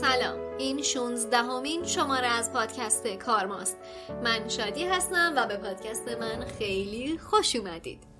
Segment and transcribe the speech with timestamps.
[0.00, 0.38] سلام.
[0.58, 3.76] این 16 همین شماره از پادکست کارماست
[4.24, 8.15] من شادی هستم و به پادکست من خیلی خوش اومدید.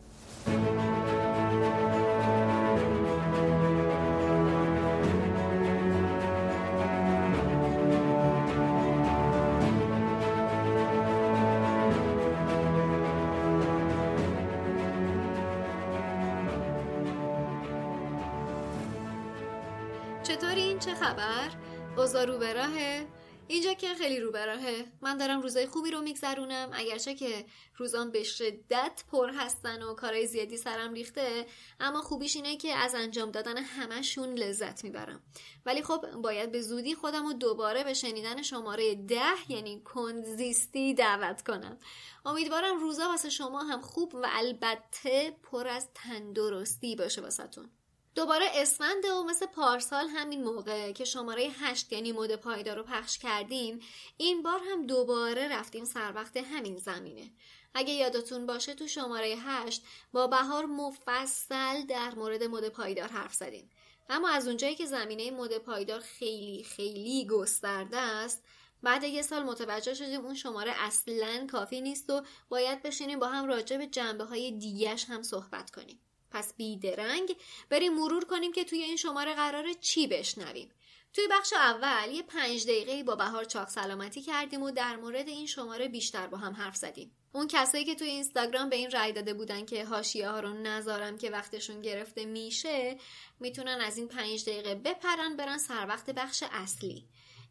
[23.87, 26.71] که خیلی رو به راهه من دارم روزای خوبی رو میگذرونم.
[26.73, 27.45] اگرچه که
[27.77, 31.47] روزان به شدت پر هستن و کارهای زیادی سرم ریخته
[31.81, 35.23] اما خوبیش اینه که از انجام دادن همشون لذت می‌برم.
[35.67, 41.43] ولی خب باید به زودی خودم رو دوباره به شنیدن شماره ده یعنی کنزیستی دعوت
[41.43, 41.79] کنم.
[42.25, 47.71] امیدوارم روزا واسه شما هم خوب و البته پر از تندرستی باشه واسهتون.
[48.17, 53.19] دوباره اسفند و مثل پارسال همین موقع که شماره هشت یعنی مد پایدار رو پخش
[53.19, 53.81] کردیم
[54.17, 57.31] این بار هم دوباره رفتیم سر وقت همین زمینه.
[57.75, 63.71] اگه یادتون باشه تو شماره هشت با بهار مفصل در مورد مد پایدار حرف زدیم.
[64.09, 68.45] اما از اونجایی که زمینه مد پایدار خیلی خیلی گسترده است
[68.83, 73.47] بعد یه سال متوجه شدیم اون شماره اصلا کافی نیست و باید بشینیم با هم
[73.47, 76.01] راجع به جنبه های دیگش هم صحبت کنیم.
[76.37, 77.37] پس بیدرنگ
[77.71, 80.71] بریم مرور کنیم که توی این شماره قرار چی بشنویم.
[81.13, 85.47] توی بخش اول یه پنج دقیقه با بهار چاق سلامتی کردیم و در مورد این
[85.47, 87.17] شماره بیشتر با هم حرف زدیم.
[87.33, 91.19] اون کسایی که توی اینستاگرام به این رای داده بودن که حاشیه ها رو نذارم
[91.19, 92.99] که وقتشون گرفته میشه
[93.41, 97.09] می‌تونن از این پنج دقیقه بپرن برن سر وقت بخش اصلی.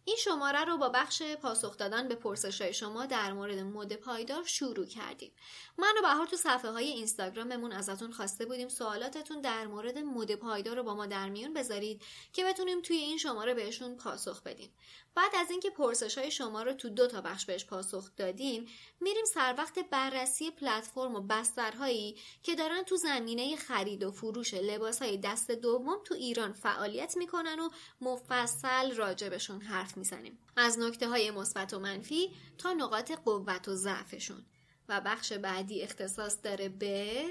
[0.07, 4.43] این شماره رو با بخش پاسخ دادن به پرسش های شما در مورد مد پایدار
[4.43, 5.31] شروع کردیم.
[5.77, 10.75] من و بهار تو صفحه های اینستاگراممون ازتون خواسته بودیم سوالاتتون در مورد مد پایدار
[10.75, 12.01] رو با ما در میون بذارید
[12.33, 14.73] که بتونیم توی این شماره بهشون پاسخ بدیم.
[15.15, 18.65] بعد از اینکه پرسش های شما رو تو دو تا بخش بهش پاسخ دادیم
[18.99, 25.01] میریم سر وقت بررسی پلتفرم و بسترهایی که دارن تو زمینه خرید و فروش لباس
[25.01, 27.69] های دست دوم تو ایران فعالیت می‌کنن و
[28.01, 30.39] مفصل راجبشون حرف می‌زنیم.
[30.55, 34.45] از نکته های مثبت و منفی تا نقاط قوت و ضعفشون.
[34.89, 37.25] و بخش بعدی اختصاص داره به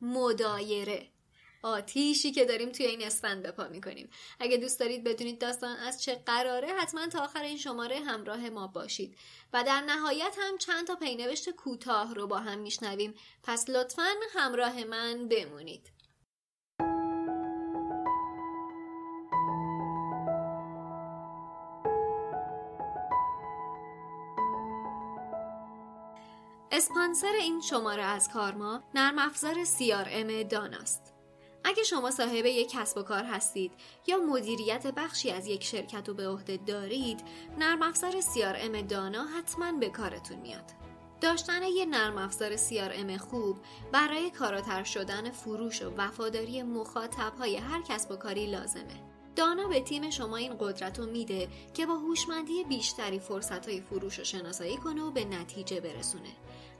[0.00, 1.08] مدایره.
[1.62, 4.10] آتیشی که داریم توی این اسفند بپا می‌کنیم.
[4.40, 8.66] اگه دوست دارید بدونید داستان از چه قراره حتما تا آخر این شماره همراه ما
[8.66, 9.16] باشید.
[9.52, 13.14] و در نهایت هم چند تا پینوشت کوتاه رو با هم میشنویم.
[13.42, 15.93] پس لطفا همراه من بمونید.
[26.76, 29.54] اسپانسر این شماره از کارما نرم افزار
[30.10, 31.12] ام داناست.
[31.64, 33.72] اگه شما صاحب یک کسب و کار هستید
[34.06, 37.20] یا مدیریت بخشی از یک شرکت رو به عهده دارید
[37.58, 40.70] نرم افزار ام دانا حتما به کارتون میاد.
[41.20, 43.56] داشتن یه نرم افزار ام خوب
[43.92, 49.14] برای کاراتر شدن فروش و وفاداری مخاطب های هر کسب و کاری لازمه.
[49.36, 54.18] دانا به تیم شما این قدرت رو میده که با هوشمندی بیشتری فرصت های فروش
[54.18, 56.30] رو شناسایی کنه و به نتیجه برسونه.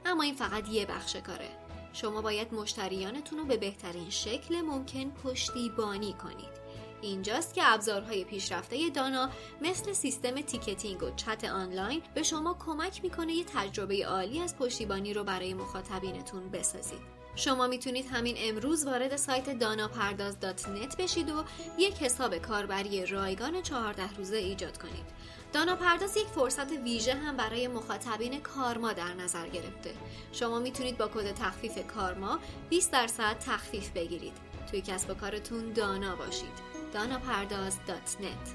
[0.05, 1.49] اما این فقط یه بخش کاره.
[1.93, 6.65] شما باید مشتریانتون رو به بهترین شکل ممکن پشتیبانی کنید.
[7.01, 9.29] اینجاست که ابزارهای پیشرفته دانا
[9.61, 15.13] مثل سیستم تیکتینگ و چت آنلاین به شما کمک می‌کنه یه تجربه عالی از پشتیبانی
[15.13, 17.24] رو برای مخاطبینتون بسازید.
[17.35, 21.43] شما می‌تونید همین امروز وارد سایت داناپرداز.net بشید و
[21.77, 25.05] یک حساب کاربری رایگان 14 روزه ایجاد کنید.
[25.53, 29.93] دانا پرداز یک فرصت ویژه هم برای مخاطبین کارما در نظر گرفته.
[30.31, 34.33] شما می‌تونید با کد تخفیف کارما 20 درصد تخفیف بگیرید.
[34.71, 36.75] توی کسب و کارتون دانا باشید.
[36.93, 38.49] داناپرداز.net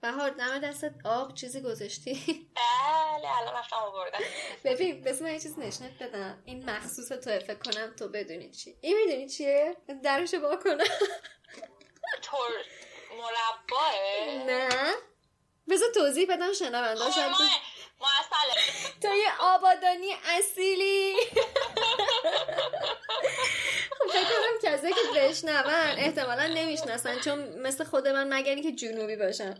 [0.00, 4.18] بهار دم دستت آب چیزی گذاشتی؟ بله الان رفتم آوردم.
[4.64, 6.42] ببین بس من یه چیز نشنت بدم.
[6.44, 8.76] این مخصوص تو فکر کنم تو بدونی چی.
[8.80, 10.84] این می‌دونی چیه؟ درشو با کنم.
[12.22, 12.50] تور
[13.10, 13.94] مرباه
[14.46, 14.94] نه.
[15.70, 17.34] بذار توضیح بدم شنونده موصله
[19.02, 21.14] تو یه آبادانی اصیلی.
[23.98, 29.16] خب فکر کنم کسی که بشنون احتمالا نمی‌شناسن چون مثل خود من مگر که جنوبی
[29.16, 29.58] باشن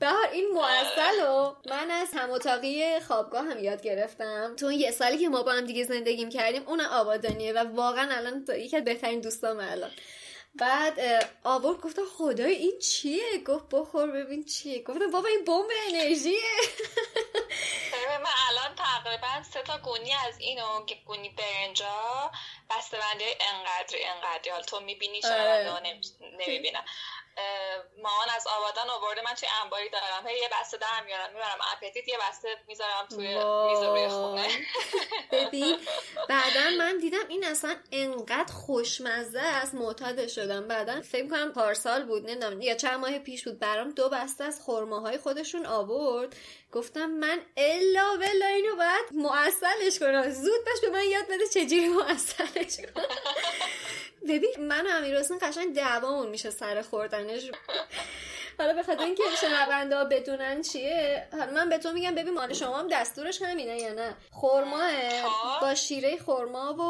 [0.00, 4.56] بهار این معسل رو من از هماتاقی خوابگاه هم یاد گرفتم.
[4.56, 8.44] تو یه سالی که ما با هم دیگه زندگیم کردیم اون آبادانیه و واقعا الان
[8.48, 9.90] یکی از بهترین دوستام الان.
[10.54, 10.98] بعد
[11.44, 14.82] آورد گفتم خدای این چیه؟ گفت بخور ببین چیه.
[14.82, 16.40] گفتم بابا این بمب انرژیه.
[18.24, 22.30] من الان تقریبا سه تا گونی از اینو که گونی برنجا
[22.70, 24.50] بسته بندی انقدری انقدری.
[24.50, 25.64] حالا تو می‌بینی آره.
[25.64, 26.04] شاید
[26.38, 26.84] نمی‌بینم.
[28.02, 30.26] مامان از آبادان آورده من توی انباری دارم.
[30.26, 33.28] هی یه بسته در میارم می‌برم اپتیت یه بسته می‌ذارم توی.
[33.94, 34.48] میز خونه.
[35.32, 35.76] ببین
[36.28, 40.68] بعدا من دیدم این اصلا انقدر خوشمزه است معتاد شدم.
[40.68, 44.60] بعدا فکر کنم پارسال بود نمی‌دونم یا چند ماه پیش بود برام دو بسته از
[44.66, 46.36] خرماهای خودشون آورد.
[46.72, 50.30] گفتم من الا بلا اینو باید معسلش کنم.
[50.30, 53.04] زود باش به من یاد بده چجوری معسلش کنم.
[54.28, 57.50] ببین من و امیر حسین قشنگ دعوامون میشه سر خوردنش.
[58.60, 62.52] حالا به خاطر اینکه شنونده ها بدونن چیه حالا من به تو میگم ببین مال
[62.54, 65.60] شما هم دستورش همینه یا نه؟ خرماه خب.
[65.60, 66.80] با شیره خرما و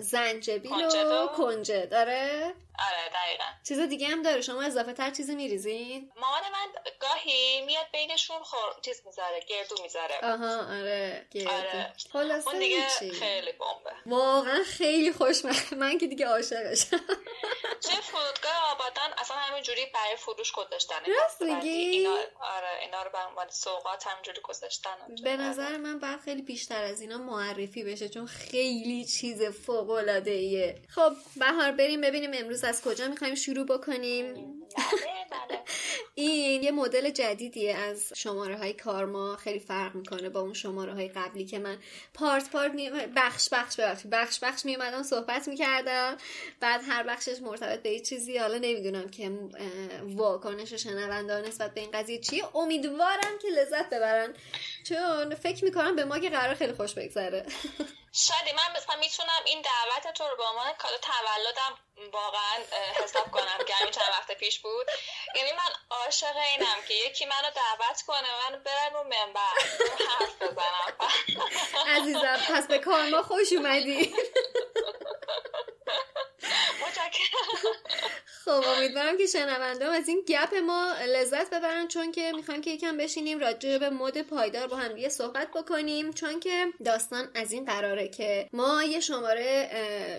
[0.00, 3.44] زنجبیل و کنجد داره؟ آره دقیقا.
[3.68, 8.60] چیز دیگه هم داره شما اضافه تر چیزی میریزین؟ مامان من گاهی میاد بینشون خور...
[8.82, 10.14] چیز می‌ذاره گردو می‌ذاره.
[10.22, 11.50] آها آره گردو.
[12.14, 12.42] آره.
[12.46, 12.88] اون دیگه.
[12.88, 13.92] خیلی بمبه.
[14.06, 15.74] واقعا خیلی خوشمزه.
[15.74, 16.96] من که دیگه عاشقشم.
[17.82, 23.18] توی فرودگاه آبادان اصلا همینجوری برای فروش گذاشتن راست میگی؟ اینا آره اینا رو به
[23.28, 24.90] عنوان سوغات همینجوری گذاشتن.
[25.24, 30.30] به نظر من بعد خیلی بیشتر از اینا معرفی بشه چون خیلی چیز فوق العاده
[30.30, 34.34] ایه خب بهار بریم ببینیم امروز از کجا می‌خوایم شروع بکنیم
[34.76, 35.11] بله
[36.14, 39.36] این یه مدل جدیدیه از شماره های کارما.
[39.36, 41.78] خیلی فرق می‌کنه با اون شماره های قبلی که من
[42.14, 42.90] پارت پارت می...
[43.16, 46.16] بخش بخش ببخشید بخش بخش میومدم صحبت می‌کردم.
[46.60, 49.32] بعد هر بخشش مرتبط به یه چیزی حالا نمی‌دونم که
[50.02, 52.56] واکنش شنونده نسبت به این قضیه چیه.
[52.56, 54.34] امیدوارم که لذت ببرن.
[54.84, 57.46] چون فکر می‌کنم به ما که قرار خیلی خوش بگذره.
[58.14, 61.78] شادی من مثلا می‌تونم این دعوت تو رو به عنوان کادو تولدم
[62.12, 62.64] واقعا
[63.04, 64.86] حساب کنم که همین چند وقت پیش بود.
[65.34, 69.54] یعنی من عاشق اینم که یکی منو دعوت کنه منو برن رو منبر
[70.08, 71.10] حرف بزنم.
[71.96, 74.14] عزیزم پس به کارما خوش اومدی.
[78.44, 82.96] خب امیدوارم که شنونده از این گپ ما لذت ببرن چون که می‌خوایم که یکم
[82.96, 86.12] بشینیم راجع به مد پایدار با هم دیگه صحبت بکنیم.
[86.12, 89.70] چون که داستان از این قراره که ما یه شماره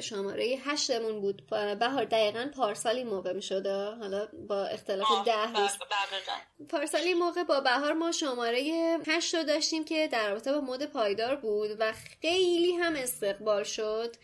[0.02, 1.48] شماره هشتمون بود.
[1.80, 5.56] بهار دقیقا پارسالی موقع می‌شده حالا با اختلاف ده روز.
[5.56, 5.70] بله،
[6.12, 6.68] دقیقاً.
[6.70, 8.62] پارسالی موقع با بهار ما شماره
[9.08, 14.16] هشت رو داشتیم که در رابطه با مد پایدار بود و خیلی هم استقبال شد.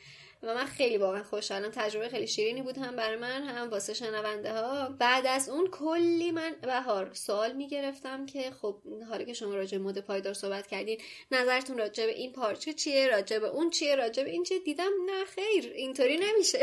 [0.43, 1.71] و من خیلی واقعا خوشحالم.
[1.71, 4.89] تجربه خیلی شیرینی بود هم برای من هم واسه شنونده ها.
[4.89, 9.99] بعد از اون کلی من بهار سوال می‌گرفتم که خب حالا که شما راجع مد
[9.99, 11.01] پایدار صحبت کردین
[11.31, 14.91] نظرتون راجع به این پارچه چیه؟ راجع به اون چیه؟ راجع به این چیه؟ دیدم
[15.05, 15.73] نه خیر.
[15.75, 16.59] اینطوری نمیشه.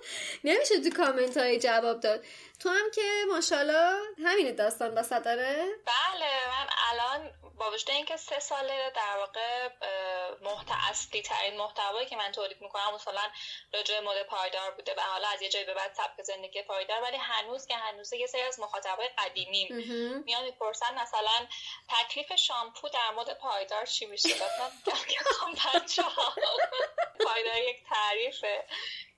[0.44, 2.24] نمیشه تو کامنت های جواب داد.
[2.60, 5.56] تو هم که ماشاءالله همین داستان بسد داره
[5.86, 7.30] بله من الان
[7.60, 9.68] با وجود اینکه سه ساله در واقع
[10.40, 13.22] محت اصلی ترین محتوایی که من تولید می‌کنم مثلا
[13.74, 17.16] راجع مد پایدار بوده و حالا از یه جایی به بعد سبک زندگی پایدار ولی
[17.16, 19.68] هنوز که هنوز یه سری از مخاطبای قدیمی.
[20.24, 21.46] میان می‌پرسن مثلا
[21.88, 24.70] تکلیف شامپو در مد پایدار چی میشه مثلا
[25.74, 26.34] بچه‌ها،
[27.24, 28.64] پایدار یک تعریفه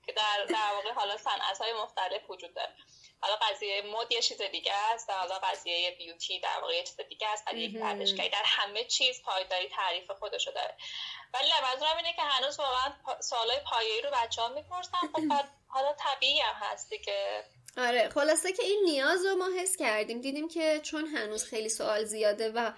[0.07, 2.75] که در در واقع حالا صنعت های مختلف وجود داره
[3.23, 7.01] حالا قضیه مد یه چیز دیگه است و حالا قضیه بیوتی در واقع یه چیز
[7.09, 7.83] دیگه است ولی یک مهم.
[7.83, 10.77] پردازشگری در همه چیز پایداری تعریف خودشو داره.
[11.35, 14.99] ولی منظورم اینه که هنوز واقعا سوالای پایه‌ای رو بچه‌ها می‌پرسن.
[15.13, 17.45] خب حالا طبیعی هم هستی که
[17.77, 20.21] آره خلاصه که این نیاز رو ما حس کردیم.
[20.21, 22.73] دیدیم که چون هنوز خیلی سوال زیاده و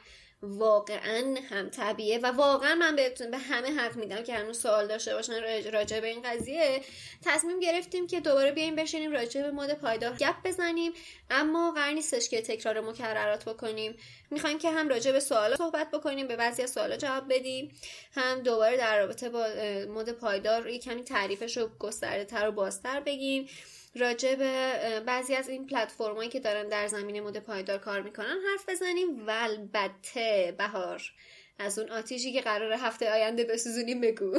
[0.48, 5.14] واقعا هم طبیعه و واقعا من بهتون به همه حق میدم که هنوز سوال داشته
[5.14, 6.80] باشن راج- راجع به این قضیه.
[7.24, 10.92] تصمیم گرفتیم که دوباره بیایم بشینیم راجع به مد پایدار گپ بزنیم
[11.30, 13.96] اما قرار نیستش که تکرار مکررات بکنیم.
[14.30, 17.72] می‌خوایم که هم راجع به سوال صحبت بکنیم به بعضی سوالا جواب بدیم.
[18.14, 19.46] هم دوباره در رابطه با
[19.88, 23.48] مد پایدار کمی تعریفش رو گسترده تر و بازتر بگیم.
[23.96, 28.68] راجع به بعضی از این پلتفرمایی که دارن در زمینه مد پایدار کار می‌کنن حرف
[28.68, 31.02] بزنیم و البته بهار
[31.58, 34.38] از اون آتیشی که قرار هفته آینده بسوزونیم بگو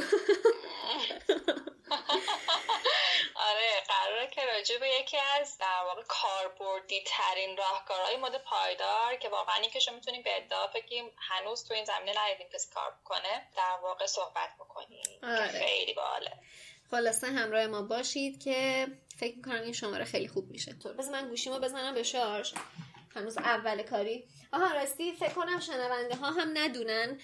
[3.48, 9.28] آره قراره که راجع به یکی از در واقع کاربردی ترین راهکارهای مد پایدار که
[9.28, 12.90] واقعا این که شما می‌تونیم به ادعا بگیم هنوز تو این زمینه ندیدیم کسی کار
[13.00, 15.52] بکنه در واقع صحبت بکنیم آره.
[15.52, 16.32] که خیلی باله
[16.90, 20.74] خلاصه همراه ما باشید که فکر می‌کنم این شماره خیلی خوب میشه.
[20.98, 22.52] بذار من گوشیمو بزنم به شارژ.
[23.14, 24.24] هنوز اول کاری.
[24.52, 27.18] آها راستی فکر کنم شنونده ها هم ندونن.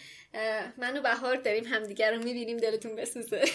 [0.78, 3.45] من و بهار داریم همدیگر رو می‌بینیم دلتون بسوزه.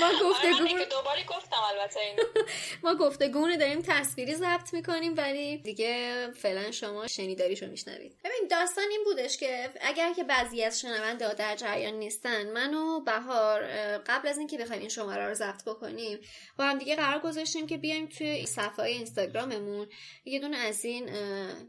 [0.00, 2.22] ما آره، گفتگو دوباری گفتم البته اینو
[2.84, 8.16] ما گفتگو داریم تصویری ضبط می‌کنیم ولی دیگه فعلا شما شنیداریشو میشنوید.
[8.24, 13.00] ببین داستان این بودش که اگر که بعضی از شنونده در جریان نیستن من و
[13.00, 16.18] بهار قبل از اینکه بخوایم این شماره رو ضبط بکنیم
[16.58, 19.88] با هم دیگه قرار گذاشتیم که بیایم توی صفحه اینستاگراممون
[20.24, 21.10] یه دونه از این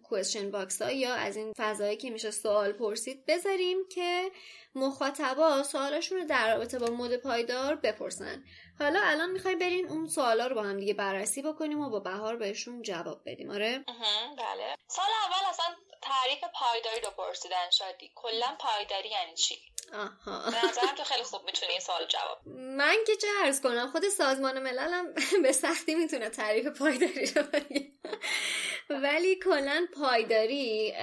[0.04, 4.32] question box ها یا از این فضایی که میشه سوال پرسید بذاریم که
[4.78, 8.44] مخاطبا سوالاشون رو در رابطه با مد پایدار بپرسن.
[8.80, 12.36] حالا الان می‌خوای بریم اون سوالا رو با هم دیگه بررسی بکنیم و با بهار
[12.36, 13.86] بهشون جواب بدیم آره؟
[14.38, 14.78] بله.
[14.88, 15.66] سوال اول اصلا
[16.02, 18.12] تعریف پایداری رو پرسیدن شادی.
[18.16, 19.56] کلا پایداری یعنی چی؟
[19.94, 20.52] آها.
[20.52, 24.10] به نظرم تو خیلی خوب می‌تونی این سوال جواب من که چه عرض کنم خود
[24.10, 25.14] سازمان مللم
[25.44, 27.44] به سختی می‌تونه تعریف پایداری رو
[28.90, 30.94] ولی کلا پایداری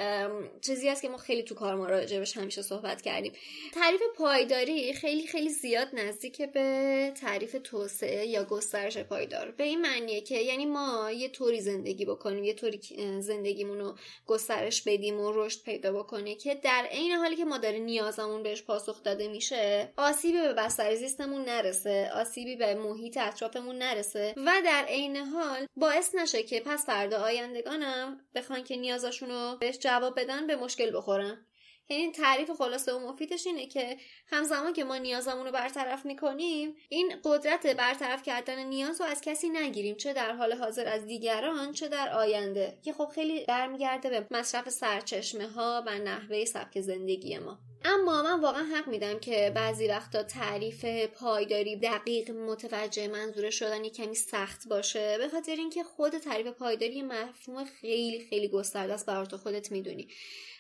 [0.61, 3.33] چیزی است که ما خیلی تو کار راجبش همیشه صحبت کردیم.
[3.75, 9.51] تعریف پایداری خیلی خیلی زیاد نزدیک به تعریف توسعه یا گسترش پایدار.
[9.51, 12.81] به این معنیه که یعنی ما یه طوری زندگی بکنیم یه طوری
[13.21, 13.95] زندگیمون رو
[14.27, 18.63] گسترش بدیم و رشد پیدا بکنه که در عین حالی که ما داره نیازمون بهش
[18.75, 24.85] پاسخ داده میشه آسیبی به بستر زیستمون نرسه آسیبی به محیط اطرافمون نرسه و در
[24.89, 30.47] عین حال باعث نشه که پس فردا آیندگانم بخوان که نیازاشون رو بهش جواب بدن
[30.47, 31.47] به مشکل بخورن.
[31.89, 37.13] یعنی تعریف خلاصه و مفیدش اینه که همزمان که ما نیازمون رو برطرف می‌کنیم این
[37.25, 41.89] قدرت برطرف کردن نیاز رو از کسی نگیریم چه در حال حاضر از دیگران چه
[41.89, 42.79] در آینده.
[42.85, 47.59] که خب خیلی برمیگرده به مصرف سرچشمه ها و نحوه سبک زندگی ما.
[47.85, 54.15] اما من واقعا حق میدم که بعضی وقتا تعریف پایداری دقیق متوجه منظور شدن کمی
[54.15, 59.37] سخت باشه به خاطر اینکه خود تعریف پایداری مفهوم خیلی خیلی گسترده است برای تو
[59.37, 60.09] خودت می‌دونی.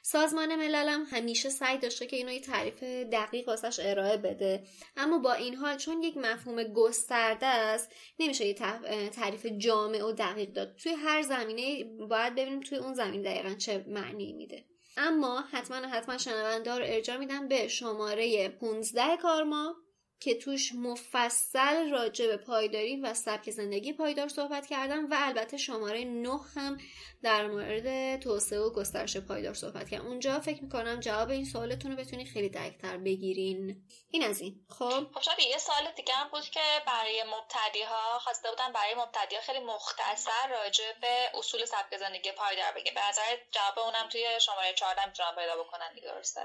[0.06, 2.82] سازمان مللم همیشه سعی داشته که اینو یه تعریف
[3.12, 4.64] دقیق واسش ارائه بده.
[4.96, 8.54] اما با این حال چون یک مفهوم گسترده است نمیشه یه
[9.10, 10.76] تعریف جامع و دقیق داد.
[10.76, 14.64] توی هر زمینه باید ببینیم توی اون زمین دقیقا چه معنی میده.
[14.96, 19.76] اما حتما حتما شنونده رو ارجاع میدم به شماره 15 کارما.
[20.24, 26.04] که توش مفصل راجع به پایداری و سبک زندگی پایدار صحبت کردم و البته شماره
[26.04, 26.78] 9 هم
[27.22, 31.96] در مورد توسعه و گسترش پایدار صحبت کردم اونجا فکر می‌کنم جواب این سوالتون رو
[31.96, 33.86] بتونی خیلی دقیقتر بگیرین.
[34.10, 34.66] این از این.
[34.68, 39.36] خب؟ خب یه سوال دیگه هم بود که برای مبتدی ها خواسته بودن برای مبتدی
[39.36, 42.92] ها خیلی مختصر راجع به اصول سبک زندگی پایدار بگه.
[42.92, 46.42] به نظر جواب اونم توی شماره 14 می‌تونم پیدا بکنن دیگه درسته؟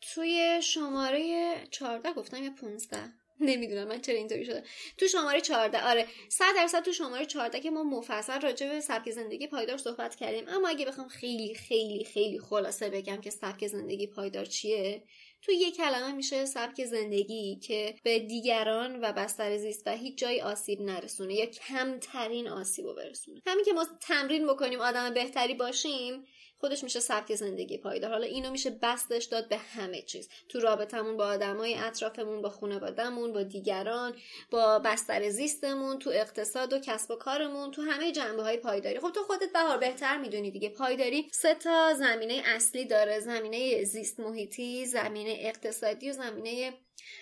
[0.00, 2.98] توی شماره 14 گفتم یا 15
[3.40, 4.62] نمی‌دونم من چرا اینطوری شده.
[4.98, 6.06] تو شماره 14 آره.
[6.28, 10.48] 100 درصد تو شماره 14 که ما مفصل راجع به سبک زندگی پایدار صحبت کردیم.
[10.48, 15.02] اما اگه بخوام خیلی خیلی خیلی خلاصه بگم که سبک زندگی پایدار چیه
[15.42, 20.40] تو یه کلمه میشه سبک زندگی که به دیگران و بستر زیست و هیچ جای
[20.40, 23.42] آسیب نرسونه یا کمترین آسیب رو برسونه.
[23.46, 26.24] همین که ما تمرین بکنیم آدم بهتری باشیم
[26.60, 28.10] خودش میشه سبک زندگی پایدار.
[28.10, 30.28] حالا اینو میشه بستش داد به همه چیز.
[30.48, 34.16] تو رابطمون با آدمای اطرافمون با خانوادهمون با دیگران
[34.50, 39.00] با بستر زیستمون تو اقتصاد و کسب و کارمون تو همه جنبه های پایداری.
[39.00, 40.68] خب تو خودت بهار بهتر می‌دونی دیگه.
[40.68, 43.20] پایداری سه تا زمینه اصلی داره.
[43.20, 46.72] زمینه زیست محیطی زمینه اقتصادی و زمینه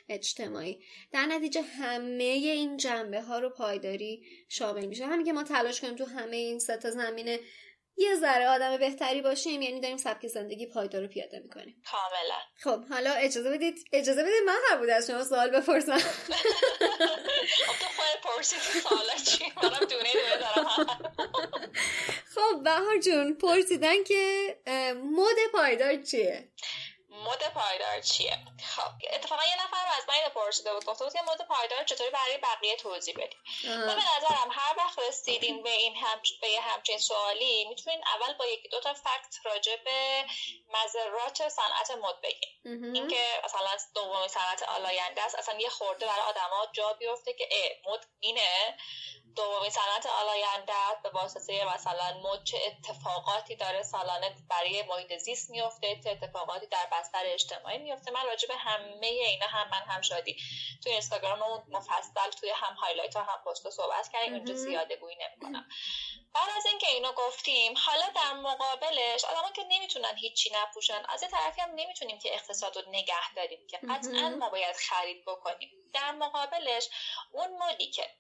[0.09, 0.81] اجتماعی.
[1.13, 5.07] در نتیجه همه این جنبه ها رو پایداری شامل میشه.
[5.07, 7.41] همین که ما تلاش کنیم تو همه این سه تا زمینه
[7.99, 11.83] یه ذره آدم بهتری باشیم یعنی داریم سبک زندگی پایدار رو پیاده می‌کنیم.
[11.91, 12.39] کاملا.
[12.57, 15.99] خب حالا اجازه بدید اجازه بدید من هر بود از شما سوال بپرسم.
[17.67, 17.89] خب
[22.35, 24.57] خب بهار جون پرسیدن که
[25.05, 26.49] مد پایدار چیه؟
[27.25, 28.39] مد پایدار چیه؟
[28.77, 32.11] خب اتفاقا یه نفر از من اینو پرسیده بود گفته بود که مد پایدار چطوری
[32.11, 33.39] برای بقیه توضیح بدیم.
[33.65, 38.35] من به نظرم هر وقت رسیدین به این هم به یه همچین سوالی می‌تونین اول
[38.35, 40.25] با یکی دو تا فکت راجع به
[40.69, 46.67] مذرات صنعت مد بگیم اینکه مثلا دومی صنعت آلاینده است اصلا یه خورده برای آدما
[46.73, 48.79] جا بیفته که اه مد اینه.
[49.39, 56.01] دومین صنعت آلاینده به واسطه مثلا مد چه اتفاقاتی داره سالانه برای محیط زیست میفته
[56.05, 60.37] چه اتفاقاتی در بستر اجتماعی میفته من راجع به همه اینا هم من هم شادی
[60.83, 64.35] توی اینستاگرام مفصل توی هم highlight ها هم پست صحبت کردیم.
[64.35, 65.69] اونجا زیاده گویی نمی‌کنم.
[66.35, 71.29] بعد از اینکه اینو گفتیم حالا در مقابلش آدما که نمی‌تونن هیچی نپوشن از یه
[71.29, 75.71] طرفی هم نمی‌تونیم که اقتصاد رو نگه داریم که قطعا ما باید خرید بکنیم.
[75.95, 76.89] در مقابلش
[77.33, 78.11] اون مدی که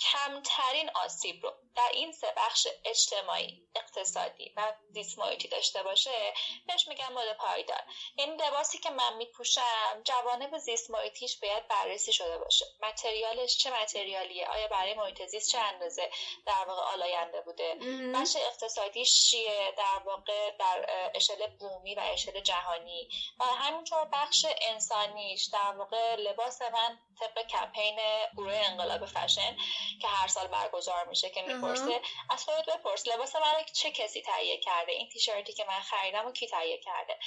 [0.00, 5.18] کمترین آسیب رو در این سه بخش اجتماعی اقتصادی و زیست
[5.50, 6.34] داشته باشه
[6.66, 7.82] بهش میگن مد پایدار.
[8.16, 12.66] یعنی لباسی که من میپوشم جوانب زیست محیطیش باید بررسی شده باشه.
[12.82, 16.10] متریالش چه متریالیه؟ آیا برای محیط زیست چه اندازه
[16.46, 17.74] در واقع آلاینده بوده؟
[18.14, 23.08] بخش اقتصادیش چیه؟ در واقع در اشل بومی و اشل جهانی.
[23.40, 27.98] و همینطور بخش انسانیش در واقع لباس من طبق کمپین
[28.36, 29.56] گروه انقلاب فشن.
[30.00, 32.00] که هر سال برگزار میشه که می‌پرسه.
[32.30, 33.08] از خودت بپرس.
[33.08, 37.18] لباس من چه کسی تهیه کرده؟ این تیشرتی که من خریدم و کی تهیه کرده؟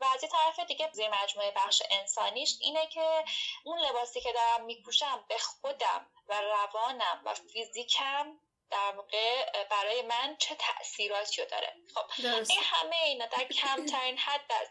[0.00, 3.24] و از طرف دیگه زیر مجموعه بخش انسانیش اینه که
[3.64, 8.38] اون لباسی که دارم میپوشم به خودم و روانم و فیزیکم
[8.72, 11.72] در واقع برای من چه تاثیراتی داره.
[11.94, 14.64] خب این همه اینا در کمترین حد در,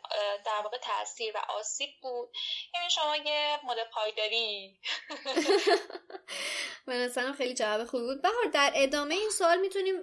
[0.46, 2.30] در واقع تاثیر و آسیب بود.
[2.74, 4.80] یعنی شما یه مد پایداری
[6.86, 8.22] به خیلی جواب خوبی بود.
[8.22, 9.96] بهار در ادامه این سوال می‌تونیم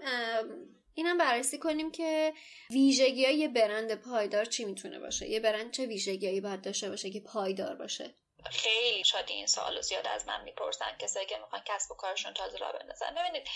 [0.95, 2.33] اینم بررسی کنیم که
[2.71, 7.11] ویژگی های یه برند پایدار چی می‌تونه باشه؟ یه برند چه ویژگیهایی باید داشته باشه
[7.11, 8.15] که پایدار باشه؟
[8.51, 10.97] خیلی شادی این سوالو زیاد از من می‌پرسن.
[10.99, 13.15] کسایی که می‌خوان کسب و کارشون تازه را بندازن.
[13.15, 13.49] ببینید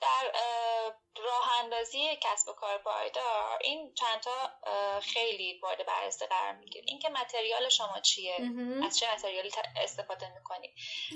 [0.00, 0.32] در
[1.16, 4.52] راه اندازی کسب و کار پایدار این چندتا
[5.00, 8.36] خیلی وارد بررسی قرار می‌گیره اینکه متریال شما چیه؟
[8.86, 10.74] از چه متریالی استفاده می‌کنید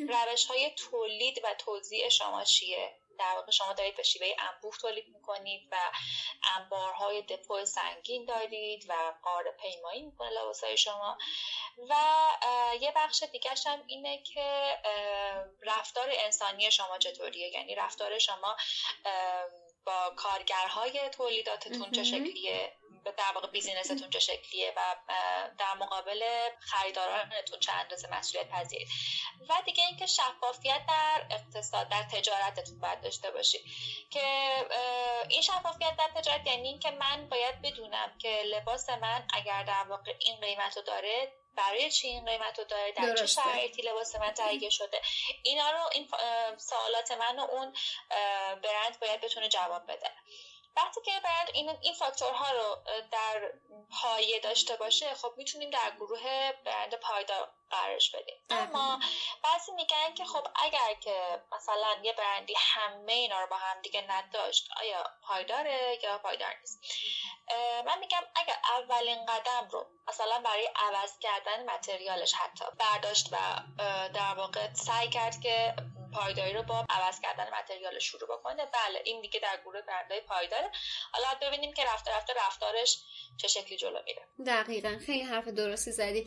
[0.09, 5.09] روش های تولید و توزیع شما چیه؟ در واقع شما دارید به شیوه انبوه تولید
[5.09, 5.77] می‌کنید و
[6.59, 11.19] انبارهای دپو سنگین دارید و قاره پیمایی می‌کنه لباسهای شما.
[11.89, 11.95] و
[12.81, 14.79] یه بخش دیگه هم اینه که
[15.63, 18.57] رفتار انسانی شما چطوریه؟ یعنی رفتار شما
[19.87, 22.73] با کارگرهای تولیداتتون چه شکلیه؟
[23.05, 24.97] در واقع بیزینستون چه شکلیه و
[25.59, 26.23] در مقابل
[26.61, 28.89] خریدارانتون چه اندازه مسئولیت پذیرید.
[29.49, 33.65] و دیگه اینکه شفافیت در اقتصاد در تجارتتون باید داشته باشید.
[34.11, 34.53] که
[35.29, 40.15] این شفافیت در تجارت یعنی اینکه من باید بدونم که لباس من اگر در واقع
[40.19, 44.31] این قیمت رو داره برای چی این قیمت رو داره در چه شرایطی لباس من
[44.31, 45.01] تهیه شده.
[45.43, 46.09] اینا رو این
[46.59, 47.75] سوالات من و اون
[48.63, 50.11] برند باید بتونه جواب بده.
[50.77, 52.77] وقتی که برند این, این فاکتورها رو
[53.11, 53.53] در
[53.91, 58.37] پایه داشته باشه خب می‌تونیم در گروه برند پایدار قرارش بدیم.
[58.51, 59.01] اما
[59.45, 64.05] بعضی میگن که خب اگر که مثلا یه برندی همه اینا رو با هم دیگه
[64.09, 66.81] نداشت آیا پایداره یا پایدار نیست؟
[67.87, 73.37] من میگم اگر اولین قدم رو مثلا برای عوض کردن متریالش حتی برداشت و
[74.09, 75.75] در واقع سعی کرد که
[76.15, 78.63] پایداری رو با عوض کردن متریال شروع بکنه.
[78.65, 80.71] بله این دیگه در گروه برندهای پایداره.
[81.13, 82.99] حالا ببینیم که رفته رفته رفتارش
[83.37, 84.23] چه شکلی جلو میره.
[84.47, 84.99] دقیقا.
[85.07, 86.27] خیلی حرف درستی زدی.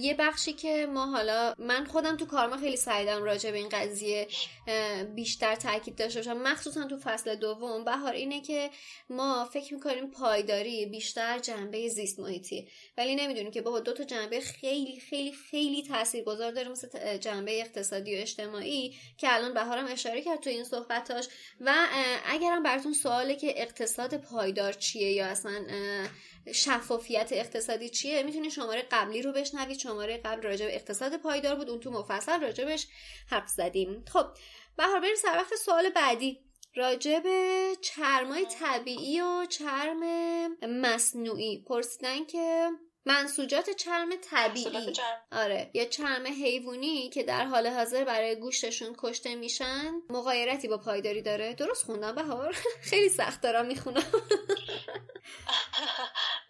[0.00, 4.28] یه بخشی که ما حالا من خودم تو کارما خیلی سعیدم راجع به این قضیه
[5.14, 6.36] بیشتر تاکید داشته باشم.
[6.36, 7.84] مخصوصا تو فصل دوم.
[7.84, 8.70] بهار اینه که
[9.10, 12.70] ما فکر می‌کنیم پایداری بیشتر جنبه زیست محیطی.
[12.96, 18.16] ولی نمی‌دونیم که با دو تا جنبه خیلی خیلی خیلی تاثیرگذار داره مثل جنبه اقتصادی
[18.16, 18.97] و اجتماعی.
[19.16, 21.28] که الان بهارم اشاره کرد تو این صحبتاش
[21.60, 21.86] و
[22.26, 25.64] اگرم براتون سواله که اقتصاد پایدار چیه یا اصلا
[26.52, 29.78] شفافیت اقتصادی چیه می‌تونید شماره قبلی رو بشنوید.
[29.78, 32.86] شماره قبل راجع به اقتصاد پایدار بود اون تو مفصل راجبش
[33.30, 34.04] حرف زدیم.
[34.12, 34.26] خب
[34.76, 36.40] بهار بریم سر وقت سوال بعدی.
[36.74, 40.00] راجع به چرمای طبیعی و چرم
[40.62, 41.64] مصنوعی.
[41.68, 42.68] پرسیدن که
[43.08, 44.92] منسوجات چرم طبیعی.
[45.32, 51.22] آره یا چرم حیوانی که در حال حاضر برای گوشتشون کشته میشن مغایرتی با پایداری
[51.22, 51.54] داره.
[51.54, 52.56] درست خوندم بهار؟
[52.90, 54.12] خیلی سخت دارم می‌خونم.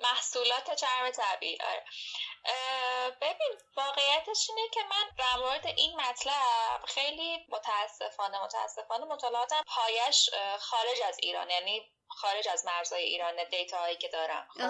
[0.05, 1.85] محصولات چرم طبیعی آره.
[3.21, 10.99] ببین واقعیتش اینه که من در مورد این مطلب خیلی متاسفانه متاسفانه مطالعاتم پایش خارج
[11.09, 11.51] از ایران.
[11.51, 14.61] یعنی خارج از مرزهای ایران دیتا هایی که دارم خب؟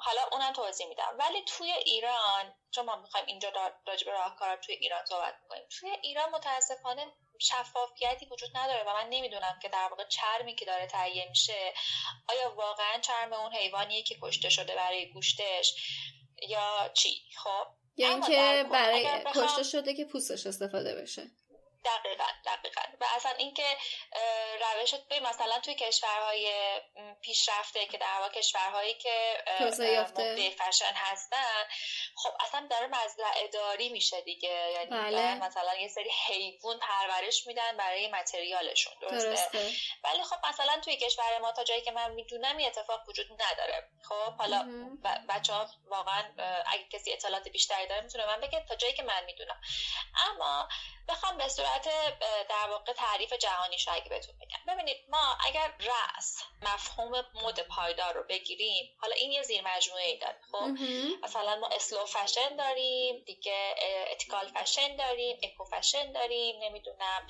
[0.00, 1.16] حالا اونم توضیح میدم.
[1.18, 3.48] ولی توی ایران چون ما می‌خوایم اینجا
[3.86, 5.64] راجع به راهکار توی ایران صحبت کنیم.
[5.80, 7.06] توی ایران متاسفانه
[7.38, 11.74] شفافیتی وجود نداره و من نمی‌دونم که در واقع چرمی که داره تهیه میشه
[12.28, 15.74] آیا واقعا چرم اون حیوانیه که کشته شده برای گوشتش
[16.48, 21.22] یا چی؟ خب؟ یا اینکه برای کشته شده که پوستش استفاده بشه.
[21.88, 22.82] دقیقا دقیقا.
[23.00, 23.76] و اصلا اینکه
[24.60, 26.52] روش به مثلا توی کشورهای
[27.22, 31.64] پیشرفته که در واقع کشورهایی که مبدع فشن هستن
[32.16, 34.70] خب اصلا داره مزرعه داری میشه دیگه.
[34.72, 35.34] یعنی بله.
[35.34, 39.72] مثلا یه سری حیوان پرورش میدن برای متریالشون درسته؟, درسته.
[40.04, 43.88] ولی خب مثلا توی کشور ما تا جایی که من می‌دونم این اتفاق وجود نداره.
[44.08, 44.68] خب حالا
[45.28, 46.24] بچه ها واقعا
[46.66, 49.60] اگه کسی اطلاعات بیشتری داره می‌تونه من بگه تا جایی که من می‌دونم.
[50.30, 50.68] اما
[51.08, 51.77] بخوام به صورت
[52.48, 54.74] در واقع تعریف جهانیش اگه بهتون بگم.
[54.74, 60.18] ببینید ما اگر رأس مفهوم مد پایدار رو بگیریم حالا این یه زیر مجموعه ای
[60.18, 60.68] داره خب؟
[61.22, 63.74] مثلا ما slow fashion داریم دیگه
[64.12, 67.26] ethical fashion داریم eco fashion داریم نمی‌دونم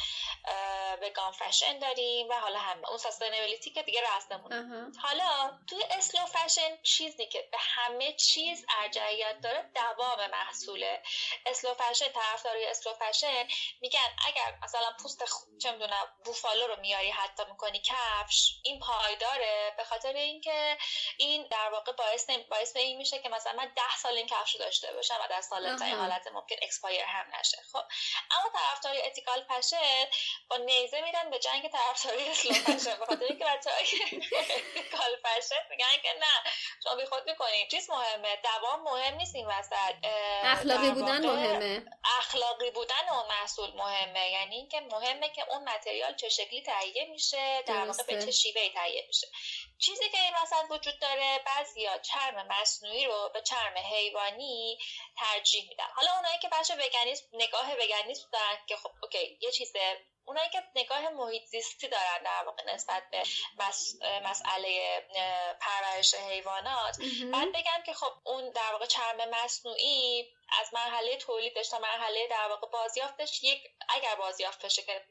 [1.03, 6.83] vegan fashion داریم و حالا هم اون sustainability که دیگه رأسمون حالا توی slow fashion
[6.83, 11.03] چیزی که به همه چیز ارجحیت داره دوام محصوله.
[11.47, 13.49] slow fashion طرفدارای slow fashion
[13.81, 15.25] میگن اگر مثلا پوست
[15.63, 20.79] چه می‌دونم بوفالو رو میاری حتی می‌کنی کفش این پایداره به خاطر اینکه
[21.19, 24.55] این در واقع باعث باعث به این میشه که مثلا من ده سال این کفش
[24.55, 27.59] رو داشته باشم و در سال تا حالت ممکن expire هم نشه.
[27.73, 27.85] خب
[28.31, 30.05] اما طرفدارای ethical fashion
[30.51, 36.03] با نیزه میرن به جنگ طرفدارای slow fashion به خاطر اینکه بچه‌ها ethical fashion میگن
[36.03, 36.53] که نه
[36.85, 37.69] شما بی خود می‌کنین.
[37.69, 39.95] چیز مهمه دوام مهم نیست این وسط.
[40.45, 41.87] اخلاقی بودن مهمه.
[42.19, 44.18] اخلاقی بودن اون محصول مهمه.
[44.27, 48.71] یعنی اینکه مهمه که اون material چه شکلی تهیه میشه در واقع به چه شیوه‌ای
[48.71, 49.27] تهیه میشه.
[49.79, 54.79] چیزی که این وسط وجود داره بعضیا چرم مصنوعی رو به چرم حیوانی
[55.17, 55.89] ترجیح میدن.
[55.95, 59.73] حالا اونایی که بچه veganism نگاه veganism دارن که خب okay یه چیز
[60.29, 63.23] اونایی که نگاه محیط زیستی دارن در واقع نسبت به
[64.25, 65.03] مسئله
[65.61, 66.97] پرورش حیوانات
[67.33, 72.49] بعد بگم که خب اون در واقع چرم مصنوعی از مرحله تولیدش تا مرحله در
[72.49, 75.05] واقع بازیافتش یک اگر بازیافت بشه که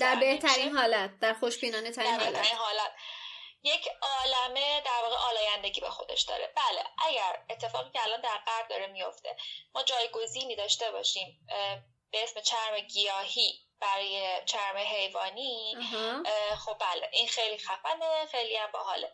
[0.00, 2.54] در بهترین حالت در خوشبینانه ترین حالت.
[2.54, 2.92] حالت.
[3.62, 6.52] یک عالمه در واقع آلایندگی به خودش داره.
[6.56, 9.36] بله اگر اتفاقی که الان در غرب داره میفته
[9.74, 11.46] ما جایگزینی داشته باشیم
[12.10, 15.76] به اسم چرم گیاهی برای چرم حیوانی
[16.58, 19.12] خب بله این خیلی خفنه خیلی هم باحاله.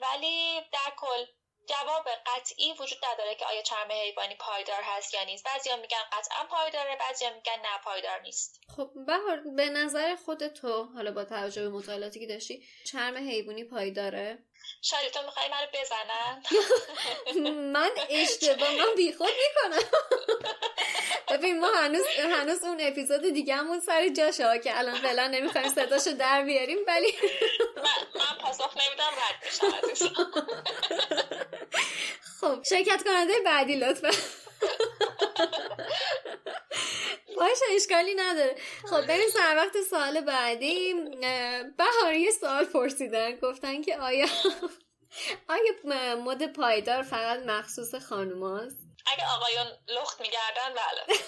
[0.00, 1.24] ولی در کل
[1.68, 5.44] جواب قطعی وجود نداره که آیا چرم حیوانی پایدار هست یا نیست.
[5.44, 8.60] بعضیا میگن قطعا پایداره بعضیا میگن نه پایدار نیست.
[8.76, 13.64] خب بهار به نظر خود تو حالا با توجه به مطالعاتی که داشتی چرم حیوانی
[13.64, 14.38] پایداره؟
[14.82, 16.42] شاید تو می‌خوای منو بزنن؟
[17.74, 19.88] من اشتباه من بیخود می‌کنم.
[21.28, 26.10] ببین ما هنوز هنوز اون اپیزود دیگه همون سر جاشه که الان فعلا نمی‌خوایم صداشو
[26.10, 27.14] در بیاریم ولی
[27.76, 27.82] من,
[28.14, 29.44] من پاسخ نمیدم رد
[29.90, 30.26] میشم
[32.40, 34.10] خب شرکت کننده بعدی لطفا.
[37.36, 38.56] باشه اشکالی نداره.
[38.90, 40.94] خب بریم سر وقت سوال بعدی.
[41.78, 43.36] بهاری سوال پرسیدن.
[43.36, 44.26] گفتن که آیا
[45.48, 51.18] آیا مد پایدار فقط مخصوص خانوماست اگه آقایون لخت میگردن بله.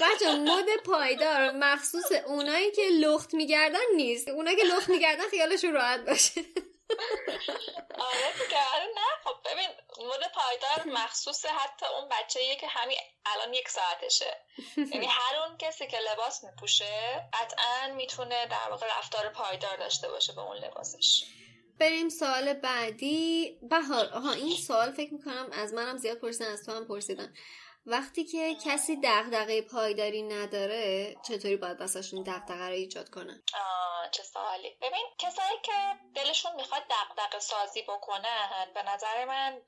[0.02, 4.28] بچه مد پایدار مخصوص اونایی که لخت میگردن نیست.
[4.28, 6.40] اونایی که لخت میگردن خیالشون راحت باشه.
[7.98, 9.08] آره دیگه آره نه.
[9.24, 9.68] خب ببین
[10.08, 14.36] مد پایدار مخصوص حتی اون بچه که همین الان یک ساعتشه.
[14.76, 20.32] یعنی هر اون کسی که لباس میپوشه قطعا می‌تونه در واقع رفتار پایدار داشته باشه
[20.32, 21.24] به اون لباسش.
[21.80, 23.58] بریم سوال بعدی.
[23.62, 27.34] بهار آها این سوال فکر می‌کنم از منم زیاد پرسیدن از تو هم پرسیدن.
[27.86, 33.42] وقتی که کسی دغدغه پایداری نداره چطوری باید واسهشون دغدغه رو ایجاد کنن؟
[34.10, 34.76] چه سوالی.
[34.80, 35.72] ببین کسایی که
[36.14, 39.62] دلشون می‌خواد دغدغه سازی بکنن به نظر من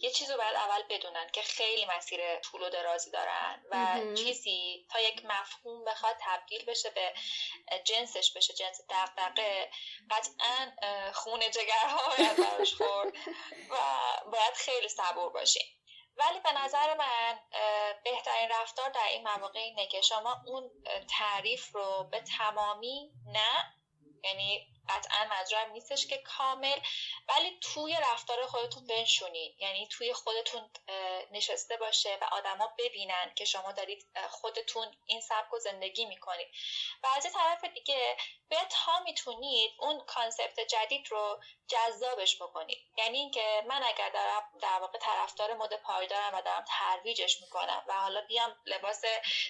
[0.00, 4.86] یه چیز رو باید اول بدونن که خیلی مسیر طول و درازی دارن و چیزی
[4.90, 7.14] تا یک مفهوم بخواد تبدیل بشه به
[7.84, 9.70] جنسش بشه جنس دغدغه.
[10.10, 10.72] قطعا
[11.12, 13.12] خون جگرها باید براش خورد
[13.70, 13.76] و
[14.32, 15.77] باید خیلی صبور باشیم
[16.18, 17.38] ولی به نظر من
[18.04, 20.70] بهترین رفتار در این مواقع اینه که شما اون
[21.18, 23.74] تعریف رو به تمامی نه
[24.24, 26.80] یعنی قطعا منظورم نیستش که کامل
[27.28, 29.56] ولی توی رفتار خودتون بنشونید.
[29.58, 30.70] یعنی توی خودتون
[31.30, 36.48] نشسته باشه و آدما ببینن که شما دارید خودتون این سبک و زندگی می‌کنید.
[37.02, 38.16] و از طرف دیگه
[38.48, 44.78] به تا می‌تونید اون concept جدید رو جذابش بکنید یعنی اینکه من اگر دارم در
[44.80, 49.04] واقع طرفدار مد پایدارم و دارم ترویجش می‌کنم و حالا بیام لباس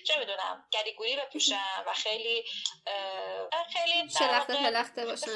[0.07, 2.45] چه می‌دونم گری گوری بپوشم و خیلی
[3.73, 5.31] خیلی شلخته پلخته باشم.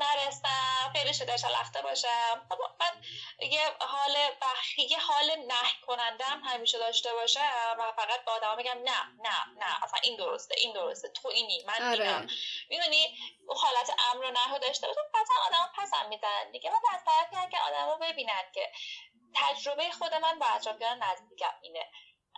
[0.00, 2.46] نه دوستم خیلی شده شلخته باشم.
[2.80, 3.02] من
[3.50, 4.16] یه حاله
[4.78, 9.84] یه حاله نه کننده‌م همیشه داشته باشم و فقط به آدم بگم نه نه نه
[9.84, 12.04] اصلا این درسته این درسته تو اینی من آره.
[12.04, 12.28] اینم
[12.70, 17.36] می‌دونی حالت امر و نه داشته باشم قطعا آدم پسم می‌زنن دیگه و از طرفی
[17.36, 18.72] اگه آدم ببینن که
[19.34, 21.90] تجربه خود من با اطرافیان نزدیکم اینه.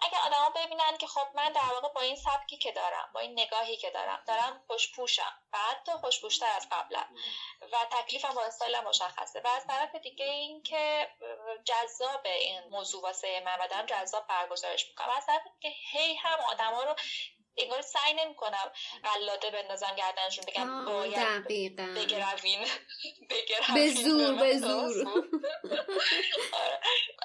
[0.02, 3.40] اگه آدما ببینن که خب من در واقع با این سبکی که دارم با این
[3.40, 5.42] نگاهی که دارم دارم خوشپوشم.
[5.52, 7.04] و حتی خوشپوشتر از قبلا
[7.72, 9.40] و تکلیفم با استایل مشخصه.
[9.40, 11.10] و از طرف دیگه این که
[11.64, 15.10] جذاب این موضوع واسه من و دارم جذاب برگزارش می‌کنم.
[15.10, 16.94] از طرف که هی هم آدما رو
[17.56, 18.72] انگار سعی نمی‌کنم
[19.04, 21.46] قلاده بندازم گردنشون بگم باید
[21.78, 22.66] بگروین
[23.74, 25.08] به زور به زور.
[26.52, 26.80] آره.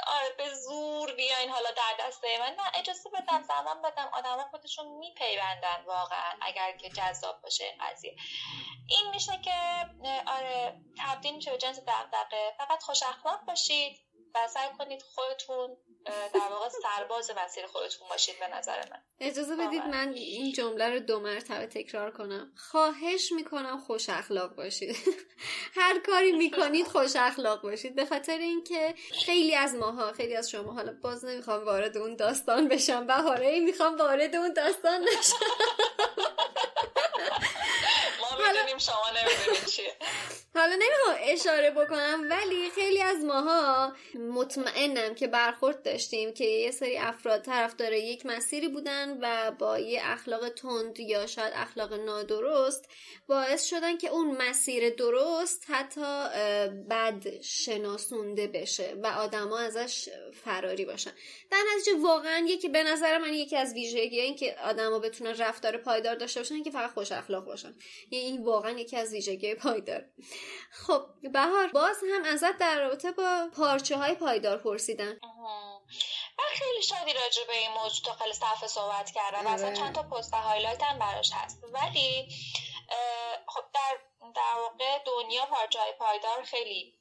[0.07, 2.55] آره به زور بیاین حالا در دسته من.
[2.55, 4.09] نه اجازه بدم زمان بدم.
[4.13, 8.15] آدم خودشون میپیوندن واقعا اگر که جذاب باشه این قضیه.
[8.89, 9.55] این میشه که
[10.27, 13.99] آره تبدیل میشه به جنس دقدقه فقط خوش اخلاق باشید
[14.35, 15.77] و سعی کنید خودتون
[16.33, 19.01] در واقع سرباز مسیر خودتون باشید به نظر من.
[19.19, 22.51] اجازه بدید من این جمله رو دو مرتبه تکرار کنم.
[22.71, 24.95] خواهش می‌کنم خوش اخلاق باشید.
[25.79, 27.95] هر کاری می‌کنید خوش اخلاق باشید.
[27.95, 32.67] به خاطر اینکه خیلی از ماها خیلی از شما حالا باز نمی‌خوام وارد اون داستان
[32.67, 33.07] بشم.
[33.07, 35.35] بهاره می‌خوام وارد اون داستان نشم.
[38.37, 39.93] می‌دونیم شما نمی‌دونید چیه.
[40.55, 43.93] حالا نمی‌خوام اشاره بکنم ولی خیلی از ماها
[44.33, 50.01] مطمئنم که برخورد داشتیم که یه سری افراد طرفدار یک مسیری بودن و با یه
[50.03, 52.89] اخلاق تند یا شاید اخلاق نادرست
[53.27, 56.01] باعث شدن که اون مسیر درست حتی
[56.89, 60.09] بد شناسونده بشه و آدما ازش
[60.43, 61.11] فراری باشن.
[61.51, 65.77] در نتیجه واقعا یکی به نظر من یکی از ویژگی این که آدما بتونن رفتار
[65.77, 67.75] پایدار داشته باشن که فقط خوش اخلاق باشن.
[68.11, 70.05] یعنی این واقعا یکی از ویژگی پایدار.
[70.71, 75.19] خب بهار باز هم ازت در رابطه با پارچه های پایدار پرسیدن
[76.39, 79.75] من خیلی شادی راجع به این موضوع تو خیلی صفحه صحبت کردم و اصلا آره.
[79.75, 81.63] چند تا پست highlight هم براش هست.
[81.73, 82.27] ولی
[83.47, 83.97] خب در
[84.35, 86.97] در واقع دنیا پارچه پایدار خیلی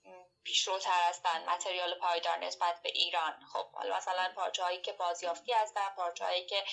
[0.47, 3.33] پیشروتر هستن material پایدار نسبت به ایران.
[3.53, 6.65] خب حالا مثلا پارچه هایی که بازیافتی هستن پارچه هایی که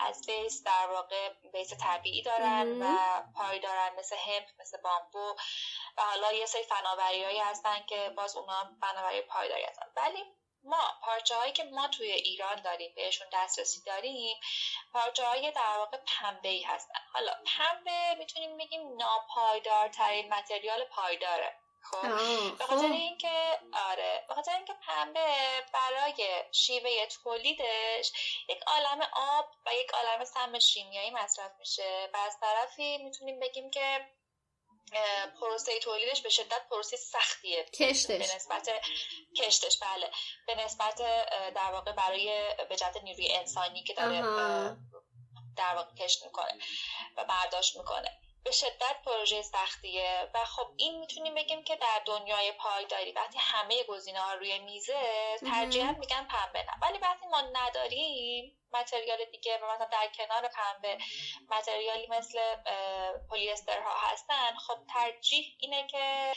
[0.00, 2.96] از base در واقع base طبیعی دارن و
[3.36, 5.36] پایدارن مثل همپ مثل بامبو
[5.96, 9.86] و حالا یه سری فناوری هایی هستن که باز اونا فناوری پایداری هستن.
[9.96, 10.24] ولی
[10.64, 14.36] ما پارچه هایی که ما توی ایران داریم بهشون دسترسی داریم
[14.92, 16.98] پارچه های در واقع پنبه ای هستن.
[17.12, 22.92] حالا پنبه می‌تونیم بگیم ناپایدارترین متریال پایداره خب؟ به خاطر خب.
[22.92, 23.58] اینکه
[23.90, 25.36] آره به خاطر اینکه پنبه
[25.72, 28.12] برای شیوه تولیدش
[28.48, 32.10] یک عالم آب و یک عالم سم شیمیایی مصرف میشه.
[32.14, 34.06] و از طرفی می‌تونیم بگیم که
[35.40, 37.64] پروسه تولیدش به شدت پروسه سختیه.
[37.64, 38.06] کشتش.
[38.06, 38.70] به نسبت
[39.36, 40.10] کشتش بله.
[40.46, 40.96] به نسبت
[41.54, 44.20] در واقع برای به جهت نیروی انسانی که داره
[45.56, 46.58] در واقع کشت می‌کنه
[47.16, 48.18] و برداشت می‌کنه.
[48.44, 53.84] به شدت پروژه سختیه و خب این می‌تونیم بگیم که در دنیای پایداری وقتی همه
[53.84, 56.72] گزینه ها روی میزه ترجیحاً میگن پنبه نه.
[56.82, 60.98] ولی وقتی ما نداریم متریال دیگه و مثلا در کنار پنبه
[61.50, 62.38] متریالی مثل
[63.30, 66.32] پلیستر ها هستن خب ترجیح اینه که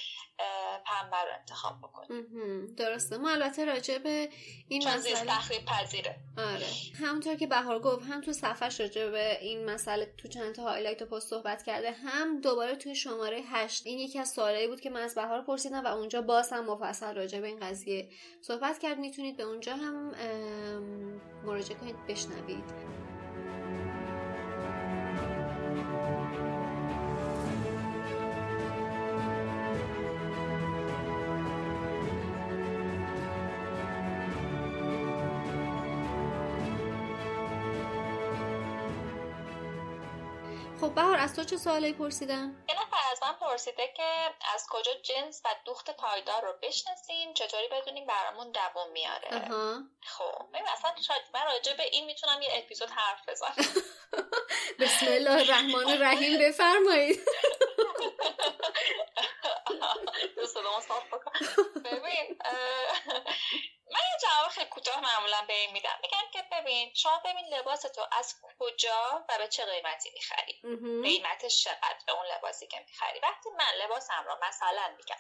[0.86, 2.76] پنبه رو انتخاب بکنیم.
[2.76, 3.18] درسته.
[3.18, 4.30] ما البته راجع به
[4.70, 6.16] این مسئله تخریب پذیره.
[6.38, 6.66] آره.
[7.02, 11.02] همونطور که بهار گفت هم تو صفحش راجع به این مسئله تو چند تا هایلایت
[11.02, 14.90] و پست صحبت کرده هم دوباره توی شماره هشت این یکی از سوالایی بود که
[14.90, 18.10] من از بهار پرسیدم و اونجا باز هم مفصل راجع به این قضیه
[18.42, 18.98] صحبت کرد.
[18.98, 20.12] می‌تونید به اونجا هم
[21.46, 22.64] مراجعه کنید بشنوید
[40.82, 42.56] خب بهار از تو چه سوالی پرسیدن؟
[43.16, 48.52] از من پرسیده که از کجا جنس و دوخت پایدار رو بشناسیم چطوری بدونیم برامون
[48.52, 49.30] دوام میاره؟
[50.02, 53.56] خب ببین اصلا شاید من راجع به این می‌تونم یه اپیزود حرف بزنم.
[54.80, 57.20] بسم الله الرحمن الرحیم بفرمایید.
[61.86, 62.38] ببین
[63.92, 66.00] من یه جواب خیلی کوتاه معمولا به این میدم.
[66.02, 70.62] میگم که ببین شما ببین لباس تو از کجا و به چه قیمتی می‌خری.
[71.04, 73.20] قیمتش چقدر به اون لباسی که می‌خری.
[73.20, 75.18] وقتی من لباسم رو مثلا میگم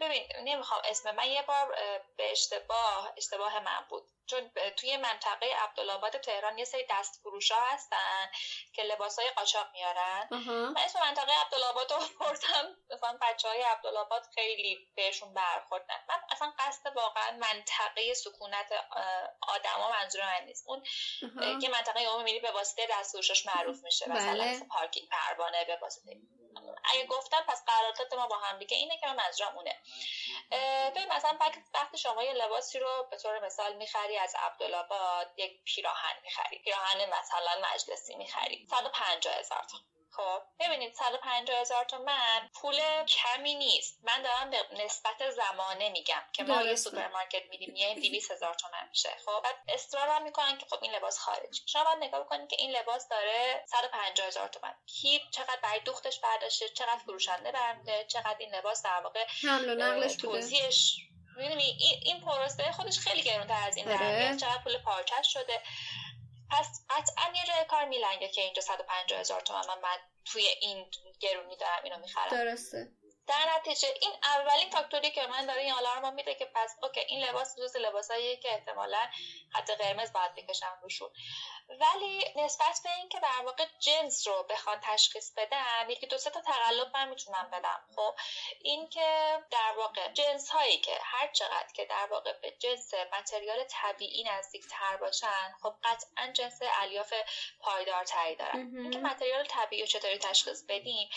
[0.00, 1.76] ببین نمی‌خوام اسم من یه بار
[2.16, 4.04] به اشتباه اشتباه من بود.
[4.26, 8.30] چون توی منطقه عبدالآباد تهران یه سری دست فروش ها هستن
[8.74, 10.28] که لباس های قاچاق میارن.
[10.74, 16.52] من اسم منطقه عبدالآباد رو بردم مثلا بچه های عبدالآباد خیلی بهشون برخورد من اصلا
[16.58, 17.30] قصد واقعا
[17.64, 18.72] منطقه سکونت
[19.42, 20.64] آدما منظور من نیست.
[20.68, 20.84] اون
[21.60, 24.10] یه منطقه عمومی میری به واسطه دست فروشش معروف میشه.
[24.10, 24.66] مثلا بله.
[24.70, 26.16] پارکینگ پروانه به واسطه.
[26.84, 28.76] اگه گفتم پس قرارداد ما با هم دیگه.
[28.76, 29.82] اینه که من منظورم اونه.
[30.90, 31.38] ببین مثلا
[31.74, 36.58] وقتی شما یه لباسی رو به طور مثال می‌خری از عبدالآباد یک پیراهن می‌خری.
[36.58, 38.66] پیراهن مثلا مجلسی می‌خری.
[38.70, 39.78] 150 هزار تا.
[40.16, 43.98] خب ببینید 150 هزار تومن پول کمی نیست.
[44.02, 48.88] من دارم به نسبت زمانه میگم که ما یه سوپرمارکت میدیم یه 200 هزار تومن
[48.88, 49.08] میشه.
[49.26, 52.70] خب بعد اصرار می‌کنن که خب این لباس خارج شما باید نگاه بکنید که این
[52.70, 54.74] لباس داره 150 هزار تومن.
[54.86, 59.74] کی چقدر برای دوختش برداشته چقدر فروشنده برده چقدر این لباس در واقع حمل و
[59.74, 60.16] نقلش
[61.36, 64.36] می‌دونی این پروسه خودش خیلی گرونتر از این آره.
[64.40, 65.62] چقدر پول پارچه شده.
[66.54, 69.80] پس قطعا یه جای کار میلنگه که اینجا 150 هزار تومن.
[69.82, 70.86] من توی این
[71.20, 72.30] گرونی دارم اینو می‌خرم.
[72.30, 72.92] درسته.
[73.26, 77.24] در نتیجه این اولین فاکتوری که من داره این آلارم میده که پس اوکی این
[77.24, 79.08] لباس جز لباساییه که احتمالا
[79.52, 81.10] خط قرمز باید بکشم روشون.
[81.68, 86.40] ولی نسبت به اینکه در واقع جنس رو بخوان تشخیص بدن یکی دو سه تا
[86.40, 87.84] تقلب من می‌تونم بدم.
[87.96, 88.14] خب
[88.60, 94.24] اینکه در واقع جنس هایی که هر چقدر که در واقع به جنس متریال طبیعی
[94.24, 97.14] نزدیک تر باشن خب قطعا جنس الیاف
[97.60, 98.70] پایدارتری دارن.
[98.78, 101.08] اینکه متریال طبیعی رو چطوری تشخیص بدیم؟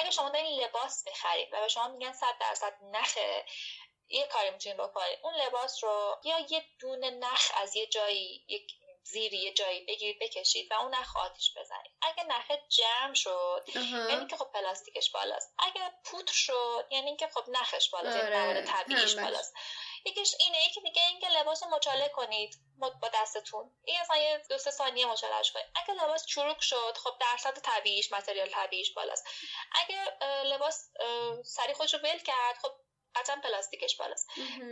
[0.00, 3.44] اگه شما دارین لباس می‌خرید و به شما میگن صد درصد نخه
[4.08, 8.72] یه کاری می‌تونید بکنید اون لباس رو یا یه دونه نخ از یه جایی یک
[9.02, 11.92] زیر یه جایی بگیرید بکشید و اون نخ آتیش بزنید.
[12.02, 15.54] اگه نخ جمع شد یعنی که خب پلاستیکش بالاست.
[15.58, 18.62] اگه پودر شد یعنی که خب نخش بالاست یعنی آره.
[18.62, 19.54] طبیعیش بالاست.
[20.04, 23.76] یکیش اینه یکی دیگه اینکه لباس مچاله کنید با دستتون.
[23.84, 25.66] این اصلا یه دو سه ثانیه مچالهش کنید.
[25.74, 29.26] اگه لباس چروک شد خب درصد طبیعیش متریال طبیعیش بالاست.
[29.72, 30.04] اگه
[30.44, 30.90] لباس
[31.44, 32.72] سری خودش رو ول کرد خب
[33.14, 34.28] قطعا پلاستیکش بالاست.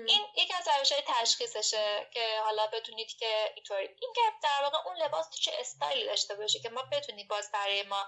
[0.06, 3.86] این یکی از روش های تشخیصشه که حالا بدونید که اینطوری.
[3.86, 7.82] این که در واقع اون لباس چه استایلی داشته باشه که ما بتونید باز برای
[7.82, 8.06] ما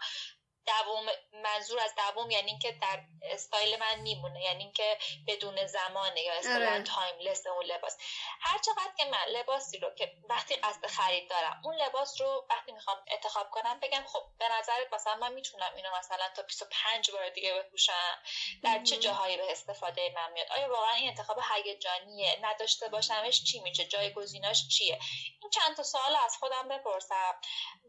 [0.69, 6.33] دوم منظور از دوم یعنی اینکه در استایل من میمونه یعنی اینکه بدون زمانه یا
[6.33, 7.97] style timeless اون لباس.
[8.41, 12.73] هر چقدر که من لباسی رو که وقتی قصد خرید دارم اون لباس رو وقتی
[12.73, 17.29] می‌خوام انتخاب کنم بگم خب به نظرت مثلا من می‌تونم اینو مثلا تا 25 بار
[17.29, 18.23] دیگه بپوشم
[18.63, 23.61] در چه جاهایی به استفاده من میاد؟ آیا واقعا این انتخاب هیجانیه؟ نداشته باشمش چی
[23.61, 24.99] میشه؟ جای گزیناش چیه؟
[25.43, 27.41] این چند تا سوال از خودم بپرسم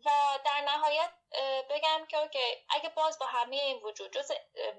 [0.06, 0.10] و
[0.46, 1.12] در نهایت
[1.70, 4.32] بگم که okay اگه باز با همه این وجود جز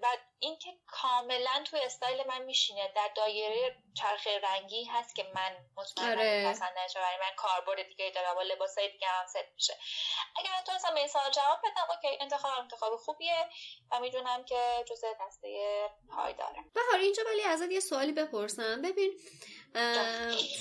[0.03, 0.07] و
[0.39, 6.55] اینکه کاملا توی استایل من میشینه در دایره چرخه رنگی هست که من مطمئنم آره.
[6.95, 9.75] برای من کاربرد دیگه داره و لباسای دیگه هم ست میشه.
[10.37, 10.51] اگر
[10.85, 13.49] من به این سوال جواب بدم okay انتخاب انتخاب خوبیه
[13.91, 16.65] و می‌دونم که جز دسته پایداره.
[16.75, 18.83] بهار اینجا ولی ازت یه سوالی بپرسم.
[18.83, 19.21] ببین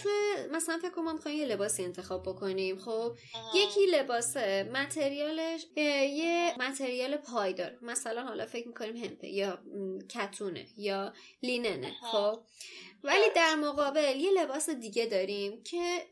[0.04, 0.10] تو
[0.52, 3.18] مثلا فکر کنم می‌خوایم یه لباسی انتخاب بکنیم خب؟
[3.56, 7.78] یکی لباسه material ش یه material پایدار.
[7.82, 9.60] مثلا حالا فکر می‌کنیم hemp ه یا
[10.10, 12.44] کتونه یا لیننه خب؟
[13.04, 16.06] ولی در مقابل یه لباس دیگه داریم که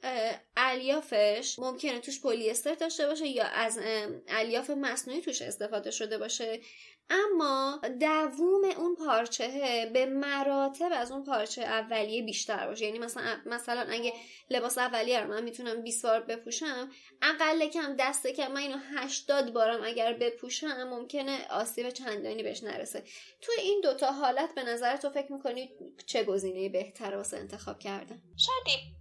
[0.58, 3.80] الیافش ممکنه توش پلیستر داشته باشه یا از
[4.28, 6.60] الیاف مصنوعی توش استفاده شده باشه.
[7.10, 12.86] اما دووم اون پارچه به مراتب از اون پارچه اولیه بیشتر باشه.
[12.86, 14.14] یعنی مثلا مثلا اگه
[14.50, 16.92] لباس اولیه رو من می‌تونم 20 بار بپوشم
[17.22, 23.04] اقل کم دسته کم من اینو 80 بارم اگر بپوشم ممکنه آسیب چندانی بهش نرسه.
[23.42, 25.72] تو این دوتا حالت به نظر تو فکر می‌کنی
[26.06, 28.97] چه گزینه بهتر واسه انتخاب کردن؟ شاید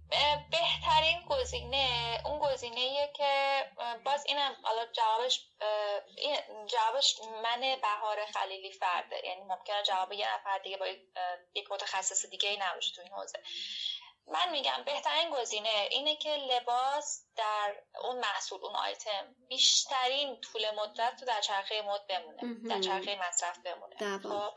[0.51, 3.63] بهترین گزینه اون گزینه که
[4.05, 5.49] باز اینم حالا جوابش
[6.67, 9.25] جوابش من بهار خلیلی فرده.
[9.25, 10.87] یعنی ممکنه جواب یه نفر دیگه با
[11.55, 13.39] یک متخصص دیگه ای نباشه تو این حوزه.
[14.27, 21.15] من میگم بهترین گزینه اینه که لباس در اون محصول اون آیتم بیشترین طول مدت
[21.19, 24.19] تو در چرخه مد بمونه در چرخه مصرف بمونه.
[24.19, 24.53] خب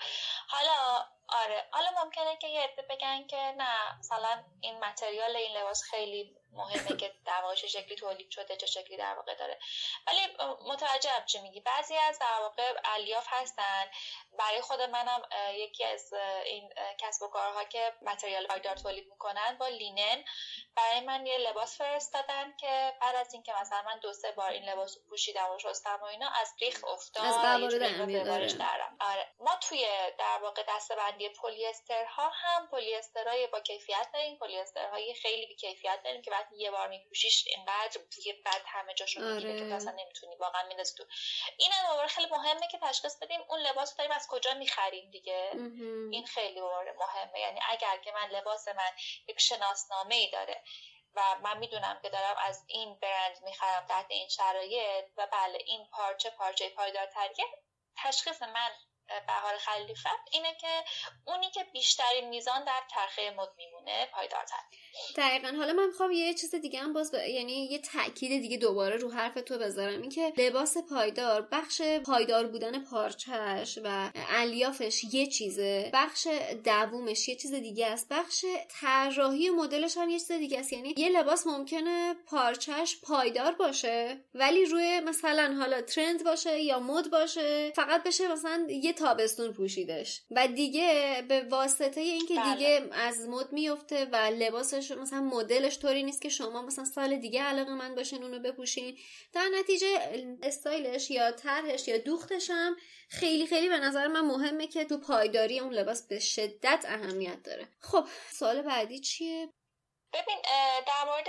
[0.49, 1.69] حالا آره.
[1.71, 6.97] حالا ممکنه که یه عده بگن که نه مثلا این متریال این لباس خیلی مهمه
[6.97, 9.59] که در واقع چه شکلی تولید شده چه شکلی در واقع داره.
[10.07, 10.21] ولی
[10.67, 11.61] متوجهم چه میگی.
[11.61, 13.91] بعضی از در واقع الیاف هستن.
[14.39, 15.23] برای خود منم
[15.55, 16.13] یکی از
[16.45, 20.25] این کسب و کارها که متریال پایدار تولید می‌کنن با لینن.
[20.77, 24.69] برای من یه لباس فرستادن که بعد از اینکه مثلا من دو سه بار این
[24.69, 27.25] لباس رو پوشیدم و شستم و اینا از ریخ افتاد.
[27.25, 27.35] از
[29.01, 29.33] آره.
[29.39, 29.87] ما توی
[30.19, 34.39] در واقع دستبندی پلیسترها هم پلیسترهای با کیفیت داریم.
[34.39, 39.21] پلیسترهای خیلی بی کیفیت داریم که وقتی یه بار میپوشیش اینقدر دیگه بعد همه جاشو
[39.21, 41.05] می‌گیره که اصلا نمی‌تونی واقعا میندازی تو.
[41.59, 45.51] این هم خیلی مهمه که تشخیص بدیم اون لباس داریم از کجا می‌خریم دیگه.
[46.13, 47.41] این خیلی مهمه.
[47.41, 48.93] یعنی اگر که من لباس من
[49.29, 50.63] یک شناسنامه ای داره
[51.15, 55.87] و من می‌دونم که دارم از این برند می‌خرم تحت این شرایط و بله این
[55.93, 57.47] پارچه پارچه پایدارتریه
[57.97, 58.71] تشخیص من
[59.27, 60.85] بهار خلیفه اینه که
[61.27, 64.63] اونی که بیشترین میزان در چرخه مد میمونه پایدارتر
[65.17, 65.49] دقیقا.
[65.49, 67.15] حالا من می‌خوام یه چیز دیگه هم باز ب...
[67.15, 70.01] یعنی یه تاکید دیگه دوباره رو حرف تو بذارم.
[70.01, 76.29] این که لباس پایدار بخش پایدار بودن پارچش و الیافش یه چیزه بخش
[76.65, 78.45] دوومش یه چیز دیگه است بخش
[78.81, 80.73] طراحی مدلش هم یه چیز دیگه است.
[80.73, 87.11] یعنی یه لباس ممکنه پارچش پایدار باشه ولی روی مثلا حالا ترند باشه یا مد
[87.11, 90.23] باشه فقط بشه مثلا یه تابستون پوشیدش.
[90.31, 92.55] و دیگه به واسطه اینکه بله.
[92.55, 97.43] دیگه از مد میفته و لباسش مثلا مدلش طوری نیست که شما مثلا سال دیگه
[97.43, 98.99] علاقه من باشین اونو بپوشین.
[99.33, 99.87] در نتیجه
[100.43, 102.77] استایلش یا طرحش یا دوختش هم
[103.09, 107.69] خیلی خیلی به نظر من مهمه که تو پایداری اون لباس به شدت اهمیت داره.
[107.81, 109.49] خب سوال بعدی چیه؟
[110.13, 110.43] ببین
[110.87, 111.29] در مورد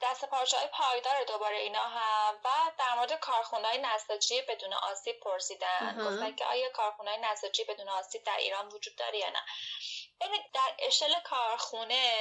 [0.00, 5.20] دست پارچه های پایدار دوباره اینا هم و در مورد کارخونه های نساجی بدون آسیب
[5.20, 6.04] پرسیدن.
[6.04, 9.42] گفتن که آیا کارخونه های نساجی بدون آسیب در ایران وجود داره یا نه.
[10.20, 12.12] ببین در اشل کارخونه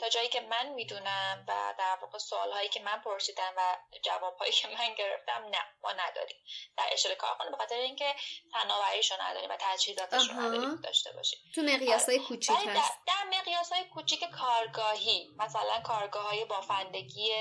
[0.00, 4.36] تا جایی که من می‌دونم و در واقع سوال هایی که من پرسیدم و جواب
[4.36, 6.44] هایی که من گرفتم نه ما نداریم.
[6.76, 8.14] در اشل کارخونه به خاطر اینکه
[8.52, 11.38] فناوریشو نداریم و تجهیزاتش رو نداریم داشته باشیم.
[11.54, 12.26] تو مقیاس های آره.
[12.26, 12.98] کوچیک هست.
[13.06, 17.32] در, مقیاس های کوچیک کارگاهی مثلا کارگاه های بافندگی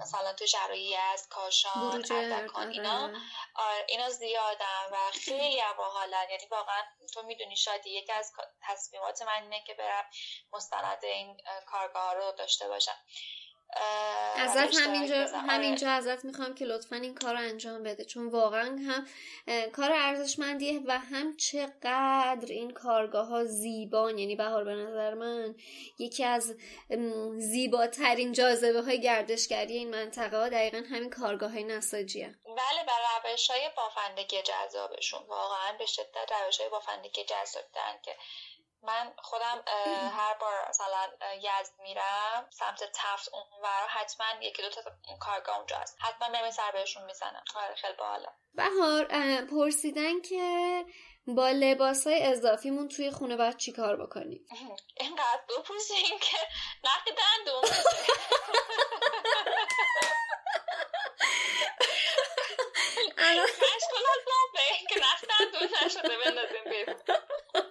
[0.00, 3.10] مثلا تو شرایی از کاشان اردکان اینا
[3.54, 5.74] آره، اینا زیادن و خیلی هم
[6.30, 6.82] یعنی واقعا
[7.14, 10.04] تو می‌دونی شاید یکی از تصمیمات من اینه که برم
[10.52, 11.36] مستند این
[11.66, 12.96] کارگاه رو داشته باشم.
[14.36, 19.06] ازت همینجا همینجا ازت می‌خوام که لطفا این کار رو انجام بده چون واقعا هم
[19.70, 24.18] کار ارزشمندیه و هم چقدر این کارگاه ها زیبان.
[24.18, 25.54] یعنی بهار به نظر من
[25.98, 26.54] یکی از
[27.38, 32.34] زیباترین جاذبه های گردشگری این منطقه ها دقیقا همین کارگاه های نساجی هم.
[32.44, 37.64] بله بر روش های بافندگی جذابشون واقعا به شدت روش های بافندگی جذاب
[38.02, 38.16] که
[38.84, 39.64] من خودم
[40.18, 44.80] هر بار مثلا یزد میرم سمت تفت اونور حتما یکی دو تا
[45.20, 45.96] کارگاه اونجا هست.
[46.00, 47.44] حتما میرم سر بهشون می‌زنم.
[47.54, 48.28] آره خیلی باحاله.
[48.54, 49.04] بهار
[49.46, 50.84] پرسیدن که
[51.26, 54.46] با لباس های اضافیمون توی خونه باید چی کار بکنیم؟
[55.00, 56.36] اینقدر بپرسین که
[56.84, 57.62] نقی دندون.
[63.18, 64.24] الان مشکل از
[64.88, 66.64] که نقی دندون نشده بندازیم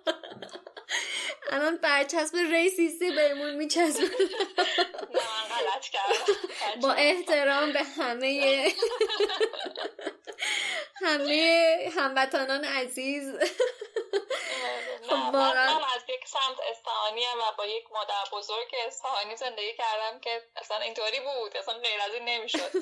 [1.54, 4.10] الان برچسب ریسیسی بهمون میچسبه.
[6.82, 8.68] با احترام به همه
[11.02, 13.34] همه هموطنان عزیز.
[15.10, 15.58] خب من
[15.96, 21.20] از یک سمت اصفهانی و با یک مادر بزرگ اصفهانی زندگی کردم که اصلا اینطوری
[21.20, 22.76] بود اصلا غیر از این نمی‌شد.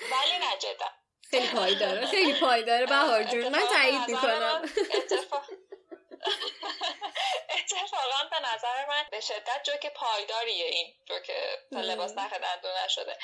[0.00, 0.92] ولی نجدم
[1.30, 3.48] خیلی پای داره خیلی پای داره بهار جون.
[3.48, 4.62] من تایید می‌کنم.
[7.58, 11.30] اتفاقا به نظر من به شدت جوک پایداریه این جوک
[11.72, 13.18] تا لباس نخ دندون نشده.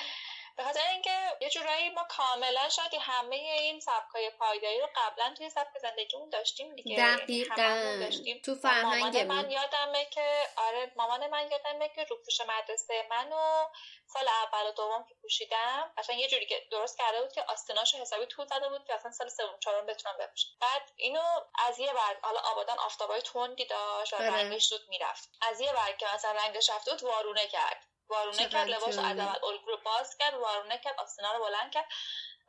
[0.57, 5.51] به خاطر اینکه یه جورایی ما کاملا شاید همه این سبکای پایداری رو قبلا توی
[5.51, 6.97] سبک زندگیمون داشتیم دیگه.
[6.97, 7.97] دقیقا.
[8.01, 8.41] داشتیم.
[8.45, 13.67] تو فرهنگ من یادمه که آره مامان من یادمه که روپوش مدرسه منو
[14.07, 17.99] سال اول و دوم که پوشیدم اصلا یه جوری که درست کرده بود که آستیناشو
[17.99, 20.49] حسابی طول زده بود که اصلا سال سوم چهارم بتونم بپوشم.
[20.61, 21.25] بعد اینو
[21.69, 24.31] از یه ور حالا آبادان آفتابای تندی داشت و آره.
[24.31, 25.31] رنگش زود می‌رفت.
[25.43, 27.94] از یه ور که مثلا رنگش رفته بود وارونه کرد.
[28.09, 31.87] وارونه کرد لباس از اول الگو رو باز کرد وارونه کرد آستینا رو بلند کرد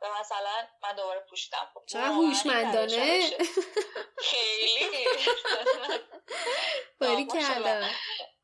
[0.00, 1.70] و مثلا من دوباره پوشیدم.
[1.74, 3.30] خب چرا هوشمندانه.
[4.18, 5.06] خیلی.
[7.00, 7.90] باری کردم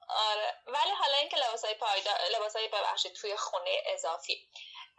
[0.09, 0.55] آره.
[0.67, 4.51] ولی حالا اینکه لباسای پایدار لباسای ببخشید توی خونه اضافی.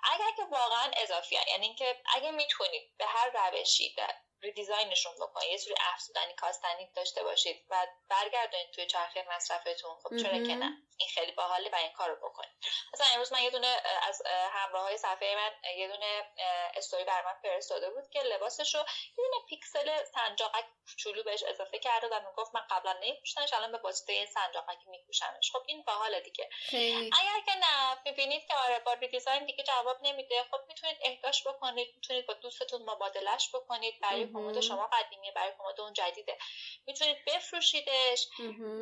[0.03, 1.43] اگر که واقعا اضافی هن.
[1.47, 3.95] یعنی اینکه اگه می‌تونید به هر روشی
[4.43, 10.47] ریدیزاینشون بکنید یه سری افزودنی کاستنی داشته باشید و برگردونید توی چرخه مصرفتون خب چرا
[10.47, 10.69] که نه.
[10.97, 12.51] این خیلی باحاله و این کار رو بکنید.
[12.93, 14.21] مثلا امروز من یه دونه از
[14.51, 16.23] همراه های صفحه من یه دونه
[16.75, 18.79] استوری بر من فرستاده بود که لباسش رو
[19.17, 23.77] یه دونه پیکسل سنجاقک کوچولو بهش اضافه کرده و می‌گفت من قبلا نمیپوشتمش الان به
[23.77, 25.51] واسطه این سنجاقک میپوشمش.
[25.51, 26.49] خب این باحاله دیگه.
[27.19, 30.43] اگر که نه می‌بینید که آره با ریدیزاین دیگه جواب نمیده.
[30.51, 35.81] خب می‌تونید اهداش بکنید می‌تونید با دوستتون مبادلش بکنید برای کمد شما قدیمیه برای کمد
[35.81, 36.37] اون جدیده.
[36.87, 38.27] می‌تونید بفروشیدش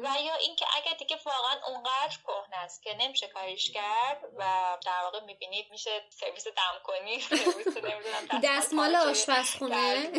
[0.03, 5.01] و یا اینکه اگر دیگه واقعا اونقدر کهنه است که نمیشه کاریش کرد و در
[5.03, 7.23] واقع می‌بینید میشه سرویس دم کنی.
[8.49, 10.11] دستمال آشپزخونه.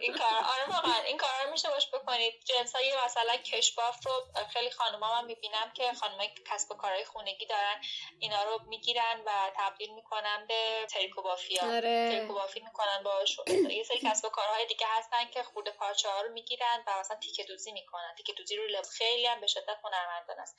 [0.00, 2.44] این کار آره واقعا این کار میشه باش بکنید.
[2.44, 4.12] جنس های مثلا کشباف رو
[4.52, 7.80] خیلی خانوما من می‌بینم که خانمای کسب و کارهای خونگی دارن
[8.18, 12.10] اینا رو می‌گیرن و تبدیل می‌کنن به تریکو بافیا آره.
[12.12, 13.38] تریکو بافی می‌کنن باش
[13.70, 17.16] یه سری کسب و کارهای دیگه هستن که خورده پارچه ها رو می‌گیرن و مثلا
[17.16, 18.14] تیکه دوزی می‌کنن.
[18.16, 20.56] تیکه دوزی رو لباس خیلی هم به شدت هنرمندان است.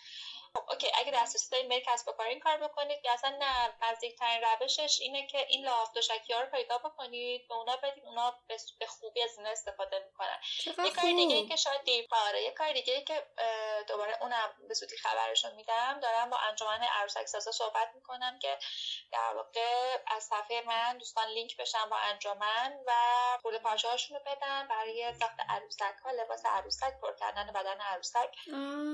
[0.55, 3.05] خب okay اگه دسترسی دارید برید کسب و کار این کار بکنید.
[3.05, 7.55] یا اصلا نه نزدیکترین روشش اینه که این لحاف دوشکی ها رو پیدا بکنید به
[7.55, 8.35] اونا بدید اونا
[8.79, 10.39] به خوبی از اینا استفاده می‌کنن.
[10.85, 13.27] یه کار دیگه که شاید دیر آره یه کار دیگه که
[13.87, 15.99] دوباره اونم به زودی خبرشون میدم.
[15.99, 18.59] دارم با انجمن عروسک سازا صحبت می‌کنم که
[19.11, 22.93] در واقع از صفحه من دوستان لینک بشن با انجمن و
[23.57, 28.35] پول پارچه هاشون رو بدن برای ساخت عروسک ها لباس عروسک پر کردن بدن عروسک.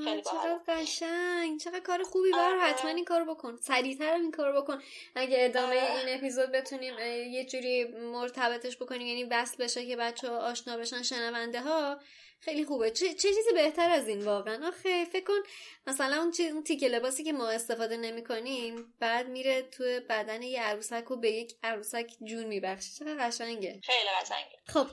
[0.06, 1.60] خیلی چقدر قشنگ.
[1.60, 2.32] چقدر کار خوبی.
[2.32, 2.60] بر آره.
[2.60, 3.58] حتما این کارو بکن.
[3.58, 4.82] سریعتر این کارو بکن.
[5.16, 5.98] اگه ادامه آره.
[5.98, 11.62] این اپیزود بتونیم یه جوری مرتبطش بکنیم یعنی وصل بشه که بچه آشنا بشن شنونده
[11.62, 12.00] ها
[12.46, 12.92] خیلی خوبه.
[12.92, 15.40] چه, چه چیزی بهتر از این واقعا؟ آخه فکر کن
[15.88, 16.48] مثلا اون, چی...
[16.48, 21.16] اون تیکه لباسی که ما استفاده نمی کنیم بعد میره تو بدن یه عروسک و
[21.16, 22.92] به یک عروسک جون میبخشه.
[23.00, 23.82] چقدر قشنگه.
[23.84, 24.60] خیلی قشنگه.
[24.68, 24.88] خب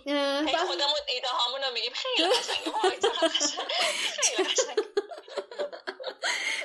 [0.66, 1.92] خودمون ایده هامون رو میگیم.
[1.92, 2.70] خیلی قشنگه.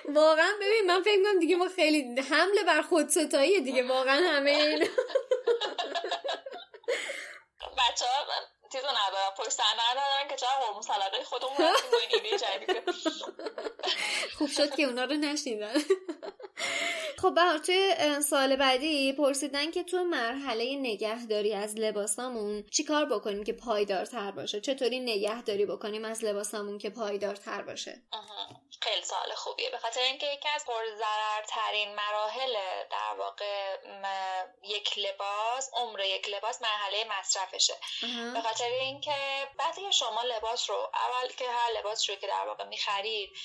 [0.06, 3.88] واقعا ببین من فکر کنم دیگه ما خیلی حمله بر خود ستاییه دیگه.
[3.88, 4.80] واقعا همه این
[7.78, 8.26] بچه ها
[8.72, 11.74] چیزو ندارم پشت ندارن که چرا قرمون سلقه خودمون رو
[14.38, 15.74] خوب شد که اونا رو نشنیدن
[17.22, 23.54] خب بهار توی سال بعدی پرسیدن که تو مرحله نگهداری از لباسامون چیکار بکنیم که
[23.54, 28.02] پایدارتر باشه؟ چطوری نگهداری بکنیم از لباسامون که پایدارتر باشه؟
[28.86, 29.70] خیلی سال خوبیه.
[29.70, 32.54] به خاطر اینکه یکی از پرضررترین مراحل
[32.92, 33.78] در واقع
[34.64, 37.74] یک لباس عمر یک لباس مرحله مصرفشه.
[38.34, 42.64] به خاطر اینکه بعضی شما لباس رو اول که هر لباس رو که در واقع
[42.64, 43.38] می‌خرید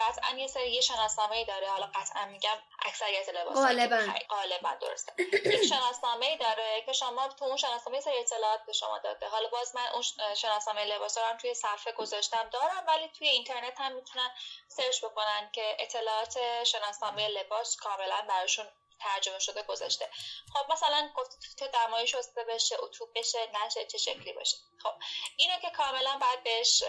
[0.00, 1.68] قطعا یه سری یه شناسنامه داره.
[1.68, 4.02] حالا قطعا میگم اکثریت لباس غالبا.
[4.30, 5.12] غالبا درسته.
[5.44, 9.28] یک شناسنامه داره که شما تو اون شناسنامه سری اطلاعات به شما داده.
[9.28, 10.02] حالا باز من اون
[10.34, 12.48] شناسنامه لباس رو توی صفحه گذاشتم.
[12.52, 14.30] دارم ولی توی اینترنت هم می‌تونن
[14.68, 18.66] سرچ بکنن که اطلاعات شناسنامه لباس کاملا براشون
[19.00, 20.08] ترجمه شده گذاشته.
[20.54, 24.56] خب مثلا گفته که دمای شسته بشه اتوب بشه نشه چه شکلی باشه.
[24.82, 24.92] خب
[25.36, 26.84] اینو که کاملا باید بهش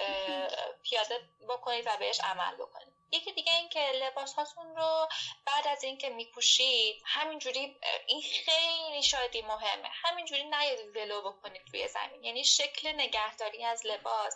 [0.83, 2.94] پیاده بکنید و بهش عمل بکنید.
[3.15, 5.07] یکی دیگه این که لباس هاتون رو
[5.45, 9.89] بعد از اینکه میپوشید همینجوری این خیلی شادی مهمه.
[9.91, 12.23] همینجوری نیاد ولو بکنید روی زمین.
[12.23, 14.33] یعنی شکل نگهداری از لباس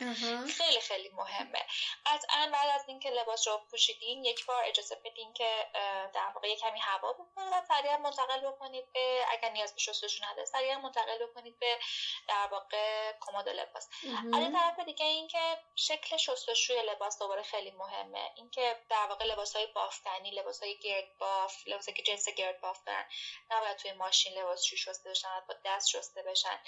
[0.57, 1.65] خیلی خیلی مهمه.
[2.05, 5.67] قطعا بعد از اینکه لباس رو پوشیدین یک بار اجازه بدین که
[6.13, 10.45] در واقع کمی هوا بکنه و سریعا منتقل بکنید به اگر نیاز به شستشو نداره
[10.45, 11.79] سریعا منتقل بکنید به
[12.27, 13.89] در واقع کمد لباس.
[14.33, 18.31] از طرف دیگه اینکه شکل شستشوی لباس دوباره خیلی مهمه.
[18.35, 22.83] اینکه در واقع لباس های بافتنی لباس های گرد باف لباس که جنس گرد باف
[22.85, 23.05] دارن
[23.51, 26.59] نباید توی ماشین لباس شسته بشن با دست شسته بشن.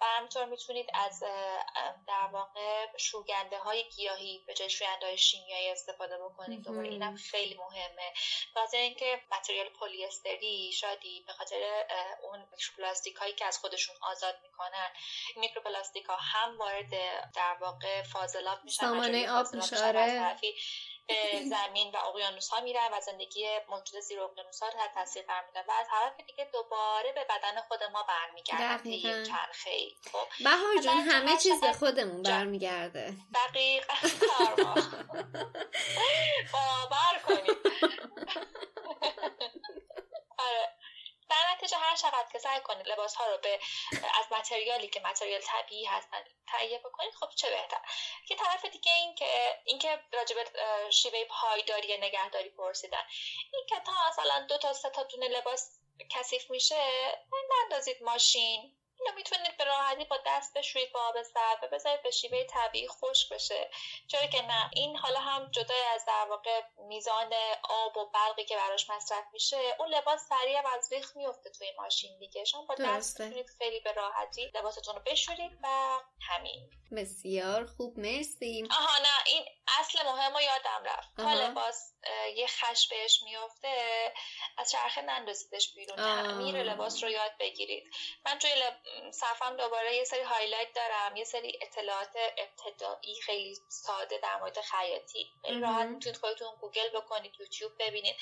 [0.00, 1.22] و همینطور می‌تونید از
[2.06, 6.64] در واقع شوینده های گیاهی به جای شوینده های شیمیایی استفاده بکنید.
[6.64, 8.12] دوباره اینم خیلی مهمه.
[8.56, 11.86] واسه اینکه material polyester ی شادی به خاطر
[12.22, 14.92] اون میکروپلاستیک هایی که از خودشون آزاد می‌کنن
[15.36, 16.90] میکروپلاستیک ها هم وارد
[17.34, 19.76] در واقع فاضلاب میشن سامانه آب میشه
[21.10, 25.44] به زمین و اقیانوس ها میرن و زندگی موجود زیر اقیانوس ها تحت تاثیر قرار
[25.46, 30.44] میدن و از طرف دیگه دوباره به بدن خود ما برمیگردن یک چرخه ای خب.
[30.44, 33.14] بهار جون همه چیز به خودمون برمیگرده.
[33.34, 33.94] دقیقا.
[36.52, 37.58] باور کنید.
[40.38, 40.79] آره
[41.54, 43.60] نتیجه هر چقدر که سعی کنید لباس ها رو به
[44.20, 47.80] از متریالی که متریال طبیعی هستن تهیه بکنید خب چه بهتر؟
[48.30, 50.36] یه طرف دیگه این که اینکه راجب
[50.90, 53.02] شیوه پایداری نگهداری پرسیدن
[53.52, 55.80] این که تا مثلا دو تا سه تا دونه لباس
[56.10, 56.76] کثیف میشه
[57.62, 58.79] نندازید ماشین.
[59.00, 62.88] اینو می‌تونید به راحتی با دست بشویید با آب سرد و بذارید به شیوه طبیعی
[62.88, 63.70] خشک بشه.
[64.08, 64.70] چرا که نه.
[64.74, 67.32] این حالا هم جدای از در واقع میزان
[67.62, 72.18] آب و برقی که براش مصرف میشه اون لباس سریع از ریخ میفته توی ماشین
[72.18, 72.44] دیگه.
[72.44, 75.98] شما با دست می‌تونید خیلی به راحتی لباستون رو بشورید و
[76.28, 76.70] همین.
[76.96, 77.98] بسیار خوب.
[77.98, 79.26] مرسی آها نه.
[79.26, 79.44] این
[79.80, 81.16] اصل مهم رو یادم رفت.
[81.16, 81.92] تا لباس
[82.36, 84.12] یه خش بهش میفته
[84.58, 85.96] از چرخه نندازیدش بیرون.
[85.96, 87.84] تعمیر لباس رو یاد بگیرید.
[88.26, 88.50] من توی
[89.12, 95.32] صفحه‌م دوباره یه سری highlight دارم یه سری اطلاعات ابتدایی خیلی ساده در مورد خیاطی.
[95.62, 98.16] راحت می‌تونید خودتون گوگل بکنید یوتیوب ببینید.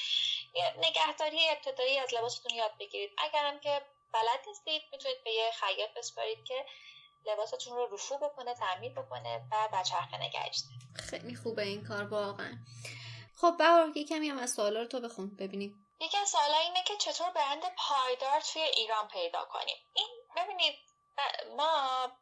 [0.79, 3.13] نگهداری ابتدایی از لباستون یاد بگیرید.
[3.19, 6.65] اگرم که بلد نیستید می‌تونید به یه خیاط بسپارید که
[7.27, 10.63] لباستون رو رفو بکنه تعمیر بکنه و به چرخه نگهش.
[11.11, 12.59] خیلی خوبه این کار واقعا.
[13.41, 15.85] خب بهار یه کمی هم از سوالا رو تو بخون ببینیم.
[16.01, 19.77] یکی از سوالا اینه که چطور برند پایدار توی ایران پیدا کنیم.
[19.95, 20.09] این
[20.39, 20.79] ببینید
[21.57, 22.13] ما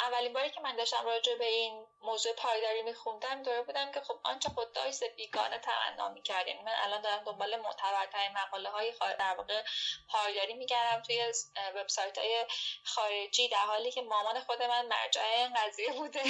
[0.00, 4.20] اولین باری که من داشتم راجع به این موضوع پایداری میخوندم دوره بودم که خب
[4.24, 6.48] آنچه خود داشت بیگانه تمنا می‌کرد.
[6.48, 9.62] یعنی من الان دارم دنبال معتبرترین مقاله های در واقع
[10.08, 11.32] پایداری میگردم توی
[11.74, 12.46] وبسایت های
[12.84, 16.20] خارجی در حالی که مامان خود من مرجع این قضیه بوده.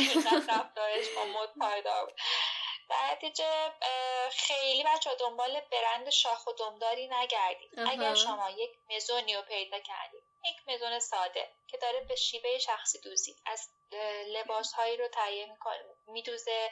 [0.48, 2.14] رفتارش با مد پایدار بود.
[2.88, 3.72] در نتیجه
[4.30, 7.80] خیلی بچه دنبال برند شاخ و دمداری نگردید.
[7.90, 13.00] اگر شما یک مزونی رو پیدا کردید یک مزون ساده که داره به شیوه شخصی
[13.00, 13.36] دوزی.
[13.46, 13.68] از
[14.26, 15.46] لباس هایی رو تهیه
[16.06, 16.70] میدوزه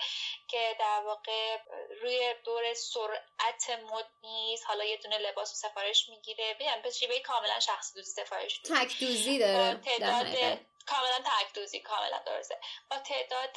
[0.49, 1.59] که در واقع
[2.03, 6.55] روی دور سرعت مد نیست حالا یه دونه لباس رو سفارش می‌گیره.
[6.55, 9.75] بیان به شیوه کاملا شخصی دوزی سفارش تک دوزی داره.
[9.75, 12.61] تعداد کاملا تک دوزی کاملا درسته.
[12.91, 13.53] با تعداد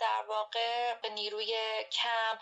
[0.00, 2.38] در واقع نیروی کم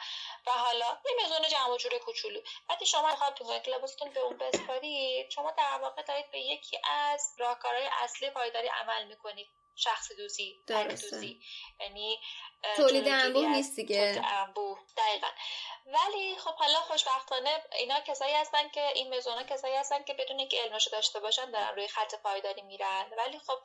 [0.46, 2.40] و حالا یه مزون جمع و جور کوچولو.
[2.68, 7.34] وقتی شما می‌خواد که لباستون به اون بسپارید شما در واقع دارید به یکی از
[7.38, 9.48] راهکارهای اصلی پایداری عمل می‌کنید.
[9.76, 11.40] شخص دوزی دوزی.
[11.80, 12.20] یعنی
[12.76, 14.22] تولید انبوه نیست دیگه.
[14.24, 15.28] انبوه دقیقا.
[15.86, 20.62] ولی خب حالا خوشبختانه اینا کسایی هستن که این مزونا کسایی هستن که بدون اینکه
[20.62, 23.12] علمشو داشته باشن دارن روی خط پایداری میرن.
[23.16, 23.58] ولی خب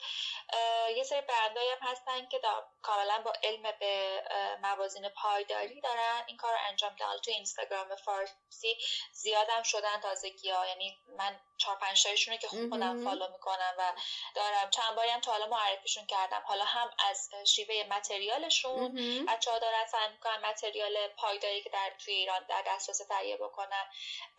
[0.98, 2.42] یه سری برندایی هم هستن که
[2.82, 4.24] کاملا با علم به
[4.62, 6.24] موازین پایداری دارن.
[6.28, 7.18] این کار رو انجام دادن.
[7.18, 8.78] تو اینستاگرام فارسی
[9.12, 13.94] زیادم شدن تازگی ها یعنی من چهار پنج تایشون که خودم فالو می‌کنم و
[14.36, 14.70] دارم.
[14.70, 16.44] چند باری هم تا حالا معرفیشون کردم.
[16.46, 18.96] حالا هم از شیوه متریالشون
[19.26, 23.84] بچه ها دارن سعی می‌کنن متریال پایداری که در توی ایران در دسترس تهیه بکنن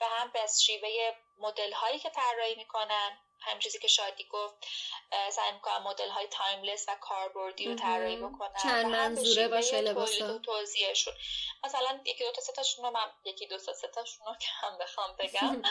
[0.01, 0.89] و هم به شیوه
[1.39, 4.55] مدل هایی که طراحی می‌کنن هم چیزی که شادی گفت
[5.31, 11.15] سعی می‌کنن مدل های timeless و کاربردی رو طراحی بکنن چند منظوره باشه لباس توضیحشون
[11.65, 14.49] مثلا یکی دو تا سه تاشون رو من یکی دو تا سه تاشون رو که
[14.61, 15.63] هم بخوام بگم.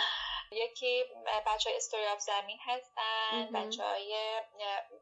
[0.51, 1.05] یکی
[1.47, 4.41] بچه های Story of زمین هستن بچه های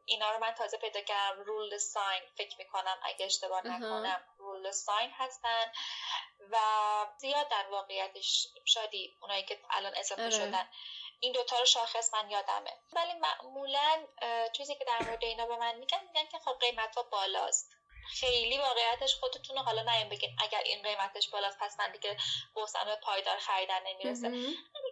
[0.04, 5.10] اینا رو من تازه پیدا کردم رول ساین فکر می‌کنم اگه اشتباه نکنم رول ساین
[5.10, 5.72] هستن
[6.50, 6.56] و
[7.18, 10.30] زیاد در واقعیتش شادی اونایی که الان اضافه آره.
[10.30, 10.68] شدن.
[11.20, 12.72] این دوتا رو شاخص من یادمه.
[12.92, 14.06] ولی معمولا
[14.52, 17.77] چیزی که در مورد اینا به من میگن میگن که خب قیمت ها بالاست.
[18.08, 22.16] خیلی واقعیتش خودتون رو حالا نیم بگین اگر این قیمتش بالاست پس من دیگه
[22.54, 24.32] به پایدار خریدن نمی‌رسه.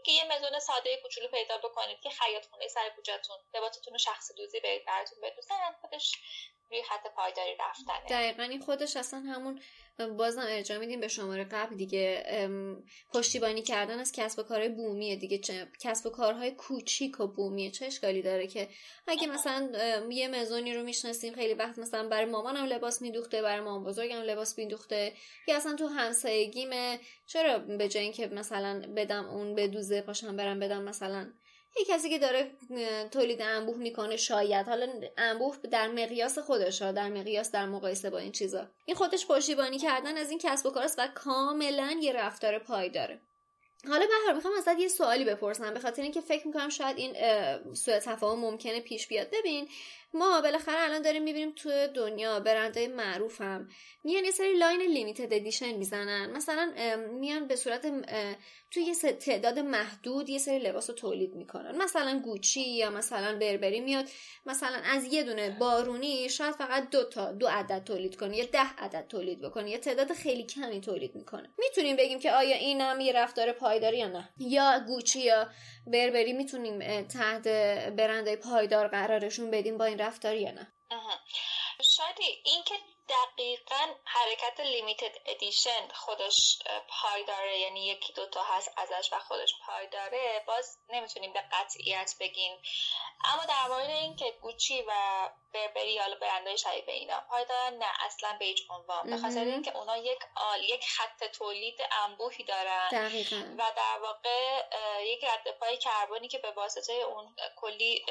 [0.07, 4.35] که یه مزون ساده کوچولو پیدا بکنید که خیاط خونه سر کوچهتون لباستون رو شخصی
[4.35, 6.13] دوزی برید براتون بدوزن خودش
[6.71, 8.09] روی خط پایداری رفتنه.
[8.09, 9.61] دقیقا این خودش اصلا همون
[10.19, 12.25] بازم ارجاع میدیم به شماره قبل دیگه.
[13.15, 15.41] پشتیبانی کردن از کسب و کارهای بومیه دیگه.
[15.81, 17.71] کسب و کارهای کوچیک و بومیه.
[17.71, 18.69] چه اشکالی داره که
[19.07, 19.71] اگه مثلا
[20.11, 24.59] یه مزونی رو می‌شناسیم خیلی وقت مثلا برای مامانم لباس میدوخته برای مامان بزرگم لباس
[24.59, 25.13] میدوخته.
[25.49, 27.01] یا اصلا تو همسایگیمه.
[27.27, 31.33] چرا به جای اینکه مثلا بدم اون به دوزه پاشم برم بدم مثلا
[31.79, 32.51] یه کسی که داره
[33.11, 34.67] تولید انبوه می‌کنه شاید.
[34.67, 38.67] حالا انبوه در مقیاس خودش ها در مقیاس در مقایسه با این چیزا.
[38.85, 43.21] این خودش پشتیبانی کردن از این کسب و کاراست و کاملا یه رفتار پای داره.
[43.89, 47.15] حالا بهار می‌خوام ازت یه سوالی بپرسم به خاطر اینکه فکر می‌کنم شاید این
[47.75, 49.29] سوء تفاهم ممکنه پیش بیاد.
[49.33, 49.69] ببین
[50.19, 53.69] ما بالاخره الان داریم می‌بینیم تو دنیا برندهای معروف هم
[54.05, 56.31] میان یه سری line limited edition می‌زنن.
[56.31, 56.73] مثلا
[57.13, 57.87] میان به صورت
[58.71, 61.77] توی یه تعداد محدود یه سری لباس رو تولید می‌کنن.
[61.83, 64.09] مثلا Gucci یا مثلا Burberry میاد.
[64.47, 68.75] مثلا از یه دونه بارونی شاید فقط دو تا دو عدد تولید کنه یا ده
[68.79, 71.51] عدد تولید بکنه یا تعداد خیلی کمی تولید می‌کنه.
[71.59, 74.29] می‌تونیم بگیم که آیا اینم یه رفتار پایداری یا نه.
[74.39, 75.49] یا Gucci یا
[75.87, 77.49] بربری می‌تونیم تحت
[77.97, 80.73] برندهای پایدار قرارشون بدیم با این رفتاری یا نه؟
[81.83, 82.75] شاید اینکه
[83.09, 89.87] دقیقا حرکت لیمیتد ادیشن خودش پای داره یعنی یکی دوتا هست ازش و خودش پای
[89.87, 90.45] داره.
[90.47, 92.63] باز نمی‌تونیم به قطعیت بگیم.
[93.25, 94.93] اما در مورد اینکه گوچی و
[95.53, 99.11] بربری یا برندهای شبیه به اینا پایدار نه اصلا به هیچ عنوان.
[99.11, 102.89] به خاطر اینکه اونا یک آل یک خط تولید انبوهی دارن.
[103.59, 104.63] و در واقع
[105.03, 108.05] یک رد پای کربنی که به واسطه اون کلی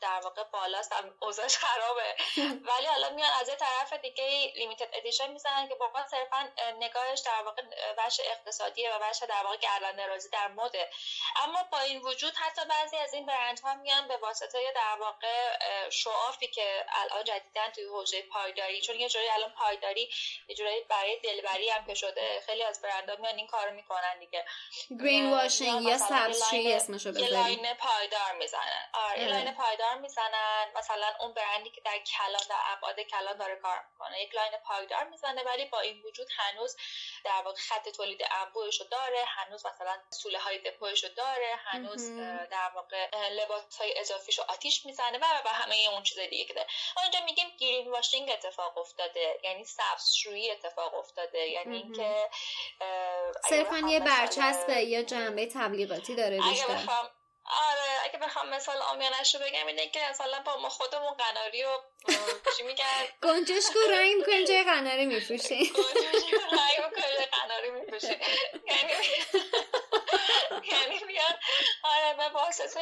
[0.00, 2.16] در واقع بالاست اوضاعش خرابه.
[2.68, 7.42] ولی حالا میان از یه طرف دیگه لیمیتد ادیشن می‌زنن که واقعا صرفا نگاهش در
[7.44, 7.62] واقع
[7.98, 10.90] بخش اقتصادیه و بخش در واقع گردن رازی در مده
[11.42, 15.58] اما با این وجود حتی بعضی از این برندها میان به واسطه در واقع
[15.90, 20.10] شعافی که الان جدیدن توی حوزه پایداری چون یه جوری الان پایداری
[20.48, 24.44] یه جوری برای دلبری هم که شده خیلی از برندها میان این کارو می‌کنن دیگه.
[25.00, 28.88] greenwashing یا سبزشویی اسمشو بذاریم line پایدار می‌زنن.
[28.92, 33.84] آره line پایدار می‌زنن مثلا اون برندی که در کلان در ابعاد کلان داره کار
[33.92, 34.23] می‌کنه.
[34.24, 36.76] یک line پایدار می‌زنه ولی با این وجود هنوز
[37.24, 42.16] در واقع خط تولید انبوهش رو داره هنوز مثلا سوله های دپوییش رو داره هنوز
[42.50, 46.54] در واقع لباس های اضافیش رو آتیش می‌زنه و و همه اون چیز دیگه که
[46.54, 46.68] داره.
[47.02, 52.30] اینجا میگیم گرین واشینگ اتفاق افتاده یعنی سبزشویی اتفاق افتاده یعنی اینکه
[53.48, 56.88] صرفا یه برچسب یا جنبه تبلیغاتی داره بیشتر.
[57.46, 61.78] آره اگه بخوام مثال آمیانش رو بگم اینه که مثلا با ما خودمون قناری و
[62.56, 62.84] چی میگن
[63.22, 68.20] گنجشکو رنگ می‌کنیم جای قناری میفروشیم گنجشکو رنگ می‌کنیم قناری میفروشیم
[68.66, 68.92] یعنی
[70.70, 71.34] یعنی میان
[71.84, 72.80] آره به واسطه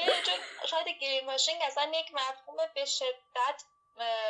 [0.66, 3.62] شاید greenwashing اصلا یک مفهوم به شدت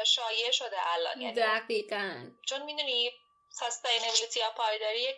[0.07, 1.21] شایع شده الان.
[1.21, 2.31] یعنی دقیقا.
[2.47, 3.13] چون می‌دونی
[3.53, 5.17] sustainability یا پایداری یک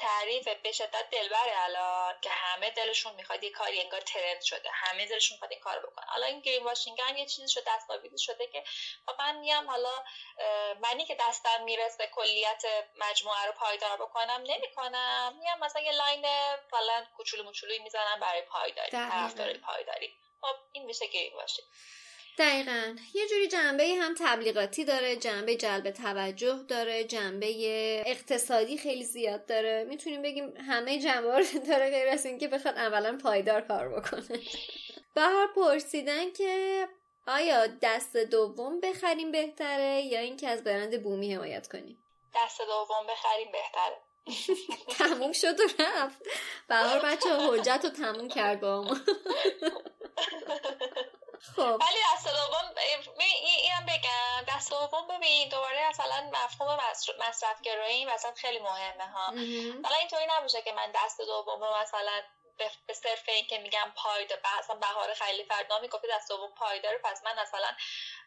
[0.00, 4.70] تعریف به شدت دلبره الان که همه دلشون می‌خواد یه کاری انگار trend شده.
[4.72, 8.64] همه دلشون می‌خواد این کار بکنه حالا این greenwashing یه چیزی شده دستاویزی شده که
[9.18, 10.04] من میام حالا
[10.80, 12.62] منی که دستم می‌رسه کلیت
[12.96, 15.38] مجموعه رو پایدار بکنم نمی‌کنم.
[15.40, 16.26] میام مثلا یه line
[16.70, 20.16] فعلا کوچولو موچولویی می‌زنم برای پایداری طرفدار پایداری.
[20.40, 21.68] خب این میشه گرین واشینگ
[22.38, 22.96] دقیقا.
[23.14, 27.48] یه جوری جنبه هم تبلیغاتی داره جنبه جلب توجه داره جنبه
[28.06, 29.84] اقتصادی خیلی زیاد داره.
[29.88, 34.40] می‌تونیم بگیم همه جنبه رو داره غیر از اینکه بخواد اولا پایدار کار بکنه.
[35.14, 36.88] بهار پرسیدن که
[37.26, 41.98] آیا دست دوم بخریم بهتره یا اینکه از برند بومی حمایت کنیم؟
[42.36, 43.96] دست دوم بخریم بهتره.
[44.98, 46.18] تموم شد و رفت.
[46.68, 48.96] بهار بچه حجت رو تموم کرد با ما.
[51.56, 51.78] خب.
[51.80, 52.74] ولی دست دوم
[53.18, 54.44] اینم بگم.
[54.56, 56.78] دست دوم ببین دوباره مثلا مفهوم
[57.18, 59.26] مصرف گرایی مثلا خیلی مهمه ها.
[59.84, 62.22] حالا اینطوری نباشه که من دست دوم رو مثلا
[62.86, 67.24] به صرف این که میگم پایدار مثلا بهار خیلی فردا می‌گفته دست دوم پایدار پس
[67.24, 67.68] من مثلا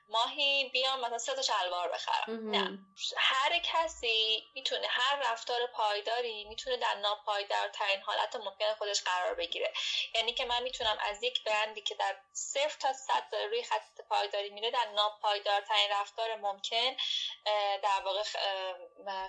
[0.09, 2.49] ماهی بیام مثلا سه تا شلوار بخرم.
[2.49, 2.79] نه.
[3.17, 9.73] هر کسی می‌تونه هر رفتار پایداری می‌تونه در ناپایدارترین حالت ممکن خودش قرار بگیره.
[10.15, 14.49] یعنی که من می‌تونم از یک برندی که در صفر تا صد روی خط پایداری
[14.49, 16.95] میره در ناپایدارترین رفتار ممکن
[17.83, 18.23] در واقع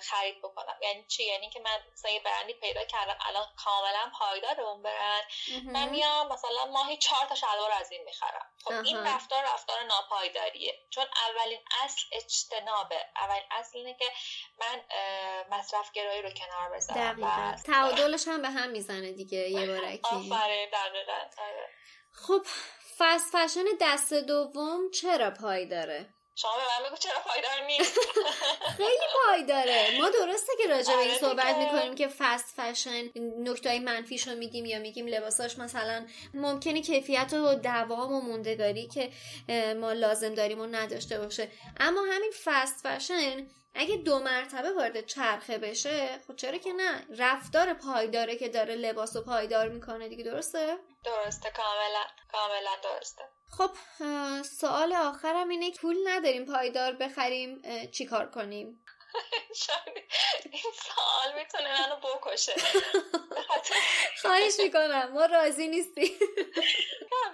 [0.01, 0.79] خرید بکنم.
[0.83, 5.25] یعنی چی؟ یعنی که من مثلا یه برندی پیدا کردم الان کاملا پایدار اون برند.
[5.65, 8.51] من میام مثلا ماهی چهار تا شلوار از این می‌خرم.
[8.65, 14.05] خب این رفتار رفتار ناپایداری چون اولین اصل اجتنابه اولین اصل اینه که
[14.61, 14.81] من
[15.59, 17.55] مصرف گرایی رو کنار بذارم.
[17.57, 21.13] تعادلش هم به هم می‌زنه دیگه یه بارکی آفرین دقیقا.
[21.39, 21.69] آره.
[22.13, 22.47] خب
[22.99, 27.99] فست فشن دست دوم چرا پای داره؟ شما به من بگو چرا پایدار نیست.
[28.77, 33.81] خیلی پایداره ما درسته که راجع به این آره صحبت می‌کنیم که فست فشن نکته
[33.81, 39.11] منفیش رو میگیم یا میگیم لباساش مثلا ممکنه کیفیت و دوام و موندگاری که
[39.75, 41.49] ما لازم داریم و نداشته باشه.
[41.81, 47.75] اما همین فست فشن اگه دو مرتبه وارد چرخه بشه خب چرا که نه؟ رفتار
[47.75, 53.25] پایداره که داره لباس و پایدار می‌کنه دیگه درسته؟ درسته کاملا کاملا درسته.
[53.51, 53.71] خب
[54.43, 58.85] سوال آخرم اینه پول نداریم پایدار بخریم چیکار کنیم؟
[60.53, 62.55] این سوال می‌تونه منو بکشه.
[64.23, 66.19] خواهش می‌کنم ما راضی نیستیم.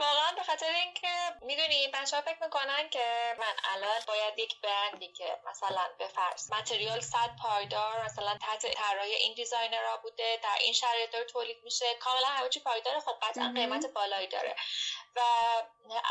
[0.01, 1.09] واقعا به خاطر اینکه
[1.43, 6.53] می‌دونی بچه ها فکر می‌کنن که من الان باید یک برندی که مثلا به فرض
[6.53, 11.65] متریال صد پایدار مثلا تحت طراحی این دیزاینر را بوده در این شرایط داره تولید
[11.65, 14.57] میشه کاملا همه چی پایدار خب قطعا قیمت بالایی داره.
[15.17, 15.21] و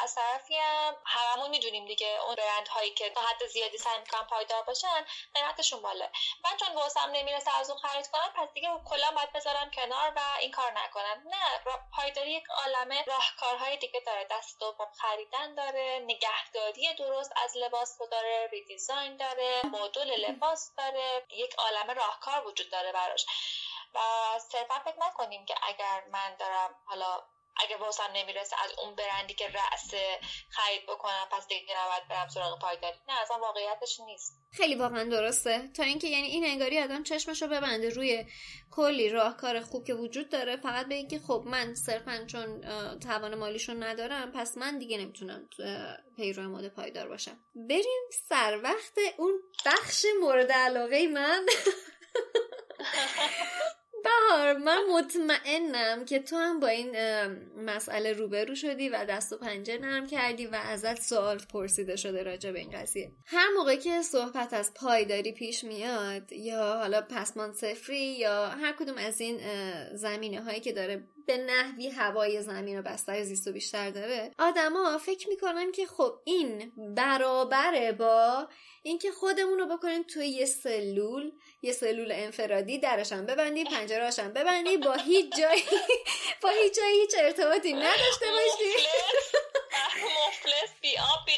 [0.04, 4.28] از طرفی هم هممون می‌دونیم دیگه اون برند هایی که تا حد زیادی سعی می‌کنن
[4.28, 5.06] پایدار باشن
[5.60, 6.10] قیمتشون بالا
[6.44, 10.20] من چون واسم نمی‌رسه از اون خرید کنم پس دیگه کلا باید بذارم کنار و
[10.40, 11.24] این کار نکنم.
[11.26, 14.28] نه پایداری یک عالمه راهکارهای دیگه داره.
[14.32, 21.26] دست دوم خریدن داره نگهداری درست از لباس رو داره ریدیزاین داره مدل لباس داره.
[21.30, 23.26] یک عالمه راهکار وجود داره براش.
[23.94, 24.00] و
[24.52, 27.24] صرفا فکر نکنیم که اگر من دارم حالا
[27.60, 29.92] اگه واسم نمی‌رسه از اون برندی که رأس
[30.50, 32.98] خرید بکنم پس دیگه نباید برم سراغ پایداری.
[33.08, 34.38] نه اصلا واقعیتش نیست.
[34.52, 35.68] خیلی واقعا درسته.
[35.68, 38.26] تا اینکه یعنی این انگاری آدم چشمشو ببنده روی
[38.72, 42.62] کلی راهکار خوب که وجود داره فقط به اینکه خب من صرفا چون
[43.00, 45.50] توان مالیشون ندارم پس من دیگه نمی‌تونم
[46.16, 47.40] پیرو مود پایدار باشم.
[47.56, 51.46] بریم سر وقت اون بخش مورد علاقه من.
[54.04, 56.96] بهار من مطمئنم که تو هم با این
[57.58, 62.52] مسئله روبرو شدی و دست و پنجه نرم کردی و ازت سوال پرسیده شده راجع
[62.52, 63.12] به این قضیه.
[63.26, 68.98] هر موقع که صحبت از پایداری پیش میاد یا حالا پسمان سفری یا هر کدوم
[68.98, 69.40] از این
[69.96, 74.98] زمینه هایی که داره به نحوی هوای زمین و بستر زیست و بیشتر داره آدما
[74.98, 78.48] فکر می‌کنن که خب این برابره با
[78.84, 84.94] اینکه خودمون رو بکنیم توی یه سلول یه سلول انفرادی درشم ببندی پنجرهاشم ببندی با
[84.94, 85.64] هیچ جایی
[86.44, 88.88] با هیچ جایی هیچ ارتباطی نداشته باشی
[89.96, 91.34] مفلس بی آب بی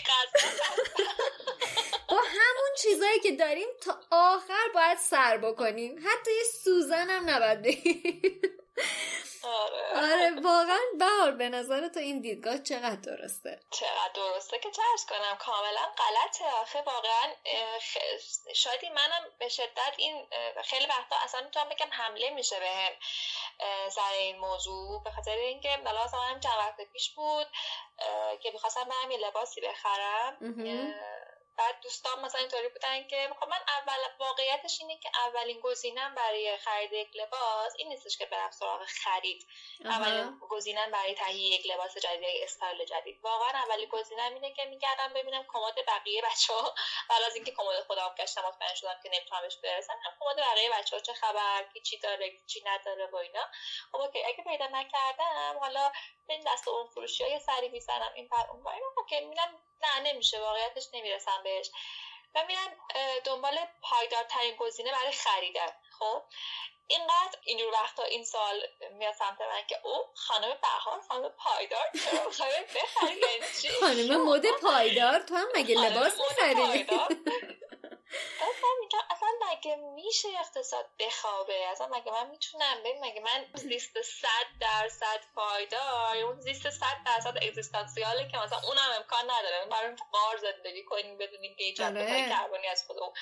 [2.10, 5.96] با همون چیزایی که داریم تا آخر باید سر بکنیم.
[5.98, 7.62] حتی یه سوزن هم نباید
[9.44, 9.82] آره.
[9.96, 15.38] آره واقعا بهار به نظر تو این دیدگاه چقدر درسته؟ چقدر درسته که چرس کنم
[15.40, 16.46] کاملا غلطه.
[16.62, 17.34] آخه واقعا
[18.56, 20.28] شاید منم به شدت این
[20.64, 22.92] خیلی وقتا اصلا می‌تونم بگم حمله میشه به هم
[23.90, 25.04] سر این موضوع.
[25.04, 27.48] به خاطر اینکه حالا هم چند وقت پیش بود
[28.42, 30.38] که می‌خواستم برم یه لباسی بخرم
[31.62, 36.58] بعد دوستان مثلا اینطوری بودن که خب من اول واقعیتش اینه که اولین گزینم برای
[36.58, 39.48] خرید یک لباس این نیستش که برم سراغ خرید.
[39.86, 43.20] اولین گزینم برای تهیه یک لباس جدید یک استایل جدید.
[43.24, 46.76] واقعا اولین گزینم اینه که میگردم ببینم کمد بقیه بچه ها
[47.28, 49.94] از اینکه کمد خودم گشتم مطمئن شدم که نمی‌تونم بهش برسم.
[50.20, 53.48] کمد بقیه بچه ها چه خبر؟ کی چی داره؟ چی نداره و اینا.
[53.92, 55.92] خب اوکی اگه پیدا نکردم حالا
[56.30, 58.64] این دست اون فروشی های سری می‌زنم این پر اون
[59.10, 61.72] که می‌بینم نه نمیشه واقعیتش نمی‌رسم بهش.
[62.36, 62.72] و میرم
[63.24, 66.24] دنبال پایدارترین گزینه برای خریدن خب؟
[66.88, 68.62] اینقدر اینجور وقتا این سال
[68.92, 72.66] میاد سمت من که او خانم بهار خانم پایدار چرا بخری؟
[73.24, 76.88] یعنی خانم مد پایدار تو هم مگه لباس می‌خری؟
[78.36, 84.02] اصلا میگم اصلا مگه میشه اقتصاد بخوابه؟ اصلا مگه من می‌تونم؟ ببین مگه من زیست
[84.02, 89.66] صد درصد پایدار اون زیست صد درصد اگزیستانسیاله که مثلا اونم امکان نداره.
[89.66, 92.30] برای قار زندگی کنیم بدون اینکه هیچ آره.
[92.30, 93.14] کربنی از خودمون.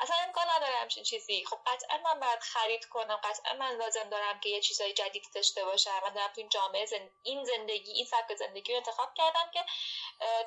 [0.00, 1.44] اصلا امکان نداره همچین چیزی.
[1.44, 5.64] خب قطعا من باید خرید کنم قطعا من لازم دارم که یه چیزای جدید داشته
[5.64, 6.00] باشم.
[6.02, 6.86] من دارم تو این جامعه
[7.22, 9.64] این زندگی این سبک زندگی رو انتخاب کردم که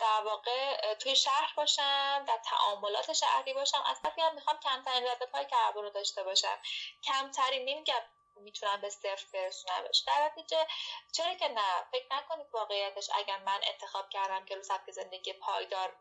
[0.01, 3.83] در واقع توی شهر باشم در تعاملات شهری باشم.
[3.85, 6.59] از هم می‌خوام کمترین رد پای کربن رو داشته باشم.
[7.03, 8.01] کمترین نمیگم
[8.41, 10.67] می‌تونم به صفر برسونمش در نتیجه
[11.11, 15.95] چرا که نه؟ فکر نکنید واقعیتش اگر من انتخاب کردم که رو سبک زندگی پایدار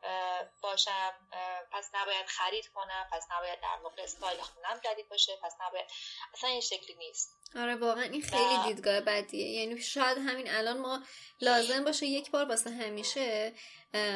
[0.63, 1.13] باشم
[1.73, 5.87] پس نباید خرید کنم پس نباید در واقع استایل خونم جدید باشه پس نباید
[6.35, 7.39] اصلا این شکلی نیست.
[7.57, 9.49] آره واقعا این خیلی دیدگاه بدیه.
[9.49, 11.03] یعنی شاید همین الان ما
[11.41, 13.53] لازم باشه یک بار واسه همیشه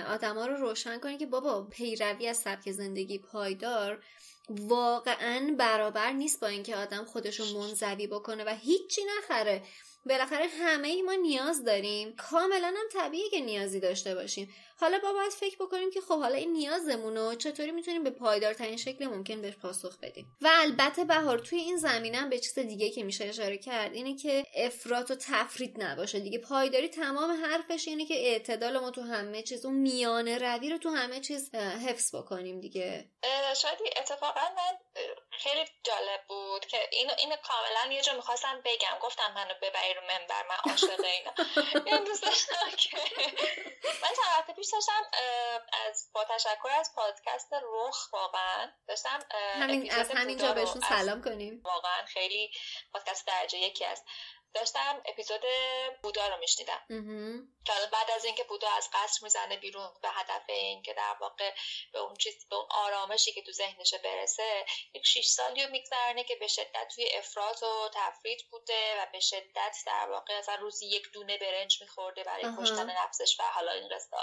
[0.09, 4.05] آدما رو روشن کنیم که بابا پیروی از سبک زندگی پایدار
[4.49, 9.63] واقعا برابر نیست با اینکه آدم خودشو منزوی بکنه و هیچی نخره.
[10.09, 12.17] بالاخره همه ای ما نیاز داریم.
[12.17, 14.55] کاملا هم طبیعیه که نیازی داشته باشیم.
[14.81, 18.77] حالا با باید فکر بکنیم که خب حالا این نیازمون رو چطوری می‌تونیم به پایدارترین
[18.77, 20.27] شکل ممکن بهش پاسخ بدیم.
[20.43, 24.45] و البته بهار توی این زمینه به چیز دیگه که میشه اشاره کرد اینه که
[24.55, 26.39] افراط و تفرید نباشه دیگه.
[26.39, 30.89] پایداری تمام حرفش اینه که اعتدال ما تو همه چیز اون میانه روی رو تو
[30.89, 33.11] همه چیز حفظ بکنیم دیگه.
[33.57, 34.79] شاید اتفاقا من
[35.39, 38.99] خیلی جالب بود که اینو اینو کاملا یه جا می‌خواستم بگم.
[39.01, 41.33] گفتم منو ببری رو منبر من عاشق اینا.
[41.87, 42.97] این دوست داشتم که
[44.03, 45.03] من چند وقت پیش داشتم
[45.87, 51.61] از با تشکر از پادکست رخ واقعا داشتم همین از همینجا بهشون سلام کنیم.
[51.65, 52.51] واقعا خیلی
[52.93, 54.05] پادکست درجه یکی است.
[54.57, 55.43] داشتم اپیزود
[56.03, 56.81] بودا رو میشنیدم.
[57.67, 61.55] که بعد از اینکه بودا از قصر می‌زنه بیرون به هدف اینکه در واقع
[61.93, 66.25] به اون چیز به اون آرامشی که تو ذهنشه برسه یک شیش سالی رو میگذرنه
[66.25, 70.87] که به شدت توی افراط و تفرید بوده و به شدت در واقع از روزی
[70.87, 74.17] یک دونه برنج میخورده برای کشتن نفسش و حالا این قصه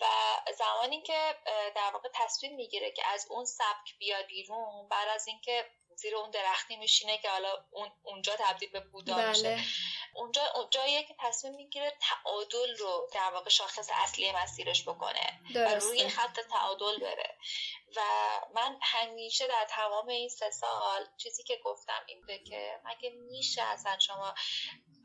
[0.00, 0.12] و
[0.58, 1.36] زمانی که
[1.74, 5.70] در واقع تصمیم می‌گیره که از اون سبک بیاد بیرون بعد از اینکه
[6.02, 9.28] زیر اون درختی میشینه که حالا اون اونجا تبدیل به بودا بله.
[9.28, 9.58] میشه.
[10.14, 15.40] اونجا جاییه که تصمیم می‌گیره تعادل رو در واقع شاخص اصلی مسیرش بکنه.
[15.54, 17.38] و روی خط تعادل بره.
[17.96, 18.00] و
[18.54, 23.62] من همیشه در تمام این سه سال چیزی که گفتم این بوده که مگه میشه
[23.62, 24.34] اصلا شما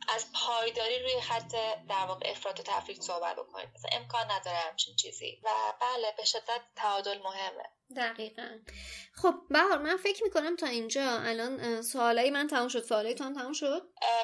[0.08, 1.56] از پایداری روی خط
[1.90, 5.42] در واقع افراد و تفریق صحبت بکنید؟ امکان نداره همچین چیزی.
[5.44, 5.50] و
[5.82, 7.70] بله به شدت تعادل مهمه.
[7.96, 8.48] دقیقا.
[9.14, 11.20] خب بهار من فکر می‌کنم تا اینجا.
[11.20, 12.84] الان سوالای من تموم شد.
[12.84, 13.82] سوالای تو هم تموم شد؟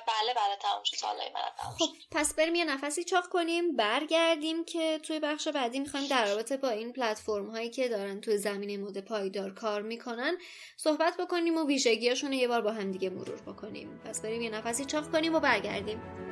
[0.07, 0.97] بله بله تموم شد.
[0.97, 5.79] سوالای من تموم خب پس بریم یه نفسی چاق کنیم برگردیم که توی بخش بعدی
[5.79, 10.37] می‌خوایم در رابطه با این پلتفرم هایی که دارن توی زمینه مد پایدار کار می‌کنن
[10.77, 14.01] صحبت بکنیم و ویژگیاشون یه بار با هم دیگه مرور بکنیم.
[14.05, 16.22] پس بریم یه نفسی چاق کنیم و برگردیم.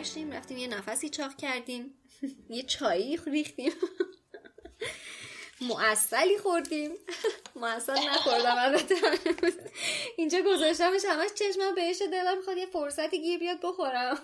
[0.00, 1.94] برگشتیم رفتیم یه نفسی چاق کردیم.
[2.50, 3.72] یه چایی ریختیم.
[5.70, 6.90] معسلی خوردیم.
[7.62, 8.94] معسل نخوردم البته.
[10.16, 14.18] اینجا گذاشتمش همش چشمم بهش دلم می‌خواد یه فرصتی گیر بیاد بخورم.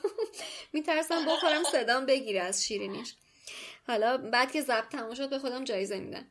[0.73, 3.15] میترسم بخورم صدام بگیره از شیرینیش.
[3.87, 6.31] حالا بعد که ضبط تموم شد به خودم جایزه میدن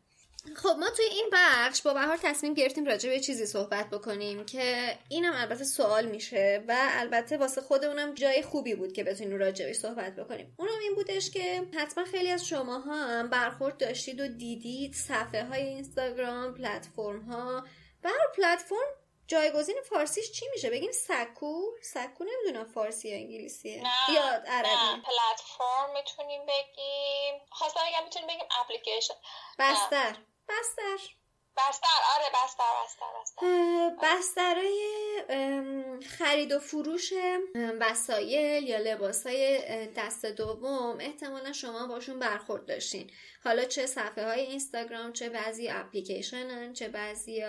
[0.55, 4.97] خب ما توی این بخش با بهار تصمیم گرفتیم راجع به چیزی صحبت بکنیم که
[5.09, 10.15] اینم البته سوال میشه و البته واسه خودمونم جای خوبی بود که بتونیم راجع صحبت
[10.15, 10.55] بکنیم.
[10.59, 15.61] اونم این بودش که حتما خیلی از شما هم برخورد داشتید و دیدید صفحه های
[15.61, 17.63] اینستاگرام پلتفرم ها
[18.01, 18.87] بر پلتفرم
[19.27, 24.69] جایگزین فارسیش چی میشه؟ بگیم سکو؟ سکو نمی‌دونم فارسی یا انگلیسیه نه یا عربی.
[24.69, 27.41] نه پلتفرم می‌تونیم بگیم.
[27.51, 29.13] خواستم بگم می‌تونیم بگیم اپلیکیشن.
[29.59, 30.15] بستر.
[30.49, 31.15] بستر.
[31.57, 33.45] بستر آره بستر بستر بستر.
[34.03, 34.85] بسترای
[36.17, 37.13] خرید و فروش
[37.79, 43.11] وسایل یا لباسای دست دوم احتمالا شما باشون برخورد داشتین.
[43.43, 47.43] حالا چه صفحه های اینستاگرام چه بعضی اپلیکیشنن چه بعضی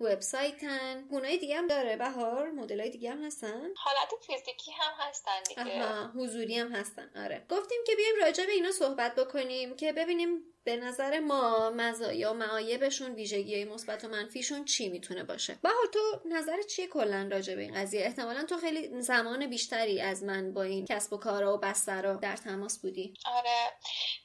[0.00, 1.08] وبسایتن.
[1.08, 3.74] گونای دیگه هم داره بهار مدل های دیگه هم هستن.
[3.76, 5.84] حالت فیزیکی هم هستن دیگه.
[5.84, 7.46] آها حضوری هم هستن آره.
[7.50, 12.34] گفتیم که بیایم راجع به اینا صحبت بکنیم که ببینیم به نظر ما مزایا و
[12.34, 17.62] معایبشون ویژگی مثبت و منفیشون چی می‌تونه باشه؟ بهار تو نظر چیه کلا راجع به
[17.62, 21.58] این قضیه؟ احتمالا تو خیلی زمان بیشتری از من با این کسب و کارا و
[21.58, 23.14] بسترا در تماس بودی.
[23.26, 23.72] آره.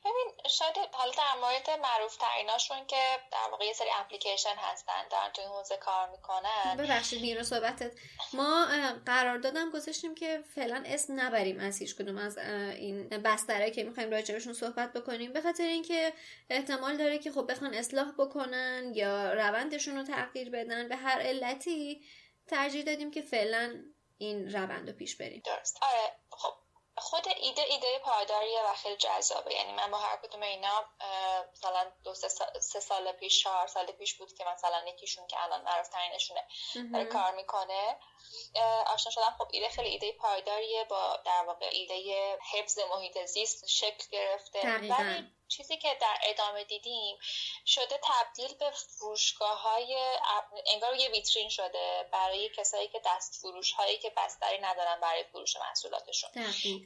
[0.05, 5.31] ببین شاید حالا در مورد معروف تریناشون که در واقع یه سری اپلیکیشن هستن در
[5.33, 6.77] توی حوزه کار می‌کنن.
[6.77, 7.91] ببخشید بیرون صحبتت.
[8.33, 8.67] ما
[9.05, 14.11] قرار دادم گذاشتیم که فعلا اسم نبریم از هیچ کدوم از این بستره که می‌خوایم
[14.11, 15.33] راجبشون صحبت بکنیم.
[15.33, 16.13] به خاطر اینکه
[16.49, 20.89] احتمال داره که خب بخوان اصلاح بکنن یا روندشون رو تغییر بدن.
[20.89, 22.05] به هر علتی
[22.47, 23.83] ترجیح دادیم که فعلا
[24.17, 25.41] این روند رو پیش بریم.
[25.45, 25.77] درست.
[25.81, 26.53] آره خب
[26.99, 29.53] خود ایده ایده پایداریه و خیلی جذابه.
[29.53, 30.85] یعنی من با هر کدوم اینا
[31.53, 32.13] مثلا دو
[32.61, 36.41] سه سال پیش چهار سال پیش بود که مثلا یکیشون که الان معروف ترینشونه
[36.93, 37.95] داره کار می‌کنه.
[38.85, 39.35] آشنا شدم.
[39.37, 41.95] خب ایده خیلی ایده پایداریه با در واقع ایده
[42.53, 44.59] حفظ محیط زیست شکل گرفته.
[44.61, 47.17] ولی چیزی که در ادامه دیدیم
[47.65, 50.17] شده تبدیل به فروشگاه های
[50.67, 55.55] انگار یه ویترین شده برای کسایی که دست فروش هایی که بستری ندارن برای فروش
[55.55, 56.29] محصولاتشون.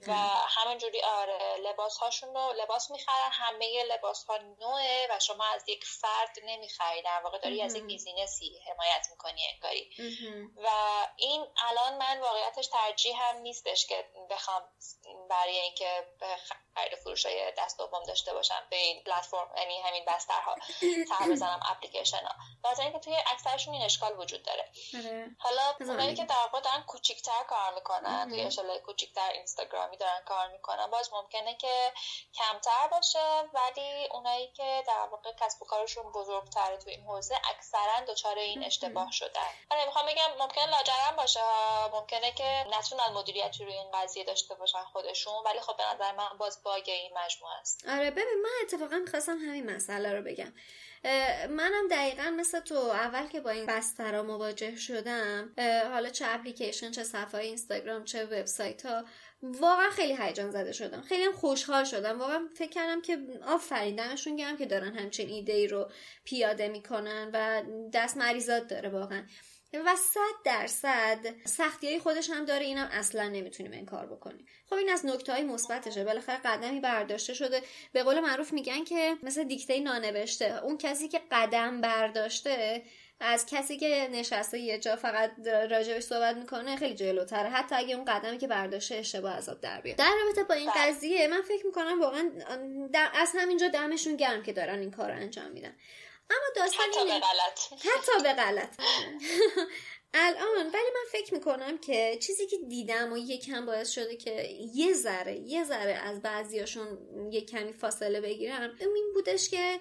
[0.08, 0.14] و
[0.48, 3.32] همینجوری آره لباس هاشون رو لباس می‌خرن.
[3.32, 7.84] همه لباس ها نوعه و شما از یک فرد نمی‌خری در واقع داری از یک
[7.84, 9.90] بیزینسی حمایت می‌کنی انگاری.
[10.56, 10.70] و
[11.16, 14.64] این الان من واقعیتش ترجیح هم نیستش که بخوام
[15.30, 16.08] برای اینکه
[16.76, 18.51] خرید فروش های دست دوم داشته باشم.
[18.70, 20.56] به این پلتفرم یعنی همین بسترها
[21.10, 22.36] سر بزنم اپلیکیشن ها.
[22.64, 24.72] واسه اینکه توی اکثرشون این اشکال وجود داره.
[24.96, 25.30] آره.
[25.40, 30.48] حالا اونایی که در واقع دارن کوچیکتر کار می‌کنن توی اشل کوچیکتر اینستاگرامی دارن کار
[30.48, 31.94] می‌کنن باز ممکنه که
[32.34, 38.00] کمتر باشه ولی اونایی که در واقع کسب و کارشون بزرگتره توی این حوزه اکثرا
[38.08, 39.50] دچار این اشتباه شدن.
[39.72, 41.40] آره می‌خوام بگم ممکن لاجرم باشه
[41.94, 46.38] ممکنه که نتونن مدیریتی روی این قضیه داشته باشن خودشون ولی خب به نظر من
[46.38, 47.88] باز باگ این مجموعه است.
[47.90, 50.52] آره ببین من اتفاقا می‌خواستم همین مسئله رو بگم.
[51.50, 55.54] منم دقیقا مثل تو اول که با این بسترا مواجه شدم
[55.92, 59.06] حالا چه اپلیکیشن چه صفحه اینستاگرام چه وبسایت ها
[59.44, 61.02] واقعا خیلی هیجان زده شدم.
[61.02, 62.20] خیلی هم خوشحال شدم.
[62.20, 65.92] واقعا فکر کردم که آفرین دمشون گرم که دارن همچین ایده ای رو
[66.24, 67.64] پیاده می‌کنن و
[67.94, 69.24] دست مریضات داره واقعا.
[69.74, 72.66] و صد درصد سختی های خودش هم داره.
[72.66, 74.46] اینم اصلا نمی‌تونیم انکار بکنیم.
[74.70, 76.04] خب این از نکته های مثبتشه.
[76.04, 77.62] بالاخره قدمی برداشته شده.
[77.94, 80.64] به قول معروف میگن که مثل دیکته نانوشته.
[80.64, 82.84] اون کسی که قدم برداشته
[83.20, 87.50] از کسی که نشسته یه جا فقط راجبش صحبت می‌کنه خیلی جلوتره.
[87.50, 89.98] حتی اگه اون قدمی که برداشته اشتباه ازاد در بیاد.
[89.98, 92.32] در رابطه با این قضیه من فکر می‌کنم واقعا
[93.14, 95.76] از همینجا دمشون گرم که دارن این کار رو انجام میدن.
[96.32, 97.86] اما داستان حتی به غلط.
[97.86, 98.70] حتی به غلط.
[100.14, 104.94] الان ولی من فکر می‌کنم که چیزی که دیدم و یکم باعث شده که یه
[104.94, 106.98] ذره یه ذره از بعضیاشون
[107.32, 109.80] یه کمی فاصله بگیرم این بودش که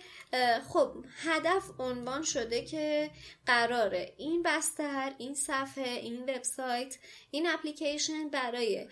[0.68, 3.10] خب هدف عنوان شده که
[3.46, 6.96] قراره این بستر این صفحه این وبسایت
[7.30, 8.88] این اپلیکیشن برای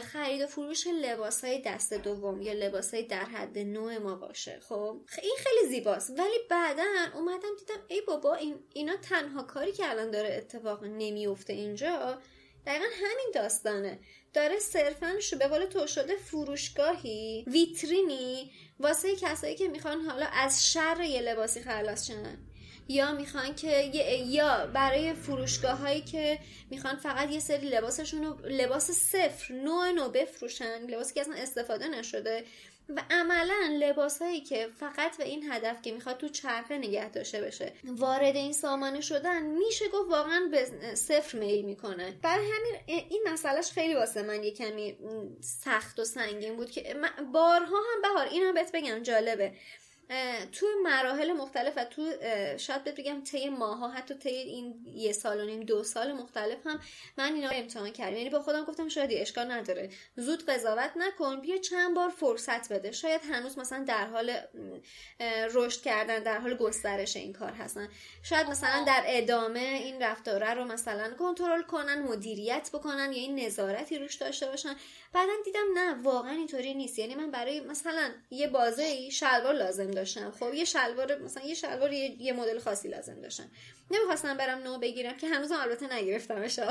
[0.00, 4.60] خرید و فروش لباس های دست دوم یا لباس های در حد نوع ما باشه
[4.60, 6.10] خب؟ این خیلی زیباست.
[6.10, 11.52] ولی بعدا اومدم دیدم ای بابا این اینا تنها کاری که الان داره اتفاق نمیفته
[11.52, 12.18] اینجا
[12.66, 13.98] دقیقا همین داستانه.
[14.32, 20.72] داره صرفا شو به قول تو شده فروشگاهی ویترینی واسه کسایی که می‌خوان حالا از
[20.72, 22.38] شر یه لباسی خلاص شن.
[22.88, 23.80] یا می‌خوان که
[24.26, 26.38] یا برای فروشگاه هایی که
[26.70, 31.88] می‌خوان فقط یه سری لباسشون رو لباس صفر نوع نو بفروشن لباسی که اصلا استفاده
[31.88, 32.44] نشده
[32.88, 37.40] و عملا لباس هایی که فقط به این هدف که می‌خواد تو چرخه نگه داشته
[37.40, 40.64] بشه وارد این سامانه شدن میشه گفت واقعا به
[40.94, 42.18] صفر میل می‌کنه.
[42.22, 44.96] برای همین این مسئلهش خیلی واسه من یه کمی
[45.40, 46.96] سخت و سنگین بود که
[47.32, 49.52] بارها هم بهار این هم بهت بگم جالبه.
[50.52, 52.12] تو مراحل مختلف و تو
[52.58, 56.80] شاید بگم طی ماها حتی طی این یه سال و نیم دو سال مختلف هم
[57.18, 58.16] من اینا رو امتحان کردم.
[58.16, 59.90] یعنی با خودم گفتم شاید اشکال نداره.
[60.16, 62.92] زود قضاوت نکن بیا چند بار فرصت بده.
[62.92, 64.32] شاید هنوز مثلا در حال
[65.54, 67.88] رشد کردن در حال گسترش این کار هستن.
[68.22, 73.98] شاید مثلا در ادامه این رفتاره رو مثلا کنترل کنن مدیریت بکنن یا این نظارتی
[73.98, 74.76] روش داشته باشن.
[75.12, 76.98] بعدا دیدم نه واقعا اینطوری نیست.
[76.98, 81.92] یعنی من برای مثلا یه بازه شلوار لازم داشتم خب یه شلوار مثلا یه شلوار
[81.92, 83.50] یه, یه مدل خاصی لازم داشتم
[83.90, 86.58] نمی‌خواستم برم نو بگیرم که هنوزم البته نگرفتمش.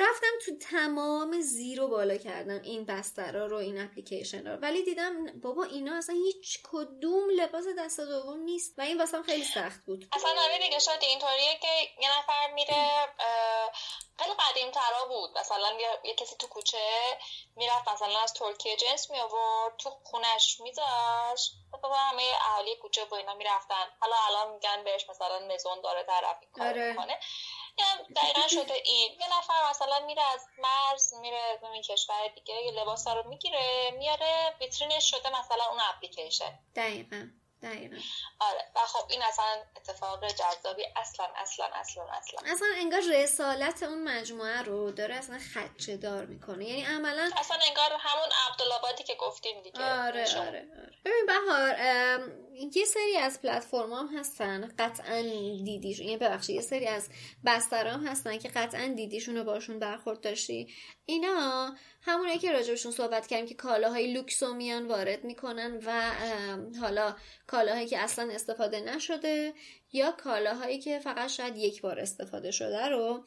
[0.00, 4.56] رفتم تو تمام زیرو بالا کردم این بسترا رو این اپلیکیشن رو.
[4.56, 8.74] ولی دیدم بابا اینا اصلا هیچ کدوم لباس دست دوم نیست.
[8.78, 10.06] و این واسم خیلی سخت بود.
[10.12, 12.86] اصلا نمی دیگه شاید اینطوریه که یه نفر میره
[14.86, 15.38] ترا بود.
[15.38, 17.18] مثلا یه کسی تو کوچه
[17.56, 21.52] می‌رفت مثلا از ترکیه جنس می آورد تو خونش میذاشت.
[21.82, 23.86] خب همه اهالی کوچه با اینا می‌رفتن.
[24.00, 26.90] حالا الان میگن بهش مثلا مزون داره طرف کار آره.
[26.90, 27.18] می‌کنه.
[28.16, 29.12] دقیقا شده این.
[29.20, 34.54] یه نفر مثلا میره از مرز میره این کشور دیگه یه لباس رو می‌گیره میاره
[34.60, 36.58] ویترینش شده مثلا اون اپلیکیشن.
[36.76, 37.26] دقیقا.
[37.62, 37.96] دقیقا.
[38.40, 39.44] آره و خب این اصلا
[39.76, 42.52] اتفاق جذابی اصلا اصلا اصلا اصلا.
[42.52, 46.64] اصلا انگار رسالت اون مجموعه رو داره اصلا خدچه دار می‌کنه.
[46.64, 49.84] یعنی عملا اصلا انگار همون عبدالآبادی که گفتیم دیگه.
[49.84, 50.66] آره آره, آره.
[51.04, 51.76] ببین بهار
[52.74, 55.22] یه سری از پلتفرم هم هستن قطعا
[55.64, 57.08] دیدیش یعنی ببخشید یه سری از
[57.46, 60.74] بسترام هستن که قطعا دیدیشون رو باشون برخورد داشتی.
[61.06, 61.74] اینا
[62.06, 66.12] همونه که راجبشون صحبت کردیم که کالاهای لوکس رو میان وارد می‌کنن و
[66.80, 69.54] حالا کالاهایی که اصلا استفاده نشده
[69.92, 73.24] یا کالاهایی که فقط شاید یک بار استفاده شده رو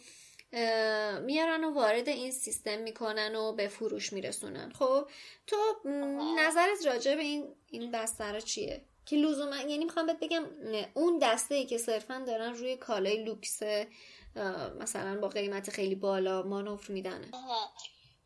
[1.22, 4.72] میارن و وارد این سیستم می‌کنن و به فروش میرسونن.
[4.72, 5.10] خب
[5.48, 5.58] تو
[6.38, 10.44] نظرت راجع به این این بستر چیه؟ که لزوما یعنی می‌خوام بهت بگم
[10.94, 13.60] اون دسته ای که صرفا دارن روی کالای لوکس
[14.80, 17.32] مثلا با قیمت خیلی بالا مانور میدن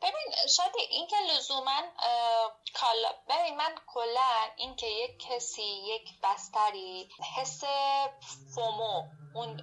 [0.04, 1.82] ببین شاید این که لزوما
[2.74, 7.64] کالا ببین من کلا این که یک کسی یک بستری حس
[8.56, 9.62] فومو اون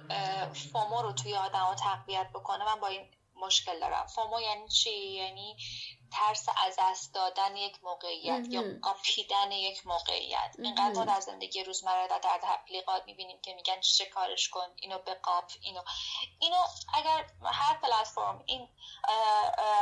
[0.53, 4.07] فومو رو توی آدم تقویت بکنه من با این مشکل دارم.
[4.07, 5.57] فومو یعنی چی؟ یعنی
[6.11, 10.55] ترس از دست دادن یک موقعیت یا قاپیدن یک موقعیت.
[10.57, 15.13] اینقدر در زندگی روزمره و در تبلیغات می‌بینیم که میگن چه کارش کن اینو به
[15.13, 15.81] قاپ اینو.
[16.39, 16.57] اینو
[16.93, 18.69] اگر هر پلتفرم این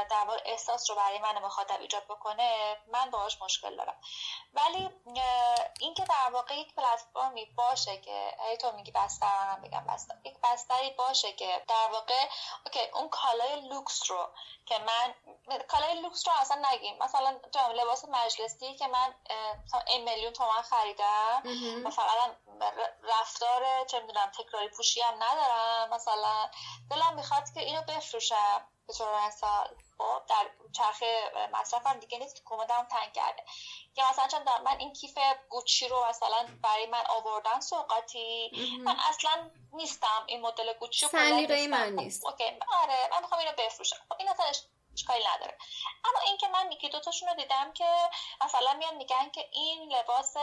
[0.10, 4.02] در واقع احساس رو برای من مخاطب ایجاد بکنه من باهاش مشکل دارم.
[4.54, 4.90] ولی
[5.80, 10.16] اینکه در واقع یک پلتفرمی باشه که ای تو میگی بستر من بگم بستر.
[10.26, 12.28] یک بستری باشه که در واقع
[12.66, 14.30] okay اون کالای لوکس رو
[14.66, 15.14] که من
[15.68, 16.98] کالای لوکس رو اصلا نگیم.
[17.04, 17.40] مثلا
[17.74, 19.16] لباس مجلسی که من
[19.66, 21.44] مثلا این میلیون تومن خریدم
[21.86, 22.36] و فقط
[23.04, 25.90] رفتار چه می‌دونم تکراری پوشی هم ندارم.
[25.94, 26.50] مثلا
[26.92, 29.76] دلم می‌خواد که اینو بفروشم به طور مثال.
[29.98, 33.44] خب در چرخه مصرفم دیگه نیست که کمدم تنگ کرده.
[33.98, 35.18] یا مثلا چون من این کیف
[35.50, 38.52] گوچی رو مثلا برای من آوردن سوقاتی.
[38.86, 41.20] من اصلا نیستم این مدل گوچی رو
[41.68, 42.26] من نیست.
[42.26, 42.60] okay.
[42.84, 43.98] آره من می‌خوام اینو بفروشم.
[44.10, 44.46] خب این اصلا
[45.00, 45.58] اشکالی نداره.
[46.06, 48.10] اما اینکه من یکی دوتاشون رو دیدم که
[48.42, 50.34] مثلا میان میگن که این لباس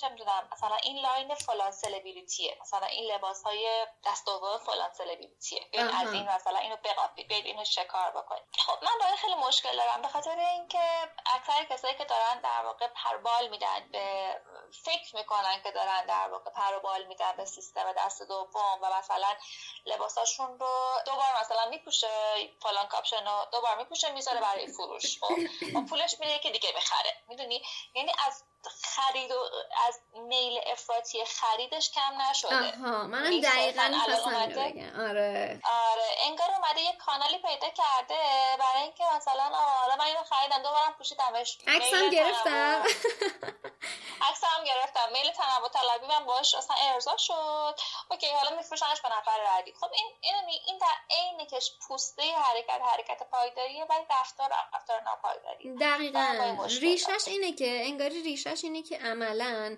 [0.00, 4.26] چه می‌دونم مثلا این line فلان سلبریتیه مثلا این لباس های دست
[4.66, 5.60] فلان سلبریتیه.
[5.72, 9.34] بیاین از این مثلا اینو بقاپید بیاین اینو شکار بکنید خب من با این خیلی
[9.34, 14.36] مشکل دارم به خاطر اینکه اکثر کسایی که دارن در واقع پربال میدن به
[14.84, 19.34] فکر می‌کنن که دارن در واقع پربال میدن به سیستم دست دوم و مثلا
[19.86, 22.08] لباساشون رو دوبار مثلا میپوشه
[22.62, 25.18] فلان کاپشن رو دوبار میپوشه می‌ذاره برای فروش.
[25.20, 27.10] خب پولش میره که دیگه بخره.
[27.28, 27.62] می‌دونی؟
[27.94, 29.38] یعنی از خرید و
[29.88, 32.56] از میل افراطی خریدش کم نشده.
[32.56, 33.82] آها منم دقیقا
[34.56, 35.00] بگم.
[35.00, 35.60] آره.
[35.64, 38.18] آره انگار اومده یه کانالی پیدا کرده
[38.58, 40.62] برای اینکه مثلا حالا من اینو خریدم.
[40.62, 42.82] دوبارم پوشیدمش عکسم گرفتم.
[44.28, 45.12] عکس هم گرفتم.
[45.12, 47.80] میل تنوع طلبی من باش اصلا ارضا شد.
[48.10, 49.72] اوکی حالا میفروشنش به نفر بعدی.
[49.80, 50.34] خب این این
[50.66, 51.58] این در عین که
[51.88, 56.66] پوسته حرکت حرکت پایداریه ولی رفتار رفتار ناپایداری دقیقا.
[56.80, 59.76] ریشش اینه که انگاری ریشش اینه که عملا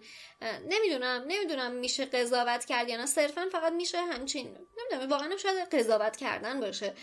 [0.69, 3.07] نمی‌دونم نمی‌دونم میشه قضاوت کرد یا نه.
[3.07, 4.47] صرفا فقط میشه همچین
[4.79, 6.95] نمی‌دونم واقعا شاید قضاوت کردن باشه.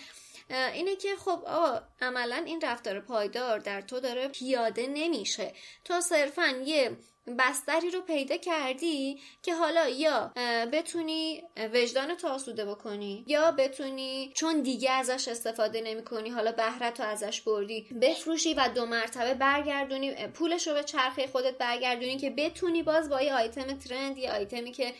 [0.50, 5.54] اینه که خب آه عملا این رفتار پایدار در تو داره پیاده نمیشه.
[5.84, 6.98] تو صرفا یه
[7.40, 10.32] بستری رو پیدا کردی که حالا یا
[10.72, 11.44] بتونی
[11.74, 17.08] وجدان تو آسوده بکنی یا بتونی چون دیگه ازش استفاده نمی کنی حالا بهرت رو
[17.08, 22.84] ازش بردی بفروشی و دو مرتبه برگردونی پولش رو به چرخه خودت برگردونی که بتونی
[22.84, 24.94] باز با یه آیتم ترند یه آیتمی که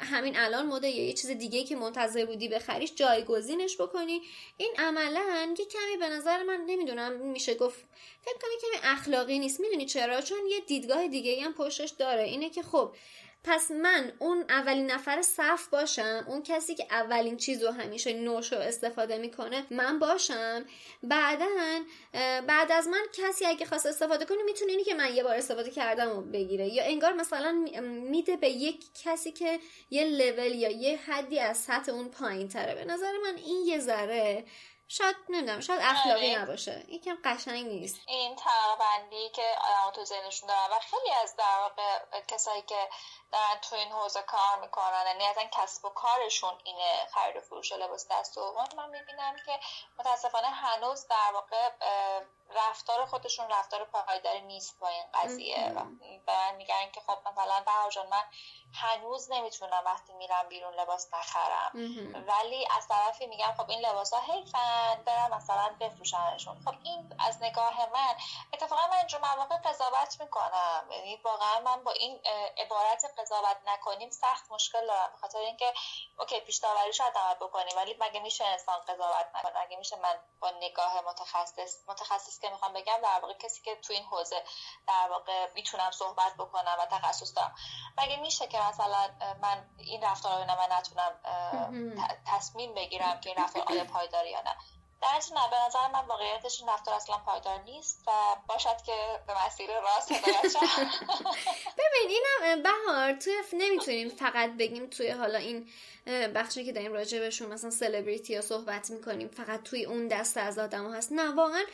[0.00, 4.22] همین الان مده یه چیز دیگه که منتظر بودی بخریش جایگزینش بکنی.
[4.56, 7.84] این عملا یه کمی به نظر من نمی‌دونم میشه گفت
[8.22, 9.60] فکر کنم کمی اخلاقی نیست.
[9.60, 12.22] می‌دونی چرا؟ چون یه دیدگاه دیگه دیگه هم پشتش داره.
[12.22, 12.94] اینه که خب
[13.44, 18.52] پس من اون اولین نفر صف باشم اون کسی که اولین چیز رو همیشه نوش
[18.52, 20.64] رو استفاده می‌کنه من باشم.
[21.02, 21.46] بعدا
[22.46, 25.70] بعد از من کسی اگه خواست استفاده کنه می‌تونه اینی که من یه بار استفاده
[25.70, 26.68] کردم و بگیره.
[26.68, 27.52] یا انگار مثلا
[28.10, 29.58] میده به یک کسی که
[29.90, 33.78] یه لول یا یه حدی از سطح اون پایین تره به نظر من این یه
[33.78, 34.44] ذره
[34.88, 36.42] شاید نمی‌دونم شاید اخلاقی آره.
[36.42, 36.84] نباشه.
[36.88, 38.00] یکم قشنگ نیست.
[38.06, 42.88] این طبقه که آدم تو ذهنشون دارن و خیلی از در واقع کسایی که
[43.32, 47.72] دارن تو این حوزه کار می‌کنن یعنی اصلا کسب و کارشون اینه خرید و فروش
[47.72, 49.60] لباس دست دوم من می‌بینم که
[49.98, 51.70] متاسفانه هنوز در واقع
[52.50, 55.72] رفتار خودشون رفتار پایداری نیست با این قضیه.
[55.76, 55.84] و
[56.26, 58.22] به من میگن که خب مثلا به جان من
[58.74, 61.72] هنوز نمی‌تونم وقتی میرم بیرون لباس نخرم.
[62.26, 66.60] ولی از طرفی میگم خب این لباس ها حیفن برم مثلا بفروشنشون.
[66.64, 68.14] خب این از نگاه من
[68.52, 70.88] اتفاقا من اینجا مواقع قضاوت می‌کنم.
[70.90, 72.20] یعنی واقعا من با این
[72.58, 75.12] عبارت قضاوت نکنیم سخت مشکل دارم.
[75.14, 75.72] بخاطر اینکه
[76.18, 80.14] اوکی پیش داوری شاید عمل بکنیم ولی مگه میشه انسان قضاوت نکنه؟ مگه میشه من
[80.40, 84.44] با نگاه متخصص متخصص که می‌خوام بگم در واقع کسی که تو این حوزه
[84.86, 87.54] در واقع می‌تونم صحبت بکنم و تخصص دارم.
[87.98, 89.08] مگه میشه که مثلا
[89.42, 91.20] من این رفتار رو من نتونم
[92.26, 94.56] تصمیم بگیرم که این رفتار آیا پایداری یا نه؟
[95.02, 98.10] در نه به نظر من واقعیتش این رفتار اصلا پایدار نیست و
[98.48, 100.12] باشد که به مسیر راست
[101.78, 105.68] ببین اینم بهار توی نمی‌تونیم فقط بگیم توی حالا این
[106.34, 110.58] بخشی که داریم راجع بهشون مثلا سلبریتی ها صحبت می‌کنیم فقط توی اون دست از
[110.58, 111.12] آدم هست.
[111.12, 111.64] نه واقعا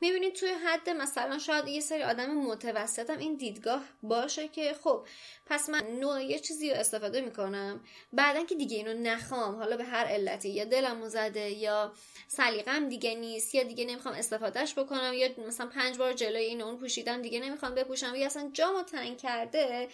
[0.00, 5.06] می‌بینید توی حد مثلا شاید یه سری آدم متوسطم این دیدگاه باشه که خب
[5.46, 7.80] پس من نوع یه چیزی رو استفاده می‌کنم.
[8.12, 11.92] بعدا که دیگه اینو نخوام حالا به هر علتی یا دلم زده یا
[12.28, 16.76] سلیقم دیگه نیست یا دیگه نمی‌خوام استفادهش بکنم یا مثلا پنج بار جلوی این اون
[16.76, 19.88] پوشیدم دیگه نمی‌خوام بپوشم یا اصلا جامو تنگ کرده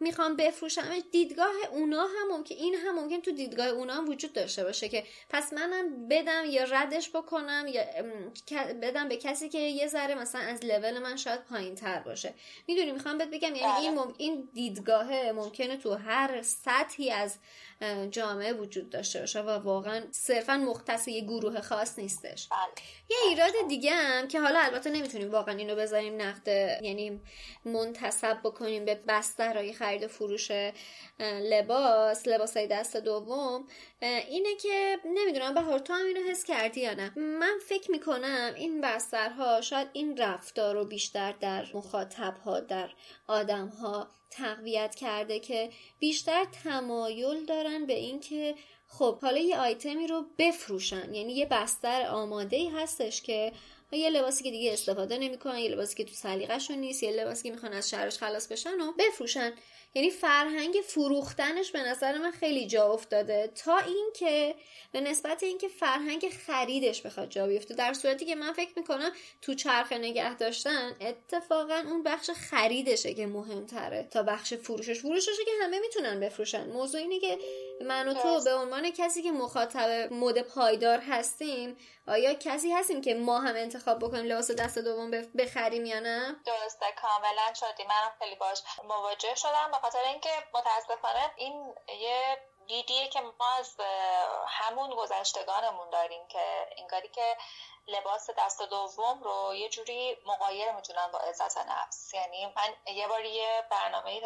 [0.00, 0.82] می‌خوام بفروشم
[1.12, 5.04] دیدگاه اونا هم ممکن این هم ممکن تو دیدگاه اونا هم وجود داشته باشه که
[5.30, 7.82] پس منم بدم یا ردش بکنم یا
[8.82, 12.34] بدم به کسی که یه ذره مثلا از لول من شاید پایین تر باشه
[12.68, 14.14] می‌دونی می‌خوام بهت بگم یعنی این, بله.
[14.18, 17.38] این دیدگاهه ممکنه تو هر سطحی از
[18.10, 22.58] جامعه وجود داشته باشه و واقعا صرفا مختص یه گروه خاص نیستش بله.
[23.10, 26.48] یه ایراد دیگه هم که حالا البته نمی‌تونیم واقعا اینو بذاریم نقد
[26.82, 27.20] یعنی
[27.64, 30.50] منتصب بکنیم به بسترهای خرید و فروش
[31.20, 33.68] لباس لباس های دست دوم
[34.02, 38.80] اینه که نمی‌دونم بهار تو هم اینو حس کردی یا نه؟ من فکر می‌کنم این
[38.80, 42.90] بسترها شاید این رفتار رو بیشتر در مخاطب ها در
[43.26, 48.54] آدم ها تقویت کرده که بیشتر تمایل دارن به اینکه
[48.88, 51.14] خب حالا یه آیتمی رو بفروشن.
[51.14, 53.52] یعنی یه بستر آماده ای هستش که
[53.92, 57.50] یه لباسی که دیگه استفاده نمی‌کنن یه لباسی که تو سلیقه‌شون نیست یه لباسی که
[57.50, 59.52] می‌خوان از شهرش خلاص بشن و بفروشن.
[59.94, 63.50] یعنی فرهنگ فروختنش به نظر من خیلی جا افتاده.
[63.64, 64.54] تا اینکه
[64.92, 69.10] به نسبت اینکه فرهنگ خریدش بخواد جا بیفته در صورتی که من فکر می‌کنم
[69.42, 74.08] تو چرخه نگه داشتن اتفاقا اون بخش خریدشه که مهمتره.
[74.10, 75.00] تا بخش فروشش.
[75.00, 76.66] فروششه که همه می‌تونن بفروشن.
[76.68, 77.38] موضوع اینه که
[77.84, 81.76] من و تو به عنوان کسی که مخاطب مد پایدار هستیم
[82.08, 86.86] آیا کسی هستیم که ما هم انتخاب بکنیم لباس دست دوم بخریم یا نه؟ درسته
[87.02, 89.70] کاملا شدی منم خیلی باش مواجه شدم.
[89.70, 93.76] به خاطر اینکه متاسفانه این یه دیدیه که ما از
[94.48, 97.36] همون گذشتگانمون داریم که انگاری که
[97.88, 102.14] لباس دست دوم رو یه جوری مقایر می‌تونم با عزت نفس.
[102.14, 104.20] یعنی من یه بار یه برنامه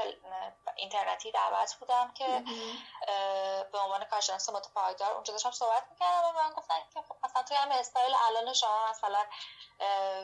[0.77, 2.45] اینترنتی دعوت بودم که
[3.73, 7.57] به عنوان کارشناس متپایدار اونجا داشتم صحبت می‌کردم و من گفتن که خب مثلا توی
[7.57, 9.27] هم استایل الان شما مثلا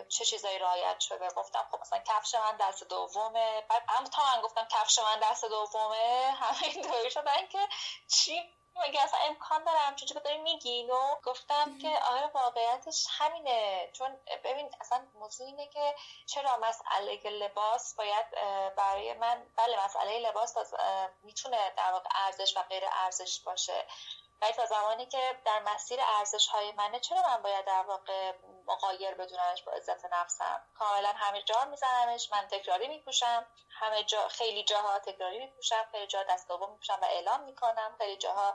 [0.08, 3.60] چه چیزایی رایت شده؟ گفتم خب مثلا کفش من دست دومه.
[3.68, 7.68] بعد تا من گفتم کفش من دست دومه همه این شدن که
[8.08, 13.90] چی مگه اصلا امکان داره همچون چیزی داری میگین و گفتم که آره واقعیتش همینه.
[13.92, 15.94] چون ببین اصلا موضوع اینه که
[16.26, 18.26] چرا مسئله لباس باید
[18.76, 20.54] برای من بله مسئله لباس
[21.22, 23.86] می‌تونه در واقع ارزش و غیر ارزش باشه.
[24.42, 28.32] ولی تا زمانی که در مسیر ارزش های منه چرا من باید در واقع
[28.66, 34.64] مقایر بدونمش با عزت نفسم؟ کاملا همه جا میزنمش من تکراری میپوشم همه جا خیلی
[34.64, 38.54] جاها تکراری میپوشم خیلی جا دست دوم میپوشم و اعلام می‌کنم خیلی جاها.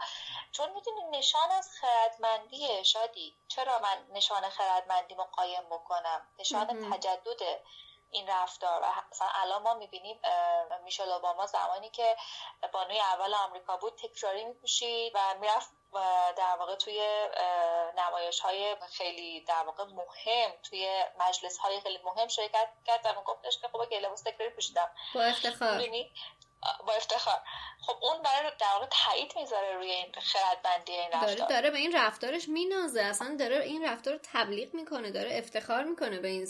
[0.52, 3.38] چون می‌دونی نشان از خردمندیه شادی.
[3.48, 7.62] چرا من نشان خردمندی قایم بکنم؟ نشان تجدد
[8.12, 10.20] این رفتار و مثلا الان ما می‌بینیم
[10.84, 12.16] میشل اوباما زمانی که
[12.74, 15.70] بانوی اول آمریکا بود تکراری میپوشید و می‌رفت
[16.38, 17.28] در واقع توی
[17.98, 23.58] نمایش های خیلی در واقع مهم توی مجلس های خیلی مهم شرکت کرد و گفتش
[23.62, 24.92] که خب لباس تکراری پوشیدم.
[25.16, 25.78] با افتخار.
[26.88, 27.40] با افتخار.
[27.82, 31.36] خب اون برای در واقع تایید می‌ذاره روی این خردمندی این رفتار.
[31.36, 33.02] داره, داره به این رفتارش مینازه.
[33.02, 36.48] اصلا داره این رفتار رو تبلیغ می‌کنه داره افتخار می‌کنه به این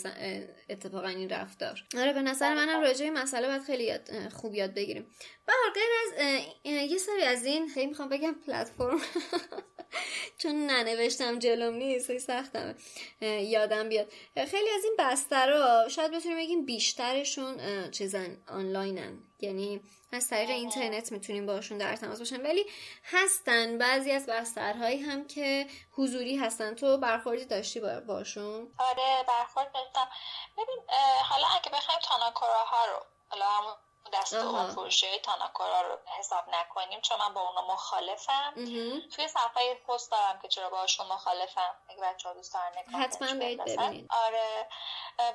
[0.68, 1.84] اتفاقا این رفتار.
[1.98, 3.98] آره به نظر منم راجع این مسئله باید خیلی.
[4.40, 5.14] خوب یاد بگیریم.
[5.46, 9.00] به غیر از یه سری از این خیلی می‌خوام بگم پلتفرم.
[10.38, 12.74] چون ننوشتم جلوم نیست سختم
[13.20, 14.12] یادم بیاد.
[14.34, 19.18] خیلی از این بسترها شاید بتونیم بگیم بیشترشون چیزن آنلاینن.
[19.40, 19.80] یعنی
[20.12, 22.40] از طریق اینترنت می‌تونیم باشون در تماس باشن.
[22.40, 22.66] ولی
[23.04, 26.74] هستن بعضی از بسترهایی هم که حضوری هستن.
[26.74, 30.08] تو برخوردی داشتی باشون؟ آره برخورد داشتم.
[30.58, 30.78] ببین
[31.22, 33.76] حالا اگه بخوایم تاناکوراها رو حالا
[34.12, 38.52] دست و فروشی تاناکورا رو حساب نکنیم چون من با اونا مخالفم.
[39.16, 41.74] توی صفحه پست دارم که چرا باشون مخالفم.
[41.88, 43.60] اگه بچه ها دوست دارن حتما ببینید
[44.10, 44.68] آره.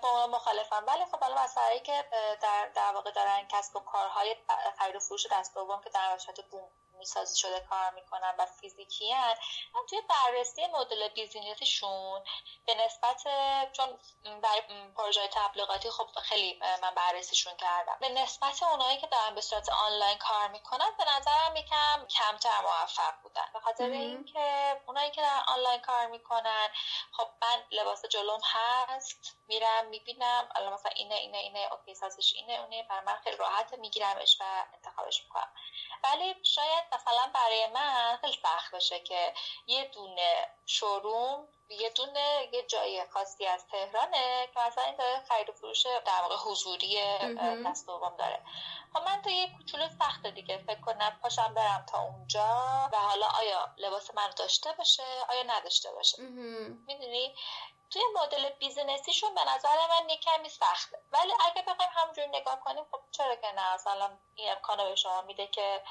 [0.01, 0.83] با اونا مخالفم.
[0.87, 2.05] ولی خب حالا مسئله که
[2.41, 4.35] در, در واقع دارن کسب و کارهای
[4.79, 6.17] خرید و فروش دست دوم که در
[6.51, 6.69] بوم.
[6.97, 9.35] می‌سازی شده کار می‌کنن و فیزیکی هن
[9.73, 12.23] من توی بررسی مدل بیزینسشون
[12.65, 13.23] به نسبت
[13.71, 13.99] چون
[14.41, 14.61] برای
[14.97, 17.97] پروژه تبلیغاتی خب خیلی من بررسیشون کردم.
[18.01, 23.13] به نسبت اونایی که دارن به صورت آنلاین کار می‌کنن به نظرم یکم کمتر موفق
[23.23, 23.49] بودن.
[23.53, 26.67] به خاطر اینکه اونایی که دارن آنلاین کار می‌کنن
[27.11, 29.36] خب من لباس جلوم هست.
[29.47, 33.73] میرم می‌بینم الان مثلا اینه اینه اینه اوکی سازش اینه اونه بر من خیلی راحت
[33.73, 34.43] میگیرمش و
[34.73, 35.53] انتخابش می‌کنم.
[36.03, 39.33] ولی شاید مثلا برای من خیلی سخت باشه که
[39.67, 45.49] یه دونه شوروم یه دونه یه جای خاصی از تهرانه که مثلا این داره خرید
[45.49, 46.97] و فروش در واقع حضوری
[47.65, 48.41] دست دوم داره.
[48.93, 53.27] خب من تو یه کوچولو سخته دیگه فکر کنم پاشم برم تا اونجا و حالا
[53.27, 56.21] آیا لباس من داشته باشه آیا نداشته باشه.
[56.87, 57.35] می‌دونی؟
[57.91, 60.97] توی مدل بیزینسیشون به نظر من یه کمی سخته.
[61.11, 65.21] ولی اگه بخوایم همونجوری نگاه کنیم خب چرا که نه؟ مثلا این امکانو به شما
[65.21, 65.81] میده که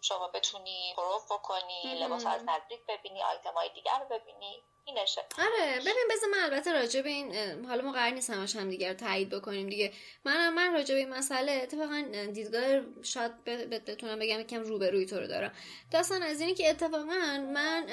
[0.00, 4.62] شما بتونی پروف بکنی لباس از نزدیک ببینی آیتم های دیگر رو ببینی.
[4.88, 7.34] اینشه آره ببین بذار من البته راجع به این
[7.66, 9.92] حالا ما قرار نیست همش هم دیگر تایید بکنیم دیگه.
[10.24, 15.26] من من راجع به این مسئله اتفاقا دیدگاه شاید بتونم بگم یکم روبروی تو رو
[15.26, 15.52] دارم.
[15.92, 17.86] داستان از اینی که اتفاقا من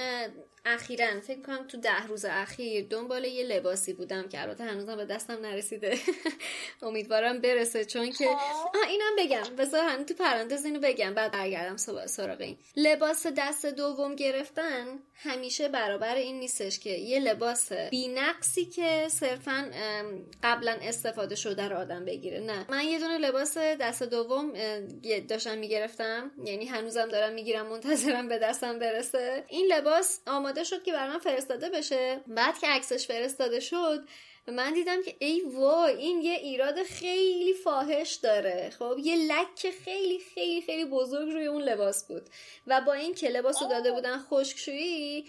[0.66, 5.06] اخیرا فکر کنم تو ده روز اخیر دنبال یه لباسی بودم که البته هنوزم به
[5.06, 5.98] دستم نرسیده.
[6.82, 8.78] امیدوارم برسه چون که خب.
[8.78, 9.56] آه اینم بگم.
[9.58, 11.78] بذار هنوز تو پرانتز اینو بگم بعد برگردم
[12.08, 12.58] سراغ این.
[12.76, 19.72] لباس دست دوم گرفتن همیشه برابر این نیستش که یه لباس بینقصی که صرفا
[20.44, 22.40] قبلا استفاده شده رو آدم بگیره.
[22.40, 22.66] نه.
[22.70, 24.54] من یه دونه لباس دست دوم
[25.28, 26.32] داشتم می‌گرفتم.
[26.46, 29.44] یعنی هنوزم دارم می‌گیرم منتظرم به دستم برسه.
[29.48, 32.22] این لباس آماده شد که برام فرستاده بشه.
[32.28, 34.04] بعد که عکسش فرستاده شد
[34.48, 38.70] من دیدم که ای وای این یه ایراد خیلی فاحش داره.
[38.80, 42.30] خب یه لک خیلی خیلی خیلی بزرگ روی اون لباس بود.
[42.68, 45.26] و با این که لباس رو داده بودن خشکشویی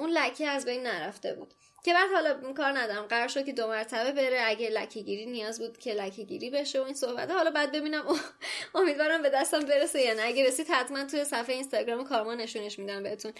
[0.00, 1.54] اون لکه از بین نرفته بود.
[1.84, 3.06] که بعد حالا کار ندارم.
[3.06, 4.40] قرار شد که دو مرتبه بره.
[4.44, 7.30] اگه لکه گیری نیاز بود که لکه گیری بشه و این صحبت.
[7.30, 8.04] حالا بعد ببینم.
[8.74, 10.22] امیدوارم به دستم برسه یا نه.
[10.24, 13.32] اگه رسید حتما توی صفحه اینستاگرام کارما نشونش میدم بهتون.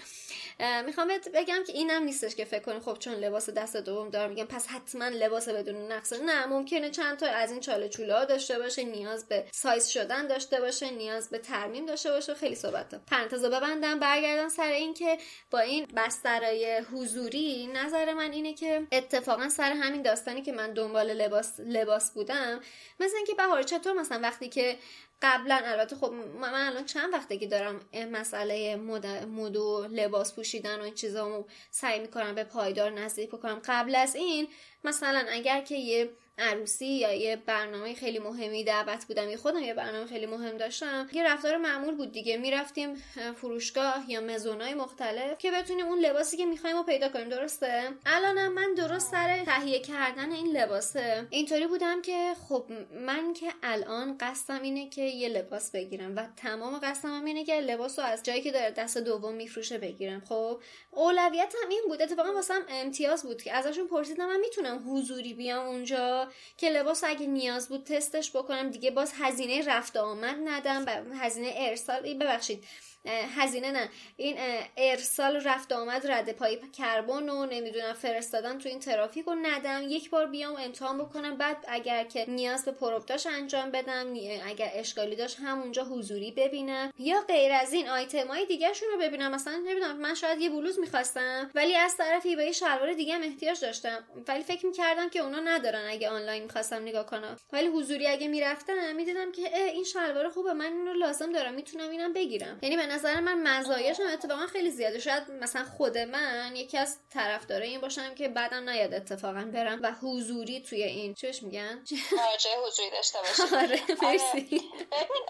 [0.87, 4.45] می‌خوام بگم که اینم نیستش که فکر کنیم خب چون لباس دست دوم دارم میگم
[4.45, 6.13] پس حتما لباس بدون نقص.
[6.13, 10.27] نه ممکنه چند تا از این چاله چوله ها داشته باشه نیاز به سایز شدن
[10.27, 12.35] داشته باشه نیاز به ترمیم داشته باشه.
[12.35, 15.19] خیلی صحبت پرانتز ببندم برگردم سر اینکه
[15.51, 21.13] با این بسترای حضوری نظر من اینه که اتفاقا سر همین داستانی که من دنبال
[21.13, 22.61] لباس لباس بودم
[23.01, 24.79] مثلا اینکه بهار چطور مثلا وقتی که
[25.23, 27.81] قبلا البته خب من الان چند وقته که دارم
[28.13, 33.63] مسئله مد و لباس پوشیدن و این چیزامو سعی می‌کنم به پایدار نزدیک بکنم.
[33.65, 34.49] قبل از این
[34.85, 39.31] مثلا اگر که یه عروسی یا یه برنامه خیلی مهمی دعوت بودم.
[39.31, 41.09] یا خودم یه برنامه خیلی مهم داشتم.
[41.13, 42.37] یه رفتار معمول بود دیگه.
[42.37, 42.95] می‌رفتیم
[43.37, 47.29] فروشگاه یا مزونای مختلف که بتونیم اون لباسی که می‌خوایم رو پیدا کنیم.
[47.29, 51.27] درسته؟ الانم من درست سر تهیه کردن این لباسه.
[51.31, 56.81] اینطوری بودم که خب من که الان قصدم اینه که یه لباس بگیرم و تمام
[56.83, 60.23] قصدم اینه که لباس رو از جایی که داره دست دوم میفروشه بگیرم.
[60.29, 62.03] خب اولویتم این بود.
[62.03, 66.24] اتفاقا واسم امتیاز بود که ازشون پرسیدم من می‌تونم حضوری بیام اونجا؟
[66.57, 68.71] که لباس اگه نیاز بود تستش بکنم.
[68.71, 71.13] دیگه باز هزینه رفت آمد ندم.
[71.13, 72.65] هزینه ارسال ببخشید.
[73.07, 73.89] هزینه نه.
[74.17, 74.37] این
[74.77, 79.83] ارسال رفت آمد رد پای کربن و نمی‌دونم فرستادن تو این ترافیک رو ندم.
[79.89, 84.15] یک بار بیام امتحان بکنم بعد اگر که نیاز به پروپتاش انجام بدم
[84.47, 86.93] اگر اشکالی داشت همونجا حضوری ببینم.
[86.99, 89.31] یا غیر از این آیتم های دیگه رو ببینم.
[89.31, 93.23] مثلا نمی‌دونم من شاید یه بلوز می‌خواستم ولی از طرفی به یه شلوار دیگه هم
[93.23, 94.05] احتیاج داشتم.
[94.29, 97.37] ولی فکر می‌کردم که اونا ندارن اگه آنلاین می‌خواستم نگاه کنم.
[97.53, 102.13] ولی حضوری اگه می‌رفتم می‌دیدم که این شلوار خوبه من اینو لازم دارم می‌تونم اینم
[102.13, 102.59] بگیرم.
[102.63, 104.99] یعنی نظر من مزایاش هم اتفاقا خیلی زیاده.
[104.99, 109.93] شاید مثلا خود من یکی از طرفدارای این باشم که بعدم نیاد اتفاقا برم و
[110.03, 111.85] حضوری توی این چش میگن؟
[112.17, 113.55] مراجعه حضوری داشته باشی.
[113.65, 114.71] آره مرسی.
[114.93, 115.25] ببین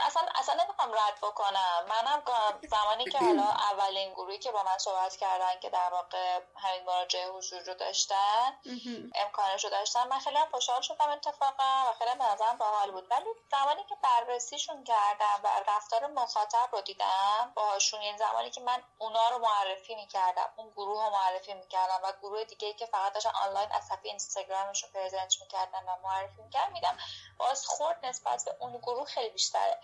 [0.00, 1.86] اصلا اصلا نمی‌خوام رد بکنم.
[1.88, 2.22] منم
[2.70, 3.42] زمانی که حالا
[3.72, 8.52] اولین گروهی که با من صحبت کردن که در واقع همین مراجعه حضوری رو داشتن
[9.14, 13.06] امکانش رو داشتن من خیلی خوشحال شدم اتفاقا و خیلی به نظرم باحال بود.
[13.10, 18.00] ولی زمانی که بررسیشون کردم و رفتار مخاطب رو دیدم باشم باهاشون.
[18.00, 22.44] این زمانی که من اونا رو معرفی می‌کردم اون گروه رو معرفی می‌کردم و گروه
[22.44, 26.98] دیگه که فقط داشتن آنلاین از صفحه اینستاگرامشون پرزنت می‌کردن و معرفی می‌کردم میدم
[27.38, 29.80] باز خورد نسبت به اون گروه خیلی بیشتره.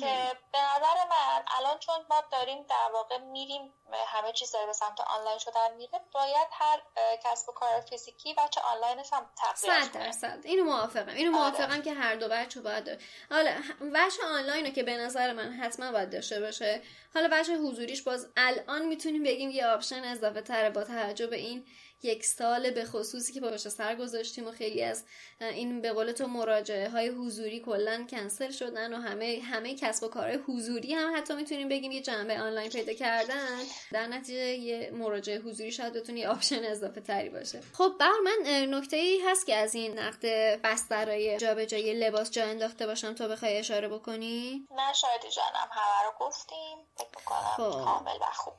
[0.00, 4.72] که به نظر من الان چون ما داریم در واقع میریم همه چیز داره به
[4.72, 6.80] سمت آنلاین شدن میره باید هر
[7.24, 10.38] کسب و کار فیزیکی وجه آنلاین هم تقویت صد درصد.
[10.44, 11.14] اینو موافقم.
[11.14, 11.40] اینو آره.
[11.40, 12.98] موافقم که هر دو وجه باید داره.
[13.30, 13.50] حالا
[13.94, 16.82] وجه آنلاین رو که به نظر من حتما باید داشته باشه.
[17.14, 21.66] حالا وجه حضوریش باز الان می‌تونیم بگیم یه option اضافه تره با توجه به این
[22.02, 25.04] یک سال به خصوصی که پشت سر گذاشتیم و خیلی از
[25.40, 30.08] این به قول تو مراجعه های حضوری کلا کنسل شدن و همه همه کسب و
[30.08, 33.58] کارهای حضوری هم حتی می‌تونیم بگیم یه جنبه آنلاین پیدا کردن.
[33.92, 37.60] در نتیجه یه مراجعه حضوری شاید بتونی option اضافه تری باشه.
[37.72, 40.26] خب بر من نکته ای هست که از این نقد
[40.62, 43.14] بسترهای جابجایی لباس جا انداخته باشم.
[43.14, 46.78] تو بخوای اشاره بکنی؟ نه شاید جانم همه رو گفتیم.
[46.96, 47.84] فکر خب.
[47.84, 48.54] کامل و خوب.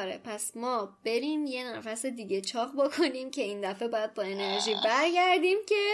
[0.00, 4.74] آره پس ما بریم یه نفس دیگه چاق بکنیم که این دفعه باید با انرژی
[4.84, 5.92] برگردیم که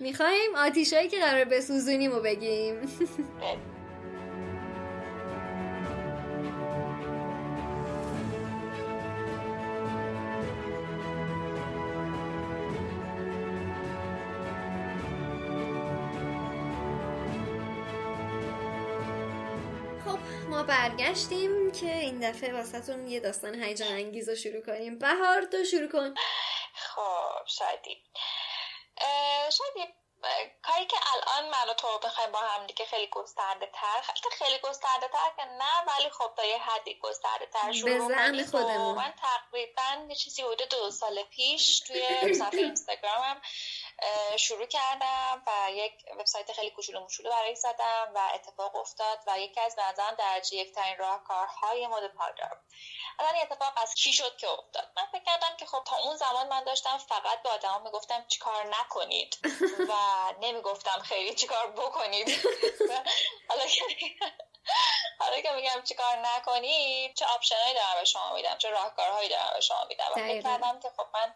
[0.00, 2.80] می‌خوایم آتیشایی که قرار بسوزونیم و بگیم.
[20.62, 24.98] برگشتیم که این دفعه واسهتون یه داستان هیجان انگیز رو شروع کنیم.
[24.98, 26.14] بهار تو شروع کن.
[26.74, 28.02] خب شادی.
[29.50, 29.94] شادی
[30.62, 34.58] کاری که الان من و تو بخوایم با هم دیگه خیلی گسترده تر خیلی خیلی
[34.62, 38.94] گسترده تر که نه ولی خب تا یه حدی گسترده تر شروع خودمون.
[38.94, 43.40] من تقریبا یه چیزی حدود دو سال پیش توی صفحه اینستاگرامم
[44.36, 49.60] شروع کردم و یک وبسایت خیلی کوچولو موچولو برای زدم و اتفاق افتاد و یکی
[49.60, 52.60] از نظرم درجه یک ترین راهکارهای مد پایدار
[53.18, 56.16] الان این اتفاق از چی شد که افتاد؟ من فکر کردم که خب تا اون
[56.16, 59.38] زمان من داشتم فقط به آدما می‌گفتم چیکار نکنید
[59.88, 59.92] و
[60.46, 62.28] نمی‌گفتم خیلی چیکار بکنید.
[63.48, 63.64] حالا
[65.20, 69.60] حالا که میگم چیکار نکنید چه آپشنایی دارم به شما میدم چه راهکارهایی دارم به
[69.60, 70.04] شما میدم.
[70.10, 71.34] و فکر کردم که خب من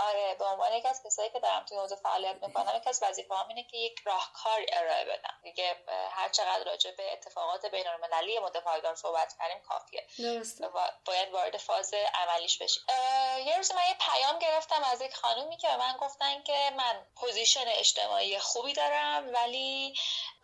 [0.00, 3.48] آره به عنوان یکی از کسایی که دارم توی حوزه فعالیت می‌کنم یکی از وظیفه
[3.48, 5.34] اینه که یک راهکار ارائه بدم.
[5.42, 5.76] دیگه
[6.10, 8.38] هر چقدر راجع به اتفاقات بین المللی
[8.94, 10.06] صحبت کردیم کافیه.
[10.18, 10.68] درسته.
[11.04, 12.82] باید وارد فاز عملیش بشیم.
[13.46, 17.06] یه روز من یه پیام گرفتم از یک خانومی که به من گفتن که من
[17.16, 19.94] position اجتماعی خوبی دارم ولی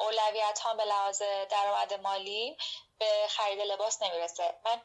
[0.00, 2.56] اولویت ها به لحاظ درآمد مالی
[2.98, 4.54] به خرید لباس نمی‌رسه.
[4.64, 4.80] من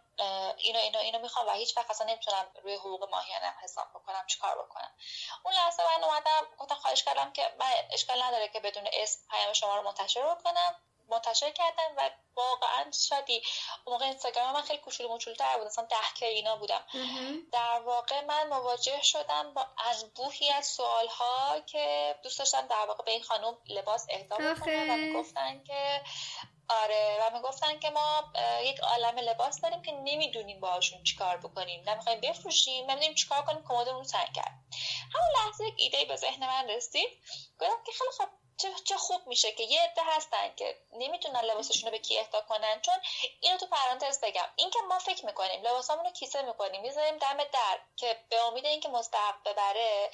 [0.57, 4.26] اینو اینو اینو می‌خوام و هیچ وقت اصلا نمی‌تونم روی حقوق ماهیانم حساب بکنم.
[4.27, 4.91] چیکار بکنم؟
[5.45, 9.53] اون لحظه من اومدم گفتم خواهش کردم که من اشکال نداره که بدون اسم پیام
[9.53, 10.76] شما رو منتشر بکنم.
[11.11, 13.44] منتشر کردن و واقعا شادی.
[13.86, 15.68] اون موقع اینستاگرام من خیلی کوچولو تر بود.
[15.68, 16.86] اصلا ده که اینا بودم.
[17.52, 23.03] در واقع من مواجه شدم با انبوهی از سوال ها که دوست داشتم در واقع
[23.03, 26.02] به این خانم لباس اهدا بکنم و گفتن که
[26.69, 28.23] آره و می‌گفتن که ما
[28.63, 34.03] یک عالم لباس داریم که نمی‌دونیم باهاشون چیکار بکنیم نمی‌خوایم بفروشیم نمی‌دونیم چیکار کنیم کمدمون
[34.03, 34.53] تنگ کرد.
[35.13, 37.09] همون لحظه یک ایده به ذهن من رسید
[37.59, 38.29] گفتم که خیلی خوب
[38.86, 42.81] چه, خوب میشه که یه عده هستن که نمی‌تونن لباسشون رو به کی اهدا کنن.
[42.81, 42.95] چون
[43.40, 44.48] اینو تو پرانتز بگم.
[44.56, 46.81] این که ما فکر می‌کنیم لباسامون رو کیسه می‌کنیم.
[46.81, 50.11] می‌ذاریم دم در که به امید اینکه مستحق ببره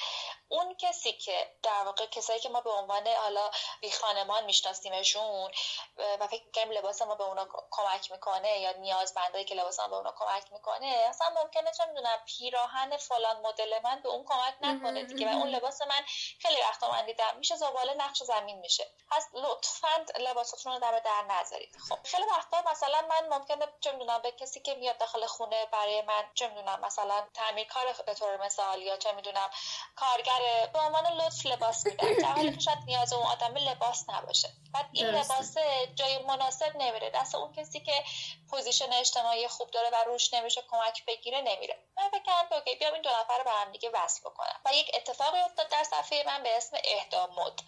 [0.48, 3.52] اون کسی که در واقع کسایی که ما به عنوان حالا
[3.82, 5.52] بی خانمان میشناسیمشون
[5.98, 9.96] و فکر می‌کنیم لباس ما به اونا کمک می‌کنه یا نیازمندایی که لباس ما به
[9.96, 15.04] اونا کمک می‌کنه اصلا ممکنه چه می‌دونم پیراهن فلان مدل من به اون کمک نکنه
[15.04, 15.28] دیگه.
[15.28, 16.06] و اون لباس من
[16.40, 18.88] خیلی وقتا من دیدم میشه زباله نقش زمین میشه.
[19.12, 21.76] پس لطفا لباساتون رو دم در نذارید.
[21.90, 26.02] خب خیلی وقتا مثلا من ممکنه چه می‌دونم به کسی که میاد داخل خونه برای
[26.02, 29.50] من چه می‌دونم مثلا تعمیرکار به طور مثال یا چه می‌دونم
[29.96, 32.14] کارگر به عنوان لطف لباس میدن.
[32.14, 34.50] در حالی که شاید نیاز اون آدم لباس نباشه.
[34.74, 35.58] بعد این لباس
[35.96, 37.10] جای مناسب نمیره.
[37.10, 38.04] دست اون کسی که
[38.52, 41.80] position اجتماعی خوب داره و روش نمیشه کمک بگیره نمیره.
[41.98, 44.60] من فکر کردم okay بیام این دو نفر رو به هم دیگه وصل بکنم.
[44.66, 47.62] و یک اتفاقی افتاد در صفحه من به اسم اهدا مد.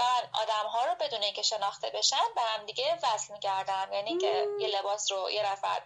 [0.00, 0.02] و
[0.32, 3.92] آدم ها رو بدون اینکه شناخته بشن به هم دیگه وصل می‌کردن.
[3.92, 5.82] یعنی که یه لباس رو یه نفر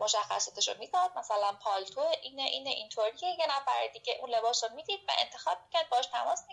[0.00, 1.10] مشخصاتش رو می‌داد.
[1.18, 3.28] مثلا پالتو اینه اینه اینطوریه.
[3.38, 6.44] یه نفر دیگه اون لباس رو می‌دید و انتخاب می‌کرد باش تماس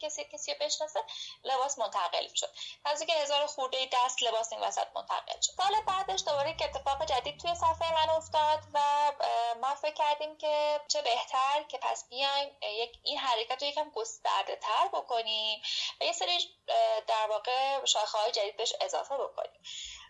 [0.00, 1.00] کسی کسی رو بشناسه
[1.44, 2.50] لباس منتقل می‌شد.
[2.86, 5.52] نزدیک هزار خورده دست لباس این وسط منتقل شد.
[5.56, 9.12] سال بعدش دوباره که اتفاق جدید توی صفحه من افتاد و
[9.60, 14.56] ما فکر کردیم که چه بهتر که پس بیایم یک این حرکت رو یکم گسترده
[14.56, 15.62] تر بکنیم
[16.00, 16.38] و یه سری
[17.06, 19.60] در واقع شاخه های جدید بهش اضافه بکنیم.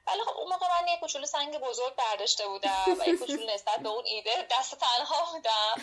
[0.07, 3.79] ولی خب اون موقع من یه کوچولو سنگ بزرگ برداشته بودم و یه کوچولو نسبت
[3.79, 5.75] به اون ایده دست تنها بودم.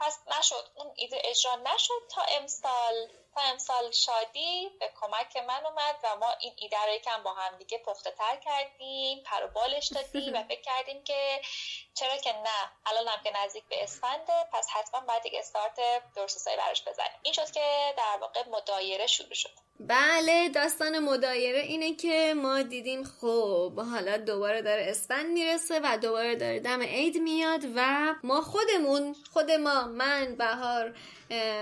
[0.00, 0.70] پس نشد.
[0.74, 3.08] اون ایده اجرا نشد تا امسال.
[3.36, 7.58] تا امسال شادی به کمک من اومد و ما این ایده رو یکم با هم
[7.58, 11.40] دیگه پخته تر کردیم پر و بالش دادیم و فکر کردیم که
[11.94, 16.48] چرا که نه الان هم که نزدیک به اسفنده پس حتما باید یک استارت درست
[16.48, 17.20] براش بزنیم.
[17.22, 19.50] این شد که در واقع مدایره شروع شد.
[19.80, 26.36] بله داستان مدایره اینه که ما دیدیم خب حالا دوباره داره اسفند می‌رسه و دوباره
[26.36, 30.94] داره دم عید میاد و ما خودمون خود ما من بهار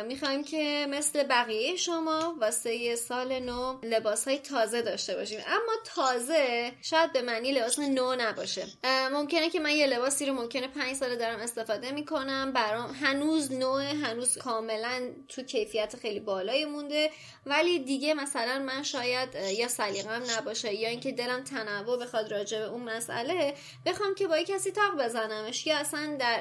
[0.09, 5.41] می‌خوایم که مثل بقیه شما واسه سال نو لباس های تازه داشته باشیم.
[5.47, 8.67] اما تازه شاید به معنی لباس نو نباشه.
[9.13, 12.53] ممکنه که من یه لباسی رو ممکنه پنج ساله دارم استفاده می‌کنم.
[12.53, 17.11] برام هنوز نوع هنوز کاملا تو کیفیت خیلی بالایی مونده.
[17.47, 22.65] ولی دیگه مثلا من شاید یا سلیقم نباشه یا اینکه دلم تنوع بخواد راجع به
[22.65, 23.55] اون مسئله
[23.87, 26.41] بخوام که با کسی تاق بزنمش یا اصلا در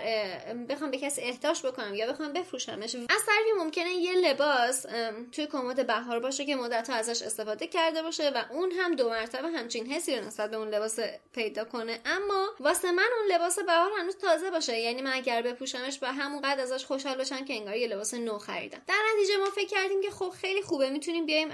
[0.69, 2.95] بخوام به کسی احتاج بکنم یا بخوام بفروشمش.
[3.15, 4.85] از طرفی ممکنه یه لباس
[5.31, 9.47] توی کمد بهار باشه که مدت ازش استفاده کرده باشه و اون هم دو مرتبه
[9.47, 10.99] همچین حسی رو نسبت به اون لباس
[11.33, 11.99] پیدا کنه.
[12.05, 14.79] اما واسه من اون لباس بهار هنوز تازه باشه.
[14.79, 18.37] یعنی من اگر بپوشمش با همون قد ازش خوشحال باشم که انگار یه لباس نو
[18.37, 18.81] خریدم.
[18.87, 20.89] در نتیجه ما فکر کردیم که خب خیلی خوبه.
[20.89, 21.49] می‌تونیم بیایم